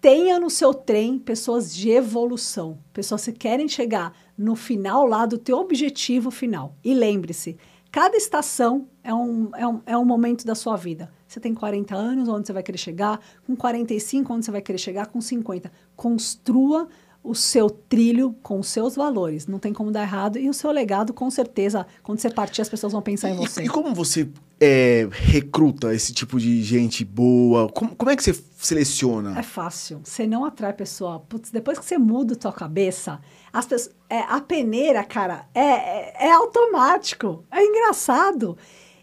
[0.00, 5.36] Tenha no seu trem pessoas de evolução, pessoas que querem chegar no final lá do
[5.36, 6.76] teu objetivo final.
[6.84, 7.58] E lembre-se,
[7.90, 11.12] cada estação é um, é, um, é um momento da sua vida.
[11.28, 13.20] Você tem 40 anos, onde você vai querer chegar?
[13.46, 15.06] Com 45, onde você vai querer chegar?
[15.06, 15.70] Com 50.
[15.94, 16.88] Construa
[17.22, 19.46] o seu trilho com os seus valores.
[19.46, 20.38] Não tem como dar errado.
[20.38, 23.62] E o seu legado, com certeza, quando você partir, as pessoas vão pensar em você.
[23.62, 24.28] E, e como você
[24.58, 27.68] é, recruta esse tipo de gente boa?
[27.68, 29.38] Como, como é que você seleciona?
[29.38, 30.00] É fácil.
[30.02, 31.20] Você não atrai pessoa.
[31.20, 33.20] Putz, depois que você muda a tua cabeça,
[33.52, 37.44] as pessoas, é, a peneira, cara, é, é, é automático.
[37.50, 38.56] É engraçado.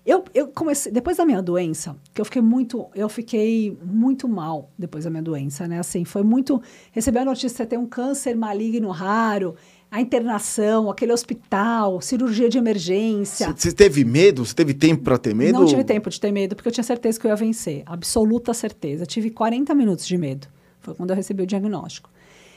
[0.06, 4.70] Eu, eu comecei, depois da minha doença, que eu fiquei muito, eu fiquei muito mal
[4.78, 5.80] depois da minha doença, né?
[5.80, 6.62] Assim, foi muito,
[6.92, 9.56] receber a notícia de ter um câncer maligno raro,
[9.90, 13.52] a internação, aquele hospital, cirurgia de emergência.
[13.56, 14.46] Você teve medo?
[14.46, 15.58] Você teve tempo para ter medo?
[15.58, 17.82] Não tive tempo de ter medo, porque eu tinha certeza que eu ia vencer.
[17.88, 19.08] Absoluta certeza.
[19.08, 20.48] tive 40 minutos de medo.
[20.82, 22.12] Foi quando eu recebi o diagnóstico.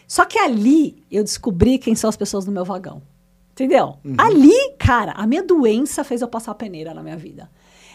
[0.07, 3.01] Só que ali eu descobri quem são as pessoas no meu vagão.
[3.59, 3.99] Entendeu?
[4.05, 4.15] Uhum.
[4.17, 7.51] Ali, cara, a minha doença fez eu passar a peneira na minha vida.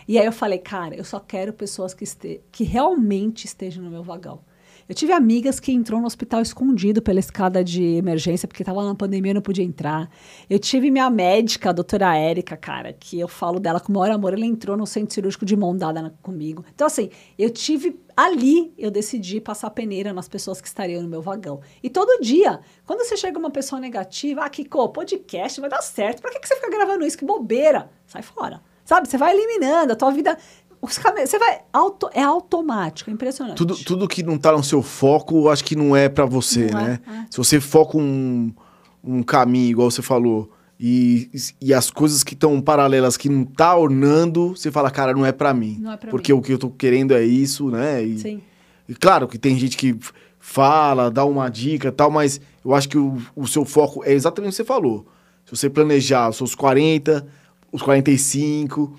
[0.05, 3.89] E aí eu falei, cara, eu só quero pessoas que, este que realmente estejam no
[3.89, 4.41] meu vagão.
[4.87, 8.93] Eu tive amigas que entrou no hospital escondido pela escada de emergência, porque estava na
[8.93, 10.09] pandemia e não podia entrar.
[10.49, 14.13] Eu tive minha médica, a doutora Érica, cara, que eu falo dela com o maior
[14.13, 16.65] amor, ela entrou no centro cirúrgico de mão dada comigo.
[16.73, 18.01] Então, assim, eu tive.
[18.15, 21.61] Ali eu decidi passar peneira nas pessoas que estariam no meu vagão.
[21.81, 26.21] E todo dia, quando você chega uma pessoa negativa, ah, Kiko, podcast vai dar certo.
[26.21, 27.17] Pra que, que você fica gravando isso?
[27.17, 27.89] Que bobeira.
[28.05, 28.61] Sai fora.
[28.85, 29.07] Sabe?
[29.07, 30.37] Você vai eliminando, a tua vida
[30.83, 31.61] os você vai.
[31.71, 33.55] Auto, é automático, é impressionante.
[33.55, 36.79] Tudo, tudo que não tá no seu foco, acho que não é para você, não
[36.79, 36.99] é, né?
[37.07, 37.25] É, é.
[37.31, 38.53] Se você foca um,
[39.01, 41.31] um caminho, igual você falou, e,
[41.61, 45.31] e as coisas que estão paralelas, que não tá ornando, você fala, cara, não é
[45.31, 45.77] para mim.
[45.79, 46.39] Não é pra porque mim.
[46.39, 48.03] o que eu tô querendo é isso, né?
[48.03, 48.41] E, Sim.
[48.89, 49.97] E claro que tem gente que
[50.37, 54.11] fala, dá uma dica e tal, mas eu acho que o, o seu foco é
[54.11, 55.07] exatamente o que você falou.
[55.45, 57.25] Se você planejar os seus 40,
[57.71, 58.93] os 45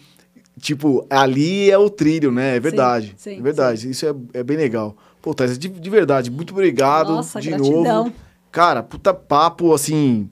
[0.60, 2.56] tipo, ali é o trilho, né?
[2.56, 3.14] É verdade.
[3.16, 3.80] Sim, sim, é verdade.
[3.80, 3.90] Sim.
[3.90, 4.96] Isso é, é bem legal.
[5.20, 7.82] Pô, Thais, de, de verdade, muito obrigado Nossa, de gratidão.
[7.82, 8.12] novo.
[8.52, 10.28] Cara, puta papo, assim.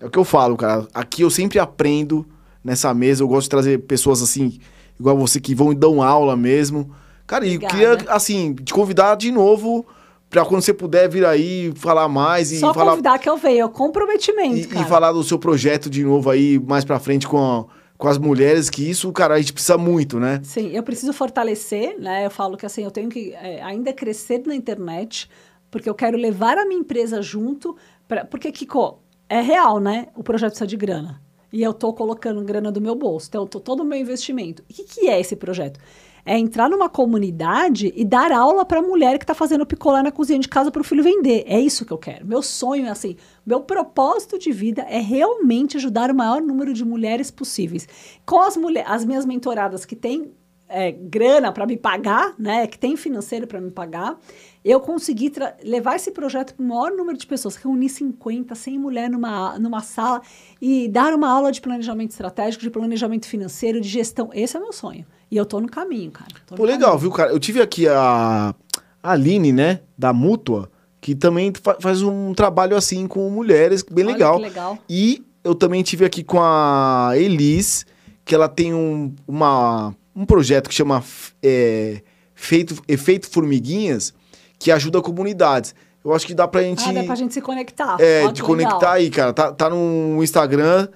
[0.00, 0.86] É o que eu falo, cara.
[0.94, 2.24] Aqui eu sempre aprendo
[2.62, 3.22] nessa mesa.
[3.22, 4.60] Eu gosto de trazer pessoas assim,
[4.98, 6.90] igual você, que vão e dão aula mesmo.
[7.26, 9.84] Cara, e queria, assim, te convidar de novo
[10.30, 12.92] pra quando você puder vir aí falar mais e Só falar.
[12.92, 14.74] convidar que eu venho, é o comprometimento.
[14.74, 17.64] E, e, falar do seu projeto de novo aí mais pra frente com a
[17.98, 20.40] com as mulheres, que isso, cara, a gente precisa muito, né?
[20.44, 22.24] Sim, eu preciso fortalecer, né?
[22.24, 25.28] Eu falo que assim, eu tenho que é, ainda crescer na internet,
[25.68, 27.76] porque eu quero levar a minha empresa junto,
[28.06, 30.06] pra, porque, Kiko, é real, né?
[30.14, 31.20] O projeto precisa de grana.
[31.52, 34.62] E eu tô colocando grana do meu bolso, então tô todo o meu investimento.
[34.62, 35.80] O que, que é esse projeto?
[36.28, 40.12] É entrar numa comunidade e dar aula para a mulher que está fazendo picolé na
[40.12, 41.42] cozinha de casa para o filho vender.
[41.46, 42.26] É isso que eu quero.
[42.26, 43.16] Meu sonho é assim.
[43.46, 47.88] Meu propósito de vida é realmente ajudar o maior número de mulheres possíveis.
[48.26, 50.30] Com as, mulher, as minhas mentoradas que têm
[50.68, 52.66] é, grana para me pagar, né?
[52.66, 54.18] Que tem financeiro para me pagar.
[54.62, 55.32] Eu consegui
[55.64, 59.80] levar esse projeto para o maior número de pessoas, reunir 50, 100 mulheres numa, numa
[59.80, 60.20] sala
[60.60, 64.28] e dar uma aula de planejamento estratégico, de planejamento financeiro, de gestão.
[64.34, 65.06] Esse é meu sonho.
[65.30, 66.30] E eu tô no caminho, cara.
[66.46, 66.98] Tô Pô, legal, caminho.
[66.98, 67.30] viu, cara?
[67.30, 68.54] Eu tive aqui a,
[69.02, 74.14] Aline, né, da Mútua, que também fa faz um trabalho assim com mulheres, bem Olha
[74.14, 74.36] legal.
[74.36, 74.78] Que legal.
[74.88, 77.86] E eu também tive aqui com a Elis,
[78.24, 81.02] que ela tem um, uma, um projeto que chama
[81.42, 82.02] é,
[82.34, 84.12] Feito, Efeito Formiguinhas,
[84.58, 85.74] que ajuda comunidades.
[86.04, 86.88] Eu acho que dá pra gente.
[86.88, 87.96] Ah, dá pra gente se conectar.
[88.00, 88.92] É, de conectar legal.
[88.92, 89.32] aí, cara.
[89.32, 90.88] Tá, tá no Instagram,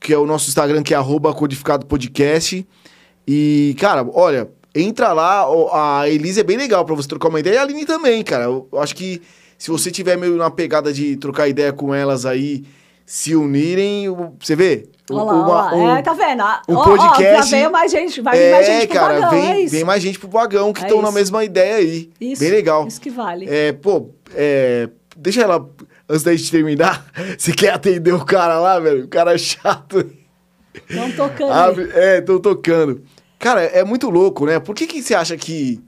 [0.00, 0.98] que é o nosso Instagram, que é
[1.34, 2.66] codificado podcast.
[3.30, 5.44] E, cara, olha, entra lá.
[6.00, 7.56] A Elise é bem legal pra você trocar uma ideia.
[7.56, 8.44] E a Aline também, cara.
[8.44, 9.20] Eu acho que
[9.58, 12.64] se você tiver meio na pegada de trocar ideia com elas aí,
[13.04, 14.06] se unirem,
[14.40, 14.88] você vê?
[15.10, 15.74] Olha lá, uma, olha lá.
[15.74, 16.42] Um, é, tá vendo?
[16.70, 17.34] Um ó, podcast.
[17.34, 19.84] Ó, já veio mais gente, vai é, mais gente pro cara, vagão, vem, é vem
[19.84, 22.10] mais gente pro vagão que estão é na mesma ideia aí.
[22.18, 22.86] Isso, Bem legal.
[22.86, 23.46] Isso que vale.
[23.46, 25.68] É, pô, é, deixa ela,
[26.08, 27.06] antes da gente terminar,
[27.36, 29.04] você quer atender o cara lá, velho?
[29.04, 30.10] O cara é chato.
[30.88, 31.52] Estão tocando.
[31.52, 33.02] Abre, é, estão tocando.
[33.38, 34.58] Cara, é muito louco, né?
[34.58, 35.80] Por que, que você acha que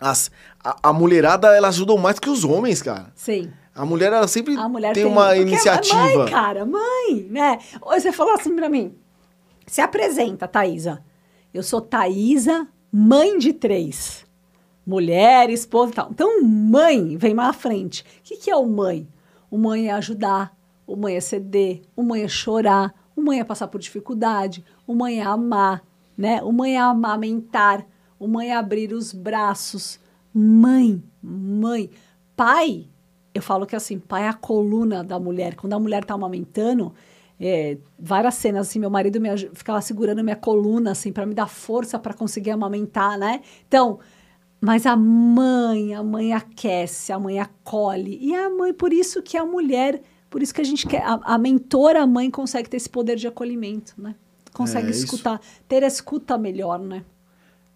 [0.00, 0.30] as,
[0.62, 3.12] a, a mulherada, elas ajudam mais que os homens, cara?
[3.14, 3.50] Sim.
[3.74, 6.16] A mulher, ela sempre mulher tem, tem, uma Porque iniciativa.
[6.16, 7.58] Mãe, cara, mãe, né?
[7.84, 8.94] Você falou assim pra mim,
[9.66, 11.04] se apresenta, Thaisa.
[11.52, 14.24] Eu sou Thaisa, mãe de três.
[14.86, 16.08] Mulher, esposa e tal.
[16.10, 18.02] Então, mãe vem mais à frente.
[18.02, 19.06] O que, que é o mãe?
[19.50, 20.56] O mãe é ajudar,
[20.86, 24.94] o mãe é ceder, o mãe é chorar, o mãe é passar por dificuldade, o
[24.94, 25.82] mãe é amar,
[26.16, 26.42] né?
[26.42, 27.86] O mãe amamentar,
[28.18, 30.00] o mãe abrir os braços.
[30.32, 31.90] Mãe, mãe.
[32.34, 32.88] Pai
[33.36, 35.54] eu falo que assim, pai é a coluna da mulher.
[35.54, 36.92] Quando a mulher tá amamentando,
[37.38, 41.46] é, várias cenas assim, meu marido me ficava segurando minha coluna assim para me dar
[41.46, 43.42] força para conseguir amamentar, né?
[43.68, 44.00] Então,
[44.60, 48.18] mas a mãe, a mãe aquece, a mãe acolhe.
[48.20, 51.20] E a mãe, por isso que a mulher, por isso que a gente quer, a,
[51.22, 54.14] a mentora, a mãe consegue ter esse poder de acolhimento, né?
[54.56, 55.62] Consegue é, escutar, isso.
[55.68, 57.04] ter a escuta melhor, né?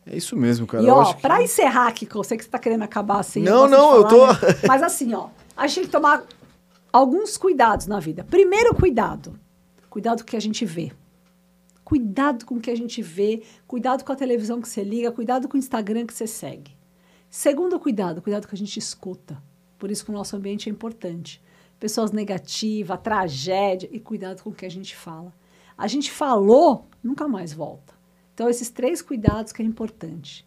[0.06, 0.82] É isso mesmo, cara.
[0.82, 1.44] E ó, pra que...
[1.44, 3.42] encerrar aqui, que eu sei que você tá querendo acabar assim.
[3.42, 4.26] Não, não, eu tô.
[4.26, 4.38] Né?
[4.66, 6.24] Mas assim, ó, a gente tem que tomar
[6.90, 8.24] alguns cuidados na vida.
[8.24, 9.38] Primeiro cuidado,
[9.90, 10.90] cuidado com o que a gente vê.
[11.84, 15.48] Cuidado com o que a gente vê, cuidado com a televisão que você liga, cuidado
[15.48, 16.74] com o Instagram que você segue.
[17.28, 19.42] Segundo cuidado, cuidado com a gente escuta.
[19.78, 21.42] Por isso que o nosso ambiente é importante.
[21.78, 25.30] Pessoas negativas, tragédia e cuidado com o que a gente fala.
[25.80, 27.94] A gente falou, nunca mais volta.
[28.34, 30.46] Então, esses três cuidados que é importante.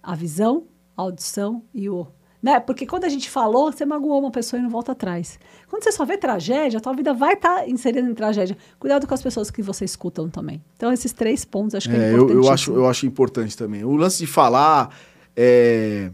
[0.00, 0.62] A visão,
[0.96, 2.06] a audição e o
[2.40, 2.58] né?
[2.60, 5.40] Porque quando a gente falou, você magoou uma pessoa e não volta atrás.
[5.68, 8.56] Quando você só vê tragédia, a tua vida vai estar tá inserida em tragédia.
[8.78, 10.62] Cuidado com as pessoas que você escutam também.
[10.76, 12.32] Então, esses três pontos acho que é, é importante.
[12.32, 13.84] Eu, eu, acho, eu acho importante também.
[13.84, 14.96] O lance de falar,
[15.36, 16.12] é...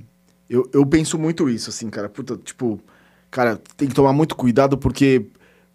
[0.49, 2.09] eu, eu penso muito isso, assim, cara.
[2.09, 2.81] Puta, tipo,
[3.31, 5.27] cara, tem que tomar muito cuidado porque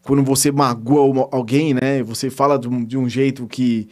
[0.04, 2.02] quando você magoa uma, alguém, né?
[2.04, 3.90] Você fala de um, de um jeito que...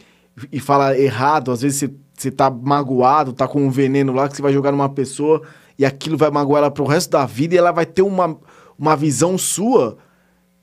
[0.50, 4.36] E fala errado, às vezes você, você tá magoado, tá com um veneno lá que
[4.36, 5.42] você vai jogar numa pessoa
[5.78, 8.38] e aquilo vai magoar ela pro resto da vida e ela vai ter uma,
[8.78, 9.98] uma visão sua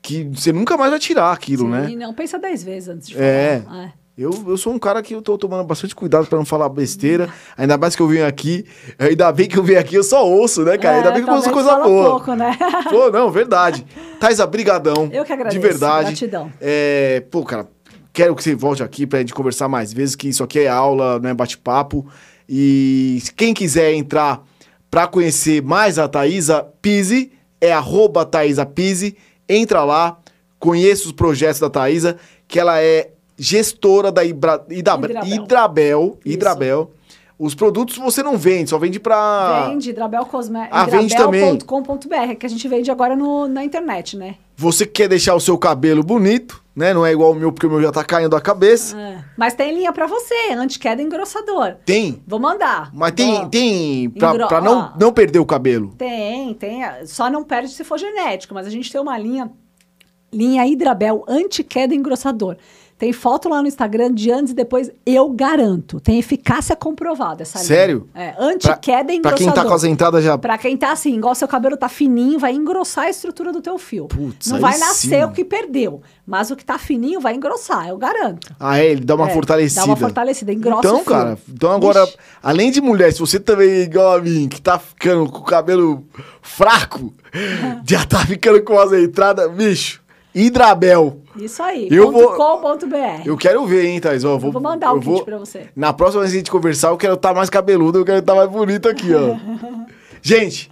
[0.00, 2.06] que você nunca mais vai tirar aquilo, Sim, né?
[2.06, 3.62] não, pensa dez vezes antes de é.
[3.64, 3.84] falar.
[3.84, 3.92] É.
[4.18, 7.32] Eu, eu sou um cara que eu tô tomando bastante cuidado para não falar besteira.
[7.56, 8.66] Ainda mais que eu vim aqui.
[8.98, 10.96] Ainda bem que eu vim aqui, eu só ouço, né, cara?
[10.96, 12.10] É, ainda bem que eu ouço coisa boa.
[12.10, 12.58] Pouco, né?
[12.90, 13.86] Pô, não, verdade.
[14.18, 15.08] Thaisa, brigadão.
[15.12, 15.56] Eu que agradeço.
[15.56, 16.06] De verdade.
[16.08, 16.52] Gratidão.
[16.60, 17.68] É, pô, cara,
[18.12, 21.20] quero que você volte aqui pra gente conversar mais vezes, que isso aqui é aula,
[21.20, 22.04] não é bate-papo.
[22.48, 24.42] E quem quiser entrar
[24.90, 27.30] para conhecer mais a Thaisa Pise,
[27.60, 29.16] é arroba Thaisa Pise.
[29.48, 30.18] Entra lá,
[30.58, 32.16] conheça os projetos da Thaisa,
[32.48, 35.34] que ela é gestora da Ibra, Idabra, Hidrabel.
[35.34, 36.90] Hidrabel, Hidrabel.
[37.38, 40.76] Os produtos você não vende, só vende para Vende, Hidrabel Cosméticos.
[40.76, 41.56] Ah, vende também.
[41.60, 44.34] .com.br, que a gente vende agora no, na internet, né?
[44.56, 46.92] Você quer deixar o seu cabelo bonito, né?
[46.92, 48.98] Não é igual o meu, porque o meu já tá caindo a cabeça.
[48.98, 49.24] É.
[49.36, 51.76] Mas tem linha para você, anti-queda engrossador.
[51.86, 52.20] Tem?
[52.26, 52.90] Vou mandar.
[52.92, 54.48] Mas tem, tem pra, Engro...
[54.48, 55.94] pra não, não perder o cabelo?
[55.96, 56.82] Tem, tem.
[57.06, 59.48] Só não perde se for genético, mas a gente tem uma linha,
[60.32, 62.56] linha Hidrabel anti-queda engrossador.
[62.98, 66.00] Tem foto lá no Instagram de antes e depois, eu garanto.
[66.00, 68.08] Tem eficácia comprovada essa Sério?
[68.12, 68.28] linha.
[68.30, 69.22] É, anti-queda engrossador.
[69.22, 70.36] Pra quem tá com as entradas já...
[70.36, 73.78] Pra quem tá assim, igual seu cabelo tá fininho, vai engrossar a estrutura do teu
[73.78, 74.08] fio.
[74.08, 75.24] Putz, Não vai nascer sim.
[75.24, 78.52] o que perdeu, mas o que tá fininho vai engrossar, eu garanto.
[78.58, 78.86] Ah, é?
[78.86, 79.80] Ele dá uma é, fortalecida.
[79.80, 82.16] Dá uma fortalecida, engrossa Então, cara, então agora, Ixi.
[82.42, 85.44] além de mulher, se você também é igual a mim, que tá ficando com o
[85.44, 86.04] cabelo
[86.42, 87.14] fraco,
[87.86, 90.02] já tá ficando com as entradas, bicho,
[90.34, 91.22] Hidrabel.
[91.38, 93.22] Isso aí, Eu vou- .com.br.
[93.24, 94.24] Eu quero ver, hein, Thaís?
[94.24, 95.68] Ó, Eu vou mandar o kit vou- pra você.
[95.76, 98.34] Na próxima vez que a gente conversar, eu quero estar mais cabeludo, eu quero estar
[98.34, 99.36] mais bonito aqui, ó.
[100.20, 100.70] gente,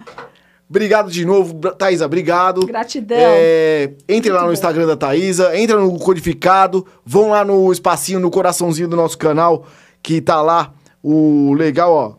[0.69, 1.53] obrigado de novo.
[1.77, 2.65] Thaisa, obrigado.
[2.65, 3.17] Gratidão.
[3.19, 4.51] É, entre lá no.
[4.53, 9.65] Instagram da Thaisa, entra no Codificado, vão lá no espacinho, no coraçãozinho do nosso canal,
[10.03, 12.15] que tá lá o legal, ó.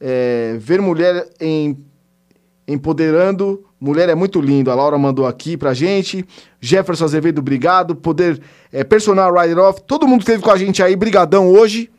[0.00, 1.76] É, ver mulher em,
[2.66, 3.64] empoderando.
[3.82, 4.70] Mulher é muito lindo.
[4.70, 6.24] A Laura mandou aqui pra gente.
[6.60, 7.96] Jefferson Azevedo, obrigado.
[7.96, 8.40] Poder
[8.72, 9.82] é, personal rider off.
[9.84, 11.90] Todo mundo que esteve com a gente aí, brigadão hoje.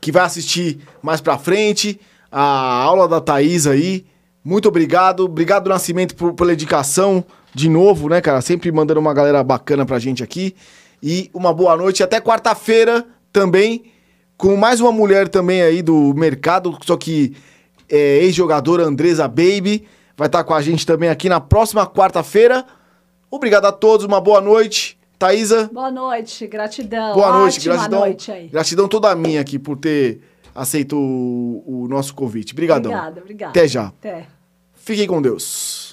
[0.00, 2.00] Que vai assistir mais pra frente.
[2.30, 4.06] A aula da Thaís aí.
[4.42, 5.26] Muito obrigado.
[5.26, 7.22] Obrigado, Nascimento, por, pela dedicação.
[7.54, 8.40] De novo, né, cara?
[8.40, 10.56] Sempre mandando uma galera bacana pra gente aqui.
[11.02, 12.02] E uma boa noite.
[12.02, 13.92] Até quarta-feira também.
[14.38, 16.78] Com mais uma mulher também aí do mercado.
[16.82, 17.36] Só que
[17.90, 19.86] é, ex-jogadora Andresa Baby.
[20.16, 22.64] Vai estar com a gente também aqui na próxima quarta-feira.
[23.30, 24.98] Obrigado a todos, uma boa noite.
[25.18, 27.14] Thaisa, Boa noite, gratidão.
[27.14, 28.00] boa noite, Ótima gratidão.
[28.00, 28.48] noite aí.
[28.48, 30.20] Gratidão toda minha aqui por ter
[30.52, 32.52] aceito o, o nosso convite.
[32.52, 32.90] Obrigadão.
[32.90, 33.50] Obrigada, obrigada.
[33.50, 33.86] Até já.
[33.86, 34.26] Até.
[34.74, 35.91] Fiquem com Deus.